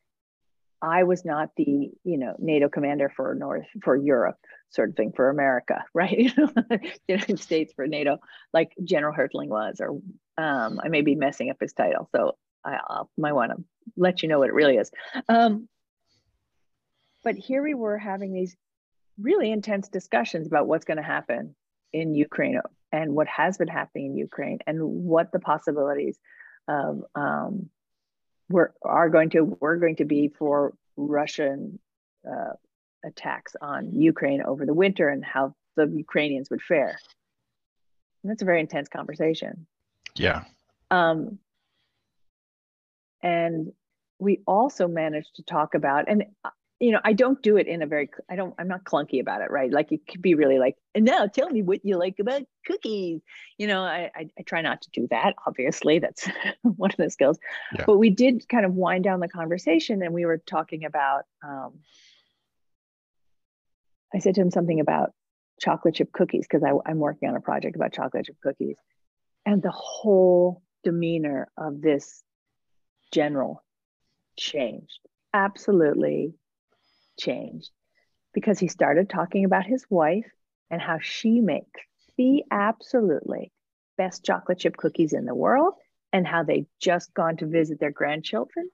I 0.81 1.05
was 1.05 1.25
not 1.25 1.51
the 1.57 1.91
you 2.05 2.19
know 2.19 2.37
NATO 2.39 2.69
commander 2.69 3.13
for 3.15 3.35
North 3.35 3.67
for 3.83 3.97
Europe 3.97 4.39
sort 4.71 4.91
of 4.91 4.97
thing 4.97 5.13
for 5.15 5.31
America, 5.31 5.85
right? 5.95 6.33
United 7.09 7.41
States 7.41 7.73
for 7.75 7.87
NATO, 7.87 8.19
like 8.53 8.73
General 8.83 9.15
Hertling 9.15 9.49
was, 9.49 9.81
or 9.81 9.91
um, 10.37 10.81
I 10.83 10.89
may 10.89 11.03
be 11.03 11.15
messing 11.15 11.51
up 11.51 11.59
his 11.61 11.73
title. 11.73 12.09
So 12.15 12.37
I, 12.65 12.79
I 12.89 13.03
might 13.17 13.33
want 13.33 13.53
to 13.53 13.65
let 13.97 14.23
you 14.23 14.29
know 14.29 14.39
what 14.39 14.49
it 14.49 14.55
really 14.55 14.77
is. 14.77 14.91
Um, 15.29 15.69
but 17.23 17.37
here 17.37 17.63
we 17.63 17.75
were 17.75 17.99
having 17.99 18.33
these 18.33 18.57
really 19.19 19.51
intense 19.51 19.89
discussions 19.89 20.47
about 20.47 20.67
what's 20.67 20.85
going 20.85 20.97
to 20.97 21.03
happen 21.03 21.55
in 21.93 22.15
Ukraine 22.15 22.61
and 22.93 23.15
what 23.15 23.27
has 23.29 23.57
been 23.57 23.69
happening 23.69 24.07
in 24.07 24.17
Ukraine 24.17 24.59
and 24.67 24.83
what 24.83 25.33
the 25.33 25.39
possibilities 25.39 26.19
of 26.69 27.05
um, 27.15 27.69
were 28.49 28.75
are 28.83 29.09
going 29.09 29.31
to 29.31 29.57
were 29.61 29.77
going 29.77 29.97
to 29.97 30.05
be 30.05 30.29
for 30.29 30.75
Russian 30.97 31.79
uh, 32.29 32.55
attacks 33.05 33.55
on 33.61 33.93
Ukraine 33.93 34.43
over 34.43 34.67
the 34.67 34.75
winter 34.75 35.09
and 35.09 35.25
how 35.25 35.55
the 35.77 35.87
Ukrainians 35.87 36.51
would 36.51 36.63
fare. 36.63 36.99
And 38.23 38.31
that's 38.31 38.43
a 38.43 38.47
very 38.47 38.61
intense 38.61 38.89
conversation. 38.89 39.67
Yeah. 40.17 40.45
Um, 40.91 41.39
and 43.25 43.73
we 44.21 44.41
also 44.47 44.87
managed 44.87 45.35
to 45.37 45.43
talk 45.43 45.75
about 45.75 46.05
and 46.07 46.25
uh, 46.45 46.51
you 46.79 46.93
know 46.93 47.01
i 47.05 47.13
don't 47.13 47.43
do 47.43 47.57
it 47.57 47.67
in 47.67 47.83
a 47.83 47.87
very 47.87 48.09
i 48.31 48.37
don't 48.37 48.55
i'm 48.59 48.69
not 48.69 48.85
clunky 48.85 49.21
about 49.21 49.41
it 49.41 49.51
right? 49.51 49.73
Like 49.73 49.91
it 49.91 50.07
could 50.07 50.23
be 50.23 50.35
really 50.35 50.59
like 50.59 50.77
and 50.95 51.05
now 51.05 51.27
tell 51.27 51.49
me 51.51 51.63
what 51.63 51.85
you 51.85 51.97
like 51.97 52.17
about 52.21 52.43
cookies. 52.67 53.21
You 53.59 53.67
know 53.67 53.83
i 53.83 54.11
i, 54.15 54.29
I 54.39 54.43
try 54.43 54.61
not 54.61 54.83
to 54.83 54.91
do 54.93 55.09
that 55.11 55.35
obviously. 55.47 55.99
That's 55.99 56.29
one 56.63 56.91
of 56.91 56.97
the 56.97 57.11
skills. 57.11 57.39
Yeah. 57.75 57.85
but 57.87 57.99
we 57.99 58.11
did 58.11 58.49
kind 58.49 58.67
of 58.67 58.75
wind 58.75 59.05
down 59.05 59.21
the 59.21 59.29
conversation 59.29 60.03
and 60.03 60.15
we 60.15 60.27
were 60.27 60.39
talking 60.39 60.85
about 60.85 61.25
um 61.43 61.73
i 64.15 64.19
said 64.19 64.35
to 64.35 64.43
him 64.43 64.51
something 64.51 64.81
about 64.81 65.13
chocolate 65.61 65.95
chip 65.95 66.13
cookies 66.13 66.47
because 66.49 66.63
i'm 66.87 66.99
working 66.99 67.29
on 67.29 67.37
a 67.37 67.41
project 67.41 67.77
about 67.77 67.93
chocolate 67.93 68.27
chip 68.27 68.37
cookies. 68.43 68.77
And 69.47 69.63
the 69.63 69.71
whole 69.71 70.63
demeanor 70.85 71.49
of 71.57 71.81
this 71.81 72.23
general 73.15 73.63
changed, 74.37 74.99
absolutely 75.33 76.35
changed 77.19 77.71
because 78.33 78.59
he 78.59 78.67
started 78.67 79.09
talking 79.09 79.45
about 79.45 79.65
his 79.65 79.87
wife 79.89 80.27
and 80.69 80.83
how 80.83 80.99
she 81.01 81.41
makes 81.41 81.81
the 82.19 82.43
absolutely 82.51 83.53
best 83.97 84.25
chocolate 84.25 84.59
chip 84.59 84.77
cookies 84.77 85.13
in 85.13 85.27
the 85.27 85.35
world 85.35 85.75
and 86.13 86.27
how 86.27 86.43
they 86.43 86.67
just 86.81 87.15
gone 87.15 87.37
to 87.37 87.47
visit 87.47 87.79
their 87.79 87.93
grandchildren 87.93 88.69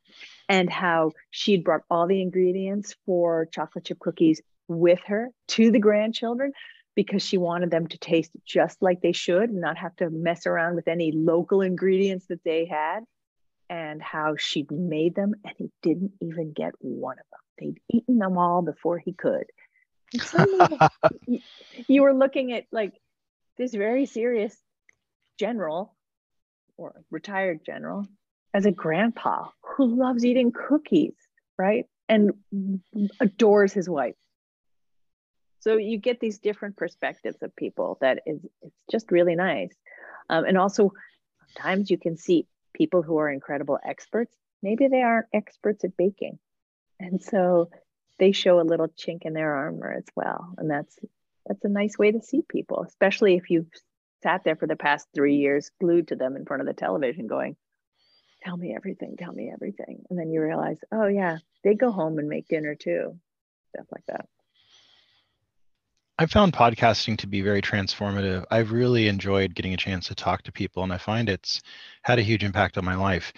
and 0.49 0.71
how 0.71 1.11
she'd 1.31 1.63
brought 1.63 1.83
all 1.91 2.07
the 2.07 2.23
ingredients 2.23 2.97
for 3.05 3.47
chocolate 3.53 3.85
chip 3.85 3.99
cookies 3.99 4.41
with 4.69 5.01
her 5.07 5.29
to 5.49 5.71
the 5.71 5.79
grandchildren 5.79 6.51
because 6.95 7.23
she 7.23 7.37
wanted 7.37 7.71
them 7.71 7.87
to 7.87 7.99
taste 7.99 8.35
just 8.47 8.81
like 8.81 9.03
they 9.03 9.13
should 9.13 9.51
and 9.51 9.61
not 9.61 9.77
have 9.77 9.95
to 9.97 10.09
mess 10.09 10.47
around 10.47 10.77
with 10.77 10.89
any 10.89 11.13
local 11.13 11.61
ingredients 11.61 12.25
that 12.29 12.43
they 12.43 12.65
had 12.65 13.01
and 13.71 14.03
how 14.03 14.35
she'd 14.37 14.71
made 14.73 15.15
them 15.15 15.33
and 15.45 15.55
he 15.57 15.71
didn't 15.81 16.13
even 16.21 16.53
get 16.53 16.73
one 16.81 17.17
of 17.19 17.25
them. 17.31 17.41
They'd 17.59 17.97
eaten 17.97 18.19
them 18.19 18.37
all 18.37 18.63
before 18.63 18.99
he 18.99 19.13
could. 19.13 19.45
you, 21.29 21.39
you 21.87 22.03
were 22.03 22.13
looking 22.13 22.53
at 22.53 22.65
like 22.73 22.95
this 23.57 23.73
very 23.73 24.07
serious 24.07 24.57
general 25.39 25.95
or 26.77 27.01
retired 27.13 27.61
general 27.65 28.07
as 28.53 28.67
a 28.67 28.73
grandpa 28.73 29.47
who 29.63 29.97
loves 29.97 30.25
eating 30.25 30.51
cookies, 30.53 31.15
right? 31.57 31.87
And 32.09 32.33
adores 33.21 33.73
his 33.73 33.89
wife. 33.89 34.17
So 35.61 35.77
you 35.77 35.99
get 35.99 36.19
these 36.19 36.41
different 36.41 36.77
perspectives 36.77 37.41
of 37.43 37.55
people 37.55 37.99
that 38.01 38.23
is 38.27 38.41
it's 38.63 38.75
just 38.91 39.13
really 39.13 39.37
nice. 39.37 39.77
Um, 40.29 40.45
and 40.45 40.59
also 40.59 40.93
sometimes 41.55 41.89
you 41.89 41.99
can 41.99 42.17
see 42.17 42.49
people 42.73 43.03
who 43.03 43.19
are 43.19 43.31
incredible 43.31 43.79
experts, 43.85 44.35
maybe 44.63 44.89
they 44.89 45.03
aren't 45.03 45.27
experts 45.33 45.85
at 45.85 45.97
baking. 45.97 46.39
And 46.99 47.23
so 47.23 47.71
they 48.19 48.33
show 48.33 48.61
a 48.61 48.63
little 48.63 48.89
chink 48.89 49.23
in 49.23 49.33
their 49.33 49.55
armor 49.55 49.93
as 49.93 50.05
well. 50.15 50.55
And 50.59 50.71
that's 50.71 50.99
that's 51.47 51.65
a 51.65 51.69
nice 51.69 51.99
way 51.99 52.13
to 52.13 52.23
see 52.23 52.43
people, 52.43 52.85
especially 52.87 53.35
if 53.35 53.51
you've 53.51 53.71
sat 54.23 54.45
there 54.45 54.57
for 54.57 54.67
the 54.67 54.77
past 54.77 55.09
three 55.15 55.37
years 55.37 55.71
glued 55.81 56.09
to 56.09 56.17
them 56.17 56.37
in 56.37 56.45
front 56.45 56.61
of 56.61 56.67
the 56.67 56.75
television 56.75 57.27
going, 57.27 57.57
tell 58.43 58.57
me 58.57 58.75
everything, 58.75 59.17
tell 59.17 59.33
me 59.33 59.51
everything. 59.53 60.05
And 60.11 60.19
then 60.19 60.31
you 60.31 60.43
realize, 60.43 60.79
oh 60.93 61.07
yeah, 61.07 61.39
they 61.65 61.75
go 61.75 61.91
home 61.91 62.19
and 62.19 62.29
make 62.29 62.49
dinner 62.49 62.75
too. 62.75 63.19
Stuff 63.71 63.87
like 63.91 64.05
that. 64.09 64.27
I 66.21 66.27
found 66.27 66.53
podcasting 66.53 67.17
to 67.21 67.27
be 67.27 67.41
very 67.41 67.63
transformative. 67.63 68.45
I've 68.51 68.73
really 68.73 69.09
enjoyed 69.09 69.55
getting 69.55 69.73
a 69.73 69.79
chance 69.79 70.09
to 70.09 70.15
talk 70.15 70.43
to 70.43 70.53
people, 70.53 70.83
and 70.83 70.93
I 70.93 70.99
find 70.99 71.31
it's 71.31 71.63
had 72.03 72.19
a 72.19 72.23
huge 72.23 72.45
impact 72.45 72.77
on 72.77 72.85
my 72.85 72.95
life. 72.95 73.33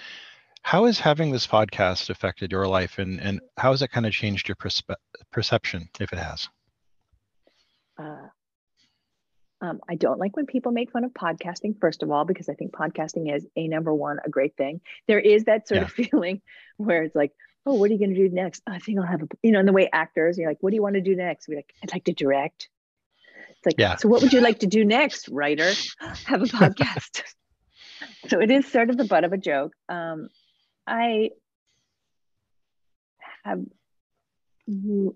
How 0.62 0.86
has 0.86 0.98
having 0.98 1.30
this 1.30 1.46
podcast 1.46 2.10
affected 2.10 2.50
your 2.50 2.66
life, 2.66 2.98
and, 2.98 3.20
and 3.20 3.40
how 3.56 3.70
has 3.70 3.82
it 3.82 3.92
kind 3.92 4.04
of 4.04 4.10
changed 4.10 4.48
your 4.48 4.56
perspe- 4.56 4.96
perception, 5.30 5.90
if 6.00 6.12
it 6.12 6.18
has? 6.18 6.48
Uh, 7.96 8.26
um, 9.60 9.78
I 9.88 9.94
don't 9.94 10.18
like 10.18 10.34
when 10.34 10.46
people 10.46 10.72
make 10.72 10.90
fun 10.90 11.04
of 11.04 11.12
podcasting, 11.12 11.78
first 11.80 12.02
of 12.02 12.10
all, 12.10 12.24
because 12.24 12.48
I 12.48 12.54
think 12.54 12.72
podcasting 12.72 13.32
is 13.32 13.46
a 13.54 13.68
number 13.68 13.94
one, 13.94 14.18
a 14.24 14.28
great 14.28 14.56
thing. 14.56 14.80
There 15.06 15.20
is 15.20 15.44
that 15.44 15.68
sort 15.68 15.82
yeah. 15.82 15.84
of 15.84 15.92
feeling 16.10 16.42
where 16.78 17.04
it's 17.04 17.14
like, 17.14 17.30
oh, 17.66 17.74
what 17.74 17.90
are 17.90 17.92
you 17.92 17.98
going 17.98 18.14
to 18.14 18.28
do 18.28 18.34
next? 18.34 18.62
I 18.66 18.78
think 18.78 18.98
I'll 18.98 19.06
have 19.06 19.22
a, 19.22 19.28
you 19.42 19.52
know, 19.52 19.60
in 19.60 19.66
the 19.66 19.72
way 19.72 19.88
actors, 19.92 20.38
you're 20.38 20.48
like, 20.48 20.58
what 20.60 20.70
do 20.70 20.76
you 20.76 20.82
want 20.82 20.94
to 20.94 21.00
do 21.00 21.14
next? 21.14 21.48
We're 21.48 21.56
like, 21.56 21.72
I'd 21.82 21.92
like 21.92 22.04
to 22.04 22.12
direct. 22.12 22.68
It's 23.50 23.66
like, 23.66 23.76
yeah. 23.78 23.96
so 23.96 24.08
what 24.08 24.22
would 24.22 24.32
you 24.32 24.40
like 24.40 24.60
to 24.60 24.66
do 24.66 24.84
next, 24.84 25.28
writer? 25.28 25.72
Have 26.26 26.42
a 26.42 26.46
podcast. 26.46 27.22
so 28.28 28.40
it 28.40 28.50
is 28.50 28.66
sort 28.66 28.90
of 28.90 28.96
the 28.96 29.04
butt 29.04 29.24
of 29.24 29.32
a 29.32 29.38
joke. 29.38 29.72
Um, 29.88 30.28
I 30.86 31.30
have, 33.44 33.60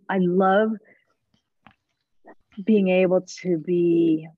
I 0.08 0.18
love 0.18 0.72
being 2.64 2.88
able 2.88 3.22
to 3.42 3.58
be 3.58 4.28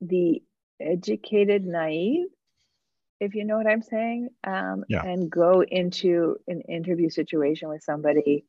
the 0.00 0.42
educated 0.80 1.64
naive 1.64 2.26
if 3.24 3.34
you 3.34 3.44
know 3.44 3.56
what 3.56 3.66
i'm 3.66 3.82
saying 3.82 4.28
um, 4.44 4.84
yeah. 4.88 5.02
and 5.02 5.30
go 5.30 5.62
into 5.62 6.36
an 6.46 6.60
interview 6.62 7.08
situation 7.08 7.68
with 7.68 7.82
somebody 7.82 8.44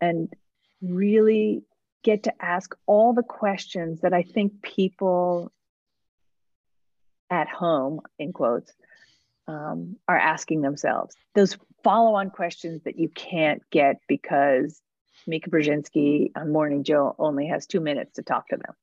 and 0.00 0.32
really 0.80 1.62
get 2.02 2.24
to 2.24 2.32
ask 2.40 2.74
all 2.86 3.12
the 3.12 3.22
questions 3.22 4.00
that 4.00 4.12
I 4.12 4.22
think 4.22 4.62
people 4.62 5.52
at 7.30 7.48
home, 7.48 8.00
in 8.18 8.32
quotes, 8.32 8.72
um, 9.46 9.96
are 10.06 10.18
asking 10.18 10.62
themselves. 10.62 11.16
Those 11.34 11.58
follow 11.84 12.14
on 12.14 12.30
questions 12.30 12.82
that 12.84 12.98
you 12.98 13.08
can't 13.08 13.62
get 13.70 14.00
because 14.06 14.80
Mika 15.26 15.50
Brzezinski 15.50 16.30
on 16.36 16.52
Morning 16.52 16.84
Joe 16.84 17.14
only 17.18 17.48
has 17.48 17.66
two 17.66 17.80
minutes 17.80 18.14
to 18.14 18.22
talk 18.22 18.48
to 18.48 18.56
them. 18.56 18.74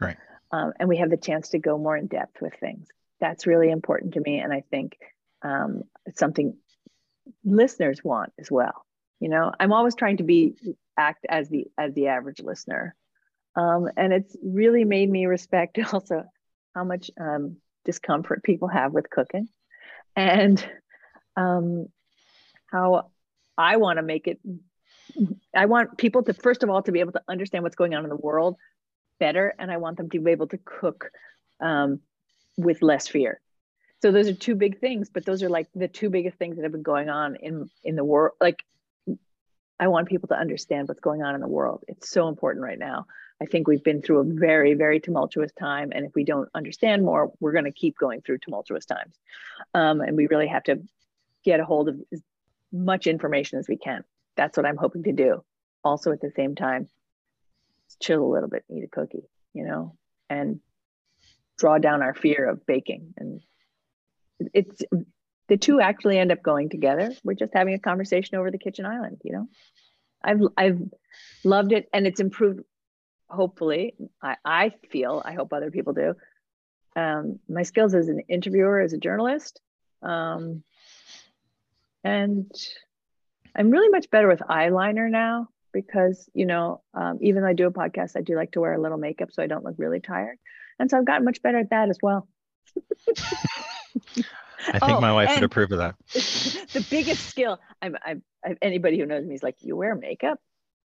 Right. 0.00 0.16
Um, 0.50 0.72
and 0.78 0.88
we 0.88 0.98
have 0.98 1.10
the 1.10 1.16
chance 1.16 1.50
to 1.50 1.58
go 1.58 1.78
more 1.78 1.96
in 1.96 2.06
depth 2.06 2.40
with 2.40 2.54
things. 2.54 2.88
That's 3.20 3.46
really 3.46 3.70
important 3.70 4.14
to 4.14 4.20
me. 4.20 4.38
And 4.38 4.52
I 4.52 4.62
think 4.70 4.96
um, 5.42 5.82
it's 6.06 6.18
something 6.18 6.56
listeners 7.44 8.02
want 8.02 8.32
as 8.38 8.50
well. 8.50 8.84
You 9.20 9.28
know, 9.28 9.52
I'm 9.58 9.72
always 9.72 9.94
trying 9.94 10.18
to 10.18 10.24
be 10.24 10.54
act 10.96 11.26
as 11.28 11.48
the 11.48 11.66
as 11.78 11.94
the 11.94 12.08
average 12.08 12.40
listener. 12.40 12.94
Um, 13.56 13.88
and 13.96 14.12
it's 14.12 14.36
really 14.42 14.84
made 14.84 15.08
me 15.08 15.26
respect 15.26 15.78
also 15.92 16.24
how 16.74 16.84
much 16.84 17.10
um, 17.20 17.56
discomfort 17.84 18.42
people 18.42 18.68
have 18.68 18.92
with 18.92 19.08
cooking 19.08 19.48
and 20.16 20.64
um, 21.36 21.86
how 22.66 23.10
I 23.56 23.76
want 23.76 23.98
to 23.98 24.02
make 24.02 24.26
it. 24.26 24.40
I 25.54 25.66
want 25.66 25.96
people 25.96 26.22
to, 26.24 26.34
first 26.34 26.62
of 26.62 26.70
all, 26.70 26.82
to 26.82 26.92
be 26.92 27.00
able 27.00 27.12
to 27.12 27.22
understand 27.28 27.62
what's 27.62 27.76
going 27.76 27.94
on 27.94 28.04
in 28.04 28.10
the 28.10 28.16
world 28.16 28.56
better. 29.20 29.54
And 29.58 29.70
I 29.70 29.76
want 29.76 29.96
them 29.96 30.10
to 30.10 30.20
be 30.20 30.30
able 30.32 30.48
to 30.48 30.58
cook 30.58 31.10
um, 31.60 32.00
with 32.56 32.82
less 32.82 33.08
fear. 33.08 33.40
So 34.02 34.12
those 34.12 34.28
are 34.28 34.34
two 34.34 34.54
big 34.54 34.80
things, 34.80 35.08
but 35.08 35.24
those 35.24 35.42
are 35.42 35.48
like 35.48 35.68
the 35.74 35.88
two 35.88 36.10
biggest 36.10 36.36
things 36.36 36.56
that 36.56 36.62
have 36.62 36.72
been 36.72 36.82
going 36.82 37.08
on 37.08 37.36
in 37.36 37.70
in 37.82 37.96
the 37.96 38.04
world. 38.04 38.34
Like 38.40 38.64
I 39.80 39.88
want 39.88 40.08
people 40.08 40.28
to 40.28 40.36
understand 40.36 40.88
what's 40.88 41.00
going 41.00 41.22
on 41.22 41.34
in 41.34 41.40
the 41.40 41.48
world. 41.48 41.84
It's 41.88 42.10
so 42.10 42.28
important 42.28 42.62
right 42.62 42.78
now. 42.78 43.06
I 43.42 43.46
think 43.46 43.66
we've 43.66 43.82
been 43.82 44.02
through 44.02 44.18
a 44.20 44.24
very, 44.24 44.74
very 44.74 45.00
tumultuous 45.00 45.52
time. 45.52 45.90
And 45.92 46.06
if 46.06 46.14
we 46.14 46.24
don't 46.24 46.48
understand 46.54 47.04
more, 47.04 47.32
we're 47.40 47.52
going 47.52 47.64
to 47.64 47.72
keep 47.72 47.98
going 47.98 48.20
through 48.20 48.38
tumultuous 48.38 48.86
times. 48.86 49.14
Um, 49.74 50.00
and 50.00 50.16
we 50.16 50.28
really 50.28 50.46
have 50.46 50.62
to 50.64 50.82
get 51.44 51.60
a 51.60 51.64
hold 51.64 51.88
of 51.88 52.00
as 52.12 52.22
much 52.72 53.06
information 53.06 53.58
as 53.58 53.68
we 53.68 53.76
can. 53.76 54.04
That's 54.36 54.56
what 54.56 54.66
I'm 54.66 54.76
hoping 54.76 55.02
to 55.04 55.12
do. 55.12 55.44
Also, 55.82 56.12
at 56.12 56.20
the 56.20 56.32
same 56.36 56.54
time, 56.54 56.88
chill 58.00 58.22
a 58.24 58.32
little 58.32 58.48
bit, 58.48 58.64
eat 58.70 58.84
a 58.84 58.88
cookie, 58.88 59.24
you 59.52 59.64
know, 59.64 59.96
and 60.30 60.60
draw 61.58 61.78
down 61.78 62.02
our 62.02 62.14
fear 62.14 62.48
of 62.48 62.66
baking. 62.66 63.14
And 63.16 63.40
it's 64.52 64.82
the 65.48 65.56
two 65.56 65.80
actually 65.80 66.18
end 66.18 66.32
up 66.32 66.42
going 66.42 66.70
together. 66.70 67.12
We're 67.22 67.34
just 67.34 67.54
having 67.54 67.74
a 67.74 67.78
conversation 67.78 68.36
over 68.36 68.50
the 68.50 68.58
kitchen 68.58 68.86
island, 68.86 69.20
you 69.24 69.32
know. 69.32 69.48
I've 70.22 70.40
I've 70.56 70.80
loved 71.44 71.72
it 71.72 71.88
and 71.92 72.06
it's 72.06 72.20
improved 72.20 72.60
hopefully, 73.28 73.94
I, 74.22 74.36
I 74.44 74.72
feel, 74.90 75.22
I 75.24 75.32
hope 75.32 75.52
other 75.52 75.70
people 75.70 75.92
do, 75.92 76.14
um, 76.96 77.40
my 77.48 77.62
skills 77.62 77.94
as 77.94 78.08
an 78.08 78.20
interviewer, 78.28 78.80
as 78.80 78.92
a 78.92 78.98
journalist. 78.98 79.60
Um, 80.02 80.62
and 82.02 82.50
I'm 83.56 83.70
really 83.70 83.88
much 83.88 84.10
better 84.10 84.28
with 84.28 84.40
eyeliner 84.40 85.10
now 85.10 85.48
because, 85.72 86.28
you 86.34 86.46
know, 86.46 86.82
um, 86.94 87.18
even 87.20 87.42
though 87.42 87.48
I 87.48 87.54
do 87.54 87.66
a 87.66 87.72
podcast, 87.72 88.16
I 88.16 88.20
do 88.20 88.36
like 88.36 88.52
to 88.52 88.60
wear 88.60 88.74
a 88.74 88.80
little 88.80 88.98
makeup 88.98 89.32
so 89.32 89.42
I 89.42 89.46
don't 89.46 89.64
look 89.64 89.76
really 89.78 90.00
tired. 90.00 90.38
And 90.78 90.90
so 90.90 90.98
I've 90.98 91.04
gotten 91.04 91.24
much 91.24 91.42
better 91.42 91.58
at 91.58 91.70
that 91.70 91.88
as 91.88 91.98
well. 92.02 92.28
I 94.66 94.78
think 94.78 94.92
oh, 94.92 95.00
my 95.00 95.12
wife 95.12 95.30
would 95.34 95.44
approve 95.44 95.72
of 95.72 95.78
that. 95.78 95.94
the 96.72 96.86
biggest 96.90 97.28
skill, 97.28 97.60
I'm, 97.82 97.96
I'm, 98.04 98.22
I'm, 98.44 98.56
anybody 98.62 98.98
who 98.98 99.06
knows 99.06 99.24
me 99.24 99.34
is 99.34 99.42
like, 99.42 99.56
you 99.60 99.76
wear 99.76 99.94
makeup? 99.94 100.38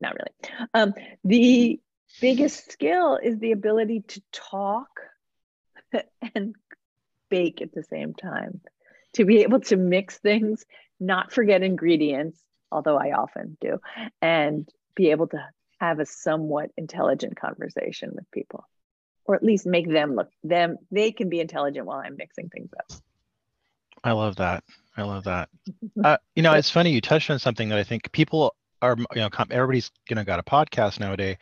Not 0.00 0.14
really. 0.14 0.60
Um, 0.74 0.94
the 1.24 1.80
biggest 2.20 2.72
skill 2.72 3.18
is 3.22 3.38
the 3.38 3.52
ability 3.52 4.02
to 4.08 4.22
talk 4.32 4.88
and 6.34 6.54
bake 7.28 7.62
at 7.62 7.72
the 7.72 7.84
same 7.84 8.14
time 8.14 8.60
to 9.14 9.24
be 9.24 9.42
able 9.42 9.60
to 9.60 9.76
mix 9.76 10.18
things 10.18 10.64
not 10.98 11.32
forget 11.32 11.62
ingredients 11.62 12.38
although 12.72 12.96
i 12.96 13.12
often 13.12 13.56
do 13.60 13.78
and 14.20 14.68
be 14.94 15.10
able 15.10 15.28
to 15.28 15.38
have 15.80 16.00
a 16.00 16.06
somewhat 16.06 16.70
intelligent 16.76 17.36
conversation 17.36 18.10
with 18.14 18.28
people 18.32 18.64
or 19.30 19.36
at 19.36 19.44
least 19.44 19.66
make 19.66 19.88
them 19.88 20.14
look 20.14 20.28
them 20.42 20.76
they 20.90 21.12
can 21.12 21.28
be 21.28 21.40
intelligent 21.40 21.86
while 21.86 22.02
i'm 22.04 22.16
mixing 22.16 22.48
things 22.48 22.70
up 22.78 22.98
i 24.02 24.12
love 24.12 24.36
that 24.36 24.64
i 24.96 25.02
love 25.02 25.24
that 25.24 25.48
uh, 26.04 26.16
you 26.34 26.42
know 26.42 26.52
it's 26.52 26.70
funny 26.70 26.90
you 26.90 27.00
touched 27.00 27.30
on 27.30 27.38
something 27.38 27.68
that 27.68 27.78
i 27.78 27.84
think 27.84 28.10
people 28.12 28.54
are 28.82 28.96
you 28.98 29.20
know 29.20 29.28
everybody's 29.50 29.90
you 30.08 30.16
know 30.16 30.24
got 30.24 30.40
a 30.40 30.42
podcast 30.42 30.98
nowadays 30.98 31.36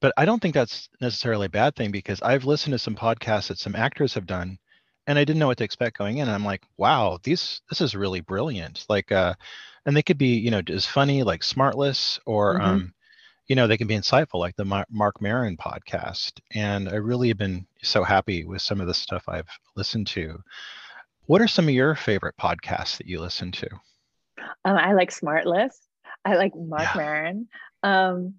but 0.00 0.12
I 0.16 0.24
don't 0.24 0.40
think 0.40 0.54
that's 0.54 0.88
necessarily 1.00 1.46
a 1.46 1.50
bad 1.50 1.74
thing 1.74 1.90
because 1.90 2.20
I've 2.22 2.44
listened 2.44 2.72
to 2.72 2.78
some 2.78 2.94
podcasts 2.94 3.48
that 3.48 3.58
some 3.58 3.74
actors 3.74 4.14
have 4.14 4.26
done 4.26 4.58
and 5.06 5.18
I 5.18 5.24
didn't 5.24 5.38
know 5.38 5.46
what 5.46 5.58
to 5.58 5.64
expect 5.64 5.96
going 5.96 6.18
in. 6.18 6.28
And 6.28 6.34
I'm 6.34 6.44
like, 6.44 6.62
wow, 6.76 7.18
these 7.22 7.62
this 7.70 7.80
is 7.80 7.94
really 7.94 8.20
brilliant. 8.20 8.84
Like 8.88 9.10
uh 9.10 9.34
and 9.86 9.96
they 9.96 10.02
could 10.02 10.18
be, 10.18 10.36
you 10.36 10.50
know, 10.50 10.60
as 10.68 10.84
funny 10.84 11.22
like 11.22 11.40
Smartless 11.40 12.18
or 12.26 12.54
mm-hmm. 12.54 12.64
um 12.64 12.94
you 13.48 13.56
know, 13.56 13.66
they 13.66 13.78
can 13.78 13.86
be 13.86 13.96
insightful 13.96 14.38
like 14.38 14.56
the 14.56 14.84
Mark 14.90 15.22
Maron 15.22 15.56
podcast. 15.56 16.38
And 16.54 16.88
I 16.88 16.96
really 16.96 17.28
have 17.28 17.38
been 17.38 17.66
so 17.82 18.04
happy 18.04 18.44
with 18.44 18.60
some 18.60 18.80
of 18.80 18.86
the 18.86 18.94
stuff 18.94 19.24
I've 19.26 19.48
listened 19.74 20.06
to. 20.08 20.38
What 21.26 21.40
are 21.40 21.48
some 21.48 21.66
of 21.66 21.74
your 21.74 21.94
favorite 21.94 22.36
podcasts 22.38 22.98
that 22.98 23.06
you 23.06 23.20
listen 23.20 23.50
to? 23.52 23.68
Um, 24.66 24.76
I 24.76 24.92
like 24.92 25.10
Smartless. 25.10 25.74
I 26.26 26.36
like 26.36 26.54
Mark 26.54 26.82
yeah. 26.82 26.92
Maron. 26.96 27.48
Um, 27.82 28.34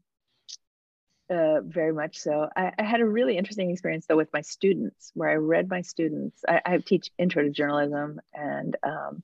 uh, 1.31 1.61
very 1.61 1.93
much 1.93 2.17
so. 2.17 2.47
I, 2.55 2.71
I, 2.77 2.83
had 2.83 3.01
a 3.01 3.05
really 3.05 3.37
interesting 3.37 3.69
experience 3.69 4.07
though 4.07 4.17
with 4.17 4.33
my 4.33 4.41
students, 4.41 5.11
where 5.13 5.29
I 5.29 5.35
read 5.35 5.69
my 5.69 5.81
students. 5.81 6.41
I, 6.47 6.61
I 6.65 6.77
teach 6.79 7.11
intro 7.19 7.43
to 7.43 7.51
journalism 7.51 8.19
and 8.33 8.75
um, 8.81 9.21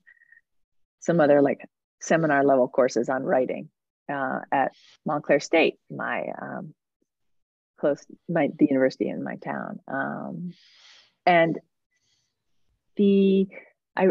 some 1.00 1.20
other 1.20 1.42
like 1.42 1.68
seminar 2.00 2.44
level 2.44 2.68
courses 2.68 3.08
on 3.08 3.24
writing 3.24 3.68
uh, 4.12 4.40
at 4.52 4.72
Montclair 5.04 5.40
State, 5.40 5.76
my 5.90 6.26
um, 6.40 6.74
close, 7.78 8.04
my 8.28 8.48
the 8.58 8.66
university 8.66 9.08
in 9.08 9.22
my 9.22 9.36
town, 9.36 9.80
um, 9.88 10.52
and 11.24 11.58
the 12.96 13.48
I 13.96 14.08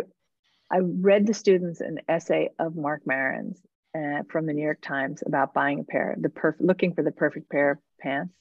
I 0.72 0.80
read 0.80 1.28
the 1.28 1.34
students 1.34 1.82
an 1.82 2.00
essay 2.08 2.50
of 2.60 2.76
Mark 2.76 3.02
Maron's 3.06 3.62
uh, 3.96 4.24
from 4.30 4.46
the 4.46 4.54
New 4.54 4.64
York 4.64 4.82
Times 4.82 5.24
about 5.26 5.54
buying 5.54 5.80
a 5.80 5.84
pair, 5.84 6.16
the 6.20 6.30
perfect, 6.30 6.64
looking 6.64 6.94
for 6.94 7.04
the 7.04 7.12
perfect 7.12 7.50
pair 7.50 7.72
of 7.72 7.78
pants. 8.02 8.34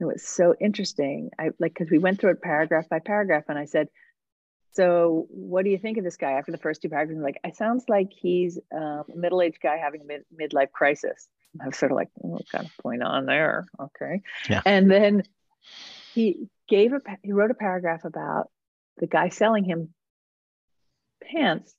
It 0.00 0.04
was 0.06 0.26
so 0.26 0.54
interesting. 0.58 1.30
I 1.38 1.50
like 1.58 1.74
because 1.74 1.90
we 1.90 1.98
went 1.98 2.20
through 2.20 2.30
it 2.30 2.42
paragraph 2.42 2.88
by 2.88 3.00
paragraph, 3.00 3.44
and 3.48 3.58
I 3.58 3.66
said, 3.66 3.88
"So, 4.72 5.26
what 5.30 5.64
do 5.64 5.70
you 5.70 5.78
think 5.78 5.98
of 5.98 6.04
this 6.04 6.16
guy?" 6.16 6.32
After 6.32 6.52
the 6.52 6.58
first 6.58 6.82
two 6.82 6.88
paragraphs, 6.88 7.16
I'm 7.16 7.22
like, 7.22 7.40
"It 7.44 7.56
sounds 7.56 7.84
like 7.88 8.12
he's 8.12 8.58
um, 8.74 9.04
a 9.12 9.16
middle-aged 9.16 9.60
guy 9.60 9.76
having 9.76 10.02
a 10.02 10.04
mid- 10.04 10.24
midlife 10.40 10.72
crisis." 10.72 11.28
I 11.60 11.66
was 11.66 11.76
sort 11.76 11.92
of 11.92 11.96
like, 11.96 12.08
oh, 12.22 12.28
"What 12.28 12.48
kind 12.48 12.66
of 12.66 12.76
point 12.82 13.02
on 13.02 13.26
there?" 13.26 13.66
Okay, 13.78 14.22
yeah. 14.48 14.62
And 14.64 14.90
then 14.90 15.24
he 16.14 16.48
gave 16.68 16.92
a 16.92 17.00
he 17.22 17.32
wrote 17.32 17.50
a 17.50 17.54
paragraph 17.54 18.04
about 18.04 18.50
the 18.98 19.06
guy 19.06 19.28
selling 19.28 19.64
him 19.64 19.92
pants 21.22 21.74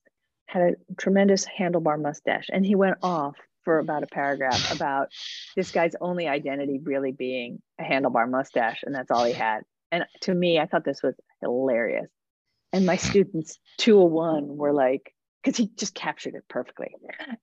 had 0.45 0.61
a 0.61 0.93
tremendous 0.97 1.45
handlebar 1.45 1.99
mustache 1.99 2.49
and 2.51 2.65
he 2.65 2.75
went 2.75 2.97
off 3.01 3.35
for 3.63 3.79
about 3.79 4.03
a 4.03 4.07
paragraph 4.07 4.73
about 4.73 5.09
this 5.55 5.71
guy's 5.71 5.95
only 6.01 6.27
identity 6.27 6.79
really 6.83 7.11
being 7.11 7.61
a 7.79 7.83
handlebar 7.83 8.29
mustache 8.29 8.83
and 8.83 8.93
that's 8.93 9.11
all 9.11 9.23
he 9.23 9.33
had 9.33 9.61
and 9.91 10.05
to 10.21 10.33
me 10.33 10.59
i 10.59 10.65
thought 10.65 10.83
this 10.83 11.01
was 11.01 11.15
hilarious 11.41 12.09
and 12.73 12.85
my 12.85 12.95
students 12.95 13.59
201 13.77 14.57
were 14.57 14.73
like 14.73 15.13
because 15.43 15.57
he 15.57 15.69
just 15.75 15.93
captured 15.93 16.35
it 16.35 16.43
perfectly 16.47 16.95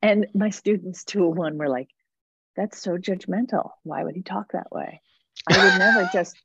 and 0.02 0.26
my 0.34 0.50
students 0.50 1.04
201 1.04 1.58
were 1.58 1.68
like 1.68 1.88
that's 2.56 2.80
so 2.80 2.96
judgmental 2.96 3.70
why 3.82 4.02
would 4.02 4.14
he 4.14 4.22
talk 4.22 4.52
that 4.52 4.70
way 4.70 5.00
i 5.48 5.64
would 5.64 5.78
never 5.78 6.08
just 6.12 6.36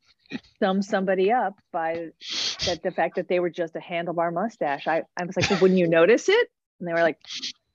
sum 0.60 0.82
somebody 0.82 1.32
up 1.32 1.56
by 1.72 2.08
that 2.66 2.82
the 2.84 2.92
fact 2.92 3.16
that 3.16 3.28
they 3.28 3.40
were 3.40 3.50
just 3.50 3.76
a 3.76 3.80
handlebar 3.80 4.34
mustache. 4.34 4.88
I, 4.88 5.04
I 5.18 5.26
was 5.26 5.36
like, 5.36 5.50
well, 5.50 5.60
wouldn't 5.62 5.80
you 5.80 5.88
notice 5.88 6.30
it? 6.30 6.48
And 6.80 6.88
they 6.88 6.94
were 6.94 7.02
like, 7.02 7.18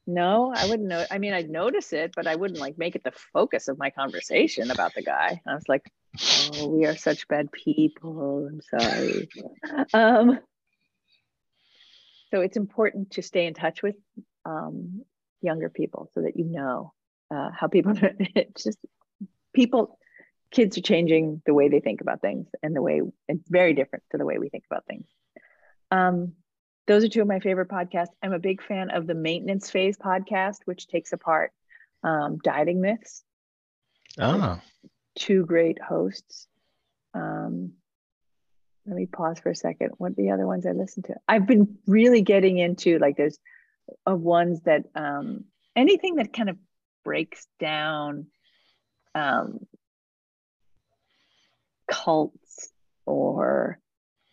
no, 0.06 0.52
I 0.54 0.66
wouldn't 0.68 0.88
know. 0.88 1.04
I 1.10 1.18
mean, 1.18 1.34
I'd 1.34 1.50
notice 1.50 1.92
it, 1.92 2.12
but 2.16 2.26
I 2.26 2.34
wouldn't 2.34 2.60
like 2.60 2.78
make 2.78 2.96
it 2.96 3.04
the 3.04 3.12
focus 3.32 3.68
of 3.68 3.78
my 3.78 3.90
conversation 3.90 4.70
about 4.70 4.94
the 4.94 5.02
guy. 5.02 5.28
And 5.28 5.52
I 5.52 5.54
was 5.54 5.68
like, 5.68 5.90
oh, 6.54 6.68
we 6.68 6.86
are 6.86 6.96
such 6.96 7.28
bad 7.28 7.52
people. 7.52 8.48
I'm 8.48 8.80
sorry. 8.80 9.28
Um, 9.92 10.40
so 12.30 12.40
it's 12.40 12.56
important 12.56 13.12
to 13.12 13.22
stay 13.22 13.46
in 13.46 13.54
touch 13.54 13.82
with 13.82 13.96
um, 14.44 15.02
younger 15.40 15.68
people 15.68 16.10
so 16.14 16.22
that 16.22 16.36
you 16.36 16.44
know 16.44 16.92
uh, 17.30 17.50
how 17.52 17.68
people 17.68 17.94
it's 18.00 18.64
just 18.64 18.78
people 19.54 19.98
kids 20.50 20.78
are 20.78 20.82
changing 20.82 21.42
the 21.46 21.54
way 21.54 21.68
they 21.68 21.80
think 21.80 22.00
about 22.00 22.20
things 22.20 22.46
and 22.62 22.74
the 22.74 22.82
way 22.82 23.02
it's 23.28 23.48
very 23.48 23.74
different 23.74 24.04
to 24.10 24.18
the 24.18 24.24
way 24.24 24.38
we 24.38 24.48
think 24.48 24.64
about 24.70 24.86
things. 24.86 25.06
Um, 25.90 26.32
those 26.86 27.04
are 27.04 27.08
two 27.08 27.20
of 27.20 27.28
my 27.28 27.40
favorite 27.40 27.68
podcasts. 27.68 28.14
I'm 28.22 28.32
a 28.32 28.38
big 28.38 28.62
fan 28.62 28.90
of 28.90 29.06
the 29.06 29.14
Maintenance 29.14 29.70
Phase 29.70 29.98
podcast, 29.98 30.60
which 30.64 30.86
takes 30.86 31.12
apart 31.12 31.52
um, 32.02 32.38
dieting 32.42 32.80
myths. 32.80 33.22
Oh. 34.18 34.58
Two 35.16 35.44
great 35.44 35.80
hosts. 35.82 36.46
Um, 37.12 37.72
let 38.88 38.96
me 38.96 39.06
pause 39.06 39.38
for 39.38 39.50
a 39.50 39.54
second. 39.54 39.90
What 39.98 40.16
the 40.16 40.30
other 40.30 40.46
ones 40.46 40.66
I 40.66 40.72
listened 40.72 41.04
to? 41.06 41.16
I've 41.28 41.46
been 41.46 41.76
really 41.86 42.22
getting 42.22 42.56
into 42.56 42.98
like 42.98 43.16
there's 43.16 43.38
of 44.06 44.20
ones 44.20 44.62
that 44.62 44.84
um 44.94 45.44
anything 45.76 46.16
that 46.16 46.32
kind 46.32 46.48
of 46.48 46.56
breaks 47.04 47.46
down 47.60 48.26
um 49.14 49.60
cults 51.86 52.70
or 53.04 53.78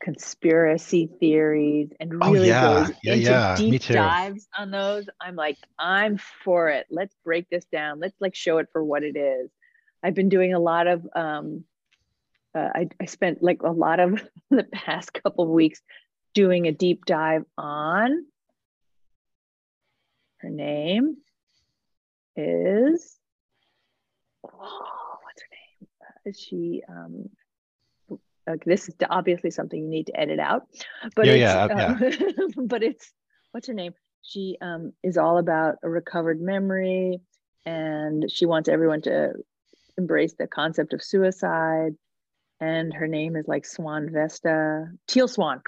conspiracy 0.01 1.09
theories 1.19 1.89
and 1.99 2.13
Oh 2.21 2.31
really 2.31 2.47
yeah, 2.47 2.85
goes 2.85 2.95
yeah, 3.03 3.13
into 3.13 3.25
yeah. 3.25 3.55
Deep 3.57 3.81
dives 3.81 4.47
on 4.57 4.71
those. 4.71 5.05
I'm 5.19 5.35
like, 5.35 5.57
I'm 5.77 6.17
for 6.43 6.69
it. 6.69 6.85
Let's 6.89 7.15
break 7.25 7.49
this 7.49 7.65
down. 7.65 7.99
Let's 7.99 8.15
like 8.21 8.35
show 8.35 8.59
it 8.59 8.67
for 8.71 8.83
what 8.83 9.03
it 9.03 9.17
is. 9.17 9.49
I've 10.01 10.15
been 10.15 10.29
doing 10.29 10.53
a 10.53 10.59
lot 10.59 10.87
of 10.87 11.05
um 11.13 11.65
uh, 12.55 12.69
I, 12.73 12.87
I 13.01 13.05
spent 13.05 13.43
like 13.43 13.61
a 13.63 13.71
lot 13.71 13.99
of 13.99 14.23
the 14.49 14.63
past 14.63 15.13
couple 15.13 15.43
of 15.43 15.49
weeks 15.49 15.81
doing 16.33 16.67
a 16.67 16.71
deep 16.71 17.05
dive 17.05 17.43
on 17.57 18.25
her 20.39 20.49
name 20.49 21.17
is 22.35 23.17
oh, 24.45 25.17
what's 25.23 25.41
her 25.41 25.47
name? 25.51 25.87
Uh, 26.01 26.29
Is 26.29 26.39
she 26.39 26.83
um 26.87 27.29
uh, 28.47 28.57
this 28.63 28.87
is 28.87 28.95
obviously 29.09 29.49
something 29.49 29.81
you 29.81 29.89
need 29.89 30.05
to 30.05 30.19
edit 30.19 30.39
out, 30.39 30.67
but 31.15 31.25
Yeah, 31.25 31.65
it's 31.65 31.71
yeah, 31.71 32.27
uh, 32.35 32.61
but 32.63 32.83
it's 32.83 33.11
what's 33.51 33.67
her 33.67 33.73
name? 33.73 33.93
She 34.21 34.57
um 34.61 34.93
is 35.03 35.17
all 35.17 35.39
about 35.39 35.75
a 35.83 35.89
recovered 35.89 36.39
memory, 36.39 37.21
and 37.65 38.29
she 38.29 38.45
wants 38.45 38.69
everyone 38.69 39.01
to 39.03 39.33
embrace 39.97 40.35
the 40.37 40.47
concept 40.47 40.93
of 40.93 41.01
suicide. 41.01 41.95
And 42.59 42.93
her 42.93 43.07
name 43.07 43.35
is 43.35 43.47
like 43.47 43.65
Swan 43.65 44.09
Vesta, 44.11 44.87
Teal 45.07 45.27
Swan. 45.27 45.61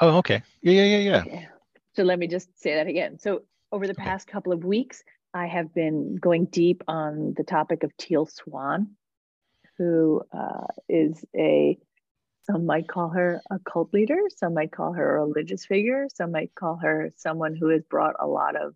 Oh, 0.00 0.18
okay. 0.18 0.42
Yeah, 0.62 0.84
yeah, 0.84 0.98
yeah, 0.98 1.24
yeah. 1.26 1.46
So 1.94 2.04
let 2.04 2.18
me 2.18 2.28
just 2.28 2.48
say 2.60 2.76
that 2.76 2.86
again. 2.86 3.18
So 3.18 3.42
over 3.72 3.86
the 3.86 3.94
Okay. 3.94 4.04
past 4.04 4.28
couple 4.28 4.52
of 4.52 4.64
weeks, 4.64 5.02
I 5.34 5.46
have 5.46 5.74
been 5.74 6.16
going 6.16 6.46
deep 6.46 6.82
on 6.86 7.34
the 7.36 7.42
topic 7.42 7.82
of 7.82 7.96
Teal 7.96 8.26
Swan, 8.26 8.96
who 9.76 10.22
uh, 10.32 10.66
is 10.88 11.24
a, 11.36 11.78
some 12.44 12.64
might 12.64 12.88
call 12.88 13.10
her 13.10 13.42
a 13.50 13.58
cult 13.58 13.92
leader, 13.92 14.20
some 14.36 14.54
might 14.54 14.72
call 14.72 14.92
her 14.92 15.16
a 15.16 15.26
religious 15.26 15.66
figure, 15.66 16.06
some 16.14 16.30
might 16.32 16.54
call 16.54 16.76
her 16.76 17.10
someone 17.16 17.56
who 17.56 17.68
has 17.70 17.82
brought 17.82 18.14
a 18.20 18.26
lot 18.26 18.56
of 18.56 18.74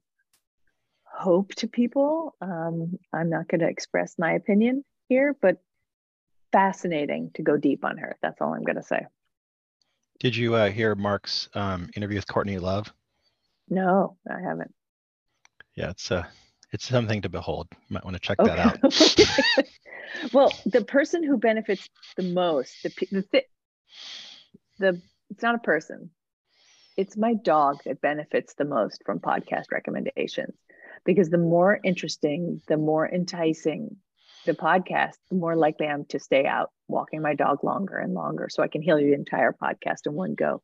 hope 1.05 1.55
to 1.55 1.68
people. 1.68 2.35
Um, 2.41 2.99
I'm 3.12 3.31
not 3.31 3.49
going 3.49 3.61
to 3.61 3.68
express 3.68 4.16
my 4.18 4.33
opinion 4.33 4.85
here, 5.09 5.37
but 5.41 5.62
fascinating 6.53 7.30
to 7.34 7.42
go 7.42 7.57
deep 7.57 7.84
on 7.84 7.98
her. 7.98 8.16
That's 8.22 8.40
all 8.40 8.55
I'm 8.55 8.62
going 8.62 8.76
to 8.76 8.82
say. 8.82 9.07
Did 10.20 10.36
you 10.36 10.55
uh, 10.55 10.70
hear 10.70 10.94
Mark's 10.94 11.48
um, 11.55 11.90
interview 11.96 12.18
with 12.18 12.28
Courtney 12.28 12.59
Love? 12.59 12.92
No, 13.68 14.16
I 14.30 14.40
haven't. 14.40 14.72
Yeah, 15.74 15.90
it's 15.90 16.11
uh, 16.11 16.24
it's 16.70 16.86
something 16.86 17.22
to 17.22 17.28
behold. 17.28 17.68
You 17.72 17.94
might 17.94 18.05
want 18.05 18.14
to 18.14 18.20
check 18.20 18.38
that 18.38 18.59
out. 18.59 19.64
Well, 20.32 20.53
the 20.66 20.84
person 20.84 21.24
who 21.24 21.38
benefits 21.38 21.88
the 22.16 22.22
most, 22.22 22.82
the 22.82 22.90
pe- 22.90 23.07
the 23.07 23.44
the 24.78 25.03
it's 25.30 25.42
not 25.42 25.55
a 25.55 25.59
person. 25.59 26.11
It's 26.96 27.16
my 27.16 27.34
dog 27.34 27.82
that 27.84 28.03
benefits 28.03 28.55
the 28.55 28.66
most 28.66 29.03
from 29.05 29.18
podcast 29.18 29.72
recommendations 29.72 30.55
because 31.05 31.30
the 31.30 31.38
more 31.38 31.80
interesting, 31.82 32.61
the 32.68 32.76
more 32.76 33.09
enticing 33.09 33.96
the 34.45 34.53
podcast, 34.55 35.14
the 35.30 35.36
more 35.36 35.57
likely 35.57 35.86
I'm 35.86 36.05
to 36.07 36.18
stay 36.18 36.47
out 36.47 36.70
walking 36.88 37.22
my 37.22 37.34
dog 37.34 37.62
longer 37.64 37.99
and 37.99 38.14
longer 38.14 38.49
so 38.51 38.62
I 38.62 38.68
can 38.68 38.82
heal 38.82 38.97
the 38.97 39.12
entire 39.12 39.53
podcast 39.53 40.07
in 40.07 40.14
one 40.14 40.34
go. 40.34 40.62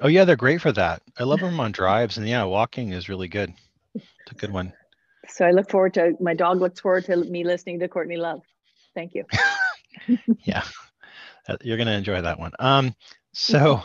Oh 0.00 0.08
yeah, 0.08 0.24
they're 0.24 0.36
great 0.36 0.60
for 0.60 0.72
that. 0.72 1.02
I 1.18 1.24
love 1.24 1.40
them 1.40 1.58
on 1.60 1.72
drives, 1.72 2.18
and 2.18 2.28
yeah, 2.28 2.44
walking 2.44 2.90
is 2.92 3.08
really 3.08 3.28
good. 3.28 3.52
It's 3.94 4.32
a 4.32 4.34
good 4.34 4.52
one. 4.52 4.72
So 5.28 5.44
I 5.44 5.50
look 5.52 5.70
forward 5.70 5.94
to 5.94 6.12
my 6.20 6.34
dog 6.34 6.60
looks 6.60 6.80
forward 6.80 7.04
to 7.06 7.16
me 7.16 7.44
listening 7.44 7.80
to 7.80 7.88
Courtney 7.88 8.16
Love. 8.16 8.40
Thank 8.94 9.14
you. 9.14 9.24
Yeah, 10.44 10.62
Uh, 11.48 11.56
you're 11.62 11.78
gonna 11.78 11.92
enjoy 11.92 12.20
that 12.20 12.38
one. 12.38 12.52
Um, 12.58 12.94
so, 13.32 13.82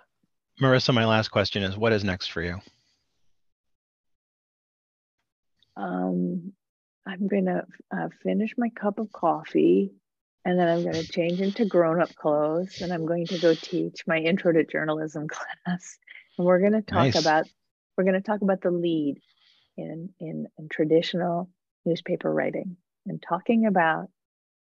Marissa, 0.62 0.92
my 0.94 1.04
last 1.06 1.28
question 1.28 1.62
is, 1.62 1.76
what 1.76 1.92
is 1.92 2.04
next 2.04 2.28
for 2.28 2.42
you? 2.42 2.60
um, 5.76 6.52
I'm 7.06 7.28
gonna 7.28 7.64
uh, 7.96 8.08
finish 8.22 8.54
my 8.58 8.68
cup 8.70 8.98
of 8.98 9.12
coffee, 9.12 9.92
and 10.44 10.58
then 10.58 10.68
I'm 10.68 10.84
gonna 10.84 11.04
change 11.04 11.40
into 11.40 11.64
grown-up 11.64 12.14
clothes, 12.16 12.80
and 12.80 12.92
I'm 12.92 13.06
going 13.06 13.26
to 13.28 13.38
go 13.38 13.54
teach 13.54 14.06
my 14.06 14.18
intro 14.18 14.52
to 14.52 14.64
journalism 14.64 15.28
class. 15.28 15.98
And 16.36 16.46
we're 16.46 16.60
gonna 16.60 16.82
talk 16.82 17.14
Nice. 17.14 17.20
about 17.20 17.46
we're 17.96 18.04
gonna 18.04 18.20
talk 18.20 18.42
about 18.42 18.60
the 18.60 18.70
lead 18.72 19.20
in 19.76 20.10
in, 20.20 20.48
in 20.58 20.68
traditional 20.68 21.48
newspaper 21.84 22.32
writing, 22.32 22.76
and 23.06 23.22
talking 23.22 23.66
about 23.66 24.08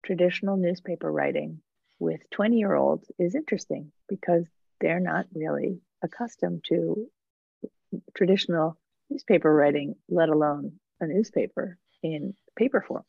traditional 0.06 0.56
newspaper 0.56 1.12
writing 1.12 1.62
with 2.00 2.22
20 2.32 2.58
year 2.58 2.74
olds 2.76 3.12
is 3.20 3.36
interesting 3.36 3.92
because 4.08 4.46
they're 4.80 5.02
not 5.02 5.26
really 5.34 5.82
accustomed 6.02 6.64
to 6.70 7.10
traditional 8.16 8.78
newspaper 9.10 9.54
writing, 9.54 9.96
let 10.08 10.30
alone 10.30 10.80
a 11.02 11.08
newspaper 11.08 11.78
in 12.04 12.34
paper 12.58 12.84
form. 12.88 13.04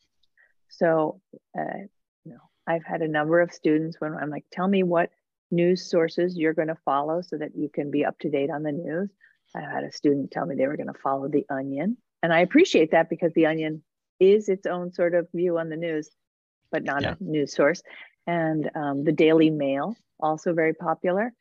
So, 0.69 1.21
uh, 1.57 1.83
you 2.25 2.31
know, 2.31 2.39
I've 2.67 2.85
had 2.85 3.01
a 3.01 3.07
number 3.07 3.41
of 3.41 3.51
students 3.51 3.99
when 3.99 4.13
I'm 4.13 4.29
like, 4.29 4.45
tell 4.51 4.67
me 4.67 4.83
what 4.83 5.09
news 5.49 5.89
sources 5.89 6.37
you're 6.37 6.53
going 6.53 6.69
to 6.69 6.77
follow 6.85 7.21
so 7.21 7.37
that 7.37 7.55
you 7.55 7.69
can 7.69 7.91
be 7.91 8.05
up 8.05 8.17
to 8.19 8.29
date 8.29 8.49
on 8.49 8.63
the 8.63 8.71
news. 8.71 9.09
I 9.55 9.61
had 9.61 9.83
a 9.83 9.91
student 9.91 10.31
tell 10.31 10.45
me 10.45 10.55
they 10.55 10.67
were 10.67 10.77
going 10.77 10.87
to 10.93 10.99
follow 11.03 11.27
The 11.27 11.45
Onion. 11.49 11.97
And 12.23 12.31
I 12.31 12.39
appreciate 12.39 12.91
that 12.91 13.09
because 13.09 13.33
The 13.33 13.47
Onion 13.47 13.83
is 14.19 14.47
its 14.47 14.65
own 14.65 14.93
sort 14.93 15.13
of 15.13 15.27
view 15.33 15.57
on 15.57 15.69
the 15.69 15.75
news, 15.75 16.09
but 16.71 16.83
not 16.83 17.01
Yeah. 17.01 17.15
a 17.19 17.23
news 17.23 17.53
source. 17.53 17.81
And 18.27 18.69
um, 18.75 19.03
the 19.03 19.11
Daily 19.11 19.49
Mail, 19.49 19.95
also 20.19 20.53
very 20.53 20.73
popular. 20.73 21.33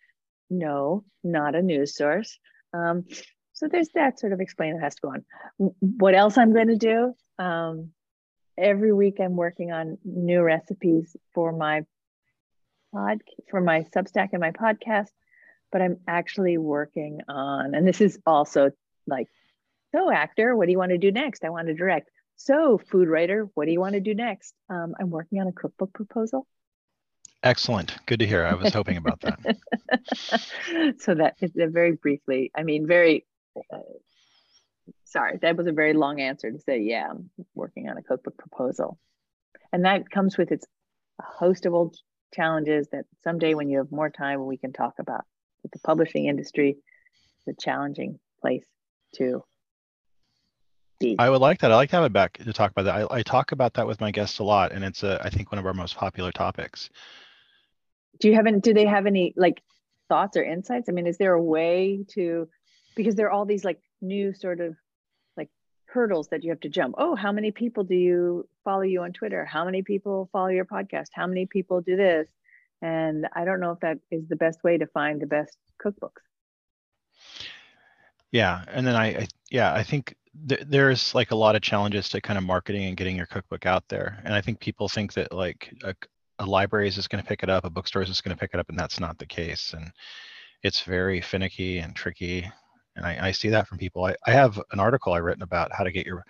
No, 0.49 1.05
not 1.23 1.55
a 1.55 1.63
news 1.63 1.95
source. 1.95 2.39
Um, 2.73 3.05
so 3.53 3.69
there's 3.69 3.91
that 3.95 4.19
sort 4.19 4.33
of 4.33 4.41
explain 4.41 4.75
that 4.75 4.83
has 4.83 4.95
to 4.97 5.03
go 5.03 5.11
on. 5.11 5.25
What 5.81 6.15
else 6.15 6.39
I'm 6.39 6.53
going 6.53 6.69
to 6.69 6.77
do? 6.77 7.15
Um, 7.41 7.93
every 8.59 8.93
week 8.93 9.17
I'm 9.19 9.35
working 9.35 9.73
on 9.73 9.97
new 10.05 10.43
recipes 10.43 11.17
for 11.33 11.53
my 11.53 11.85
pod 12.93 13.23
for 13.49 13.61
my 13.63 13.87
Substack 13.95 14.29
and 14.33 14.41
my 14.41 14.51
podcast, 14.51 15.11
but 15.73 15.81
I'm 15.81 15.97
actually 16.07 16.59
working 16.59 17.21
on, 17.29 17.75
and 17.75 17.89
this 17.89 18.03
is 18.03 18.19
also 18.27 18.73
like, 19.07 19.29
so 19.93 20.13
actor, 20.13 20.55
what 20.55 20.67
do 20.67 20.73
you 20.73 20.79
want 20.79 20.91
to 20.91 20.99
do 20.99 21.11
next? 21.11 21.45
I 21.45 21.49
want 21.49 21.69
to 21.69 21.75
direct. 21.75 22.11
So 22.37 22.79
food 22.79 23.09
writer, 23.09 23.49
what 23.55 23.65
do 23.65 23.73
you 23.73 23.81
want 23.81 23.95
to 23.95 24.01
do 24.01 24.15
next? 24.15 24.55
Um, 24.69 24.95
I'm 25.01 25.11
working 25.11 25.41
on 25.41 25.47
a 25.47 25.53
cookbook 25.53 25.95
proposal. 25.95 26.47
Excellent. 27.43 27.97
Good 28.05 28.21
to 28.21 28.27
hear. 28.27 28.45
I 28.45 28.55
was 28.55 28.75
hoping 28.75 28.99
about 28.99 29.21
that. 29.21 29.57
so 30.99 31.15
that 31.15 31.37
is 31.41 31.53
very 31.55 31.93
briefly, 31.93 32.51
I 32.55 32.65
mean, 32.65 32.87
very, 32.87 33.27
uh, 33.73 33.79
sorry, 35.05 35.39
that 35.43 35.57
was 35.57 35.67
a 35.67 35.73
very 35.73 35.95
long 35.95 36.21
answer 36.21 36.51
to 36.51 36.59
say, 36.59 36.81
yeah, 36.81 37.09
I'm 37.11 37.31
working 37.55 37.89
on 37.89 37.97
a 37.97 38.03
cookbook 38.03 38.39
proposal. 38.39 38.99
And 39.73 39.85
that 39.85 40.11
comes 40.11 40.37
with 40.39 40.53
its 40.53 40.67
a 41.21 41.25
host 41.25 41.67
of 41.67 41.75
old 41.75 41.97
challenges 42.35 42.89
that 42.93 43.05
someday 43.25 43.55
when 43.55 43.69
you 43.69 43.79
have 43.79 43.93
more 43.93 44.11
time, 44.11 44.47
we 44.47 44.57
can 44.57 44.73
talk 44.73 44.95
about. 44.99 45.25
But 45.63 45.73
the 45.73 45.79
publishing 45.81 46.27
industry 46.27 46.77
is 47.47 47.55
a 47.55 47.61
challenging 47.61 48.19
place 48.41 48.65
to 49.17 49.45
be. 50.99 51.17
I 51.19 51.29
would 51.31 51.41
like 51.41 51.61
that. 51.61 51.73
I 51.73 51.77
like 51.77 51.91
to 51.91 51.97
have 51.97 52.05
it 52.05 52.13
back 52.13 52.39
to 52.39 52.53
talk 52.53 52.71
about 52.71 52.85
that. 52.85 52.95
I, 52.95 53.19
I 53.19 53.23
talk 53.23 53.53
about 53.53 53.75
that 53.75 53.87
with 53.87 54.01
my 54.01 54.11
guests 54.11 54.39
a 54.39 54.45
lot, 54.45 54.73
and 54.73 54.85
it's 54.85 55.03
a, 55.03 55.21
I 55.23 55.31
think 55.31 55.53
one 55.53 55.59
of 55.59 55.67
our 55.67 55.75
most 55.75 55.97
popular 55.97 56.33
topics. 56.33 56.89
do 58.21 58.29
you 58.29 58.35
have 58.35 58.47
any 58.47 58.61
do 58.61 58.73
they 58.73 58.87
have 58.87 59.07
any 59.07 59.35
like 59.37 59.63
thoughts 60.09 60.37
or 60.37 60.43
insights 60.43 60.89
i 60.89 60.93
mean 60.93 61.07
is 61.07 61.19
there 61.19 61.35
a 61.35 61.43
way 61.43 62.05
to 62.09 62.49
because 62.97 63.15
there 63.15 63.27
are 63.27 63.31
all 63.31 63.47
these 63.47 63.65
like 63.65 63.79
new 64.01 64.33
sort 64.33 64.61
of 64.61 64.77
like 65.37 65.49
hurdles 65.87 66.29
that 66.29 66.45
you 66.45 66.51
have 66.51 66.61
to 66.61 66.69
jump 66.69 66.95
oh 66.99 67.15
how 67.15 67.33
many 67.33 67.51
people 67.51 67.85
do 67.85 67.95
you 67.95 68.49
follow 68.65 68.83
you 68.83 69.03
on 69.03 69.13
twitter 69.13 69.45
how 69.45 69.65
many 69.65 69.83
people 69.83 70.29
follow 70.33 70.49
your 70.49 70.65
podcast 70.65 71.09
how 71.13 71.27
many 71.27 71.47
people 71.47 71.81
do 71.81 71.97
this 71.97 72.29
and 72.83 73.27
i 73.35 73.45
don't 73.45 73.61
know 73.61 73.73
if 73.73 73.81
that 73.81 73.99
is 74.11 74.27
the 74.29 74.37
best 74.37 74.63
way 74.65 74.79
to 74.79 74.87
find 74.87 75.21
the 75.21 75.27
best 75.27 75.57
cookbooks 75.85 76.23
Yeah, 78.33 78.63
and 78.69 78.87
then 78.87 78.95
I, 78.97 79.07
I 79.07 79.29
yeah, 79.51 79.75
I 79.75 79.83
think 79.83 80.15
th- 80.49 80.63
there's 80.67 81.15
like 81.15 81.31
a 81.33 81.37
lot 81.37 81.57
of 81.57 81.63
challenges 81.63 82.09
to 82.11 82.21
kind 82.21 82.39
of 82.39 82.45
marketing 82.45 82.85
and 82.85 82.97
getting 82.97 83.17
your 83.17 83.27
cookbook 83.27 83.67
out 83.67 83.85
there. 83.89 84.21
And 84.25 84.35
I 84.35 84.41
think 84.41 84.61
people 84.61 84.89
think 84.89 85.13
that 85.15 85.33
like 85.33 85.75
a, 85.83 85.95
a 86.39 86.47
library 86.47 86.89
is 86.89 86.95
just 86.95 87.11
going 87.11 87.23
to 87.23 87.29
pick 87.29 87.43
it 87.43 87.51
up, 87.51 87.65
a 87.65 87.71
bookstore 87.71 88.03
is 88.03 88.09
just 88.09 88.25
going 88.25 88.37
to 88.37 88.41
pick 88.41 88.53
it 88.55 88.61
up, 88.61 88.69
and 88.69 88.79
that's 88.79 89.01
not 89.01 89.19
the 89.19 89.27
case. 89.27 89.75
And 89.75 89.91
it's 90.63 90.83
very 90.83 91.21
finicky 91.21 91.79
and 91.79 91.95
tricky. 91.95 92.51
And 92.97 93.07
I, 93.07 93.29
I 93.29 93.31
see 93.33 93.49
that 93.51 93.69
from 93.69 93.79
people. 93.79 94.05
I, 94.05 94.17
I 94.27 94.33
have 94.33 94.61
an 94.73 94.81
article 94.81 95.13
I 95.13 95.19
written 95.19 95.43
about 95.43 95.73
how 95.73 95.85
to 95.85 95.93
get 95.93 96.07
your 96.07 96.25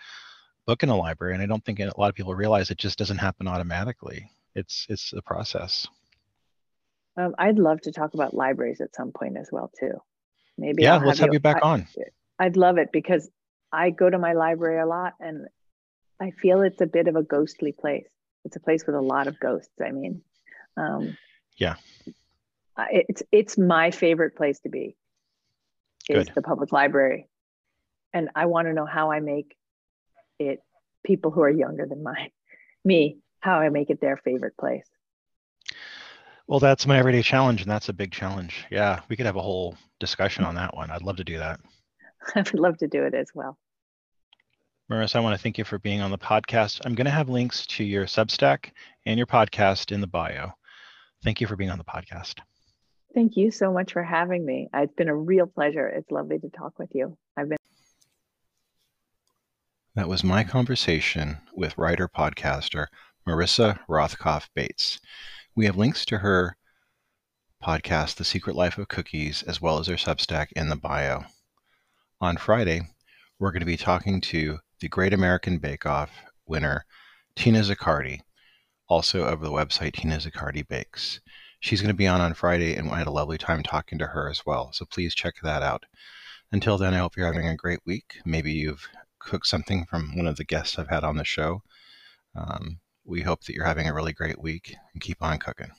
book 0.67 0.83
in 0.83 0.89
a 0.89 0.97
library, 0.97 1.35
and 1.35 1.43
I 1.43 1.47
don't 1.47 1.65
think 1.65 1.81
a 1.81 1.93
lot 1.99 2.11
of 2.11 2.15
people 2.15 2.35
realize 2.35 2.71
it 2.71 2.79
just 2.79 2.99
doesn't 2.99 3.19
happen 3.19 3.49
automatically. 3.49 4.31
It's 4.55 4.87
it's 4.89 5.13
a 5.13 5.23
process. 5.23 5.89
Um, 7.17 7.35
I'd 7.39 7.59
love 7.59 7.81
to 7.83 7.93
talk 7.93 8.15
about 8.15 8.35
libraries 8.35 8.81
at 8.81 8.95
some 8.95 9.13
point 9.13 9.37
as 9.37 9.49
well 9.51 9.71
too. 9.79 10.01
Maybe 10.57 10.83
Yeah, 10.83 10.97
I'll 10.97 11.07
let's 11.07 11.19
have 11.19 11.33
you 11.33 11.41
back 11.41 11.59
I, 11.63 11.69
on. 11.69 11.87
I'd 12.39 12.57
love 12.57 12.79
it 12.79 12.91
because 12.93 13.29
I 13.73 13.91
go 13.91 14.09
to 14.09 14.19
my 14.19 14.33
library 14.33 14.81
a 14.81 14.87
lot 14.87 15.15
and 15.21 15.47
I 16.21 16.31
feel 16.31 16.63
it's 16.63 16.81
a 16.81 16.87
bit 16.87 17.09
of 17.09 17.17
a 17.17 17.23
ghostly 17.23 17.73
place. 17.73 18.09
It's 18.45 18.57
a 18.57 18.61
place 18.61 18.87
with 18.87 18.97
a 18.97 19.01
lot 19.01 19.27
of 19.27 19.39
ghosts. 19.41 19.73
I 19.85 19.91
mean, 19.91 20.23
um, 20.77 21.17
Yeah. 21.57 21.77
It's 22.91 23.23
it's 23.31 23.59
my 23.59 23.91
favorite 23.91 24.37
place 24.37 24.61
to 24.61 24.71
be. 24.71 24.97
Is 26.09 26.25
Good. 26.25 26.33
the 26.35 26.43
public 26.43 26.73
library, 26.73 27.29
and 28.13 28.31
I 28.35 28.47
want 28.47 28.67
to 28.67 28.73
know 28.73 28.87
how 28.87 29.13
I 29.13 29.21
make 29.21 29.57
it 30.39 30.61
people 31.05 31.31
who 31.31 31.43
are 31.43 31.51
younger 31.51 31.87
than 31.87 32.03
my 32.03 32.31
me 32.85 33.19
how 33.41 33.59
I 33.59 33.69
make 33.69 33.91
it 33.91 34.01
their 34.01 34.17
favorite 34.17 34.57
place. 34.59 34.87
Well, 36.47 36.59
that's 36.59 36.87
my 36.87 36.99
everyday 36.99 37.23
challenge, 37.23 37.63
and 37.63 37.71
that's 37.71 37.89
a 37.89 37.93
big 37.93 38.11
challenge. 38.11 38.67
Yeah, 38.71 39.01
we 39.09 39.17
could 39.17 39.27
have 39.27 39.37
a 39.37 39.43
whole 39.43 39.77
discussion 40.01 40.45
on 40.45 40.57
that 40.57 40.75
one. 40.75 40.91
I'd 40.91 41.03
love 41.03 41.17
to 41.17 41.25
do 41.25 41.39
that. 41.39 41.61
I 42.35 42.41
would 42.41 42.59
love 42.59 42.79
to 42.79 42.89
do 42.89 43.05
it 43.05 43.15
as 43.15 43.29
well. 43.35 43.57
Marissa, 44.91 45.17
I 45.17 45.21
want 45.21 45.37
to 45.37 45.43
thank 45.43 45.59
you 45.59 45.65
for 45.65 45.79
being 45.79 46.01
on 46.01 46.11
the 46.11 46.19
podcast. 46.19 46.81
I'm 46.85 46.97
going 46.97 47.05
to 47.05 47.13
have 47.13 47.29
links 47.29 47.65
to 47.67 47.85
your 47.85 48.07
Substack 48.07 48.73
and 49.07 49.17
your 49.17 49.27
podcast 49.27 49.93
in 49.93 50.01
the 50.01 50.09
bio. 50.09 50.51
Thank 51.23 51.41
you 51.41 51.47
for 51.47 51.55
being 51.55 51.71
on 51.71 51.79
the 51.79 51.85
podcast. 51.85 52.41
Thank 53.15 53.37
you 53.37 53.51
so 53.51 53.73
much 53.73 53.93
for 53.93 54.05
having 54.05 54.45
me. 54.45 54.69
It's 54.73 54.95
been 54.95 55.09
a 55.09 55.17
real 55.17 55.47
pleasure. 55.47 55.89
It's 55.89 56.11
lovely 56.11 56.39
to 56.39 56.49
talk 56.51 56.79
with 56.79 56.91
you. 56.95 57.17
I've 57.37 57.49
been 57.49 57.59
That 59.97 60.09
was 60.09 60.23
my 60.23 60.45
conversation 60.45 61.39
with 61.53 61.77
writer 61.77 62.09
podcaster 62.09 62.87
Marissa 63.27 63.81
Rothkopf 63.89 64.49
Bates. 64.55 65.01
We 65.57 65.67
have 65.67 65.77
links 65.77 66.05
to 66.07 66.19
her 66.19 66.57
podcast, 67.63 68.15
The 68.15 68.25
Secret 68.25 68.55
Life 68.57 68.79
of 68.79 68.89
Cookies, 68.89 69.43
as 69.43 69.61
well 69.61 69.79
as 69.79 69.89
her 69.89 69.95
Substack 69.95 70.47
in 70.57 70.69
the 70.69 70.77
bio. 70.77 71.25
On 72.21 72.37
Friday, 72.37 72.83
we're 73.39 73.51
going 73.51 73.61
to 73.61 73.67
be 73.67 73.77
talking 73.77 74.21
to 74.23 74.59
the 74.81 74.89
Great 74.89 75.13
American 75.13 75.59
Bake 75.59 75.85
Off 75.85 76.11
winner, 76.47 76.85
Tina 77.35 77.61
Zaccardi, 77.61 78.21
also 78.89 79.25
of 79.25 79.41
the 79.41 79.51
website 79.51 79.95
Tina 79.95 80.17
Zaccardi 80.17 80.67
Bakes. 80.67 81.21
She's 81.61 81.83
going 81.83 81.93
to 81.93 81.97
be 81.97 82.07
on 82.07 82.23
on 82.23 82.35
Friday, 82.35 82.75
and 82.75 82.91
I 82.91 82.99
had 82.99 83.07
a 83.07 83.13
lovely 83.13 83.37
time 83.39 83.63
talking 83.63 83.99
to 83.99 84.07
her 84.07 84.31
as 84.31 84.45
well. 84.47 84.73
So 84.73 84.87
please 84.87 85.15
check 85.15 85.35
that 85.43 85.63
out. 85.63 85.85
Until 86.51 86.79
then, 86.79 86.95
I 86.95 86.99
hope 86.99 87.17
you're 87.17 87.27
having 87.27 87.47
a 87.47 87.55
great 87.55 87.81
week. 87.85 88.17
Maybe 88.25 88.51
you've 88.51 88.89
cooked 89.19 89.47
something 89.47 89.85
from 89.85 90.17
one 90.17 90.27
of 90.27 90.37
the 90.37 90.45
guests 90.45 90.79
I've 90.79 90.89
had 90.89 91.05
on 91.05 91.17
the 91.17 91.25
show. 91.25 91.63
Um, 92.35 92.81
we 93.05 93.21
hope 93.21 93.45
that 93.45 93.55
you're 93.55 93.67
having 93.67 93.87
a 93.87 93.95
really 93.95 94.13
great 94.15 94.41
week 94.41 94.75
and 94.95 95.03
keep 95.03 95.23
on 95.23 95.39
cooking. 95.39 95.71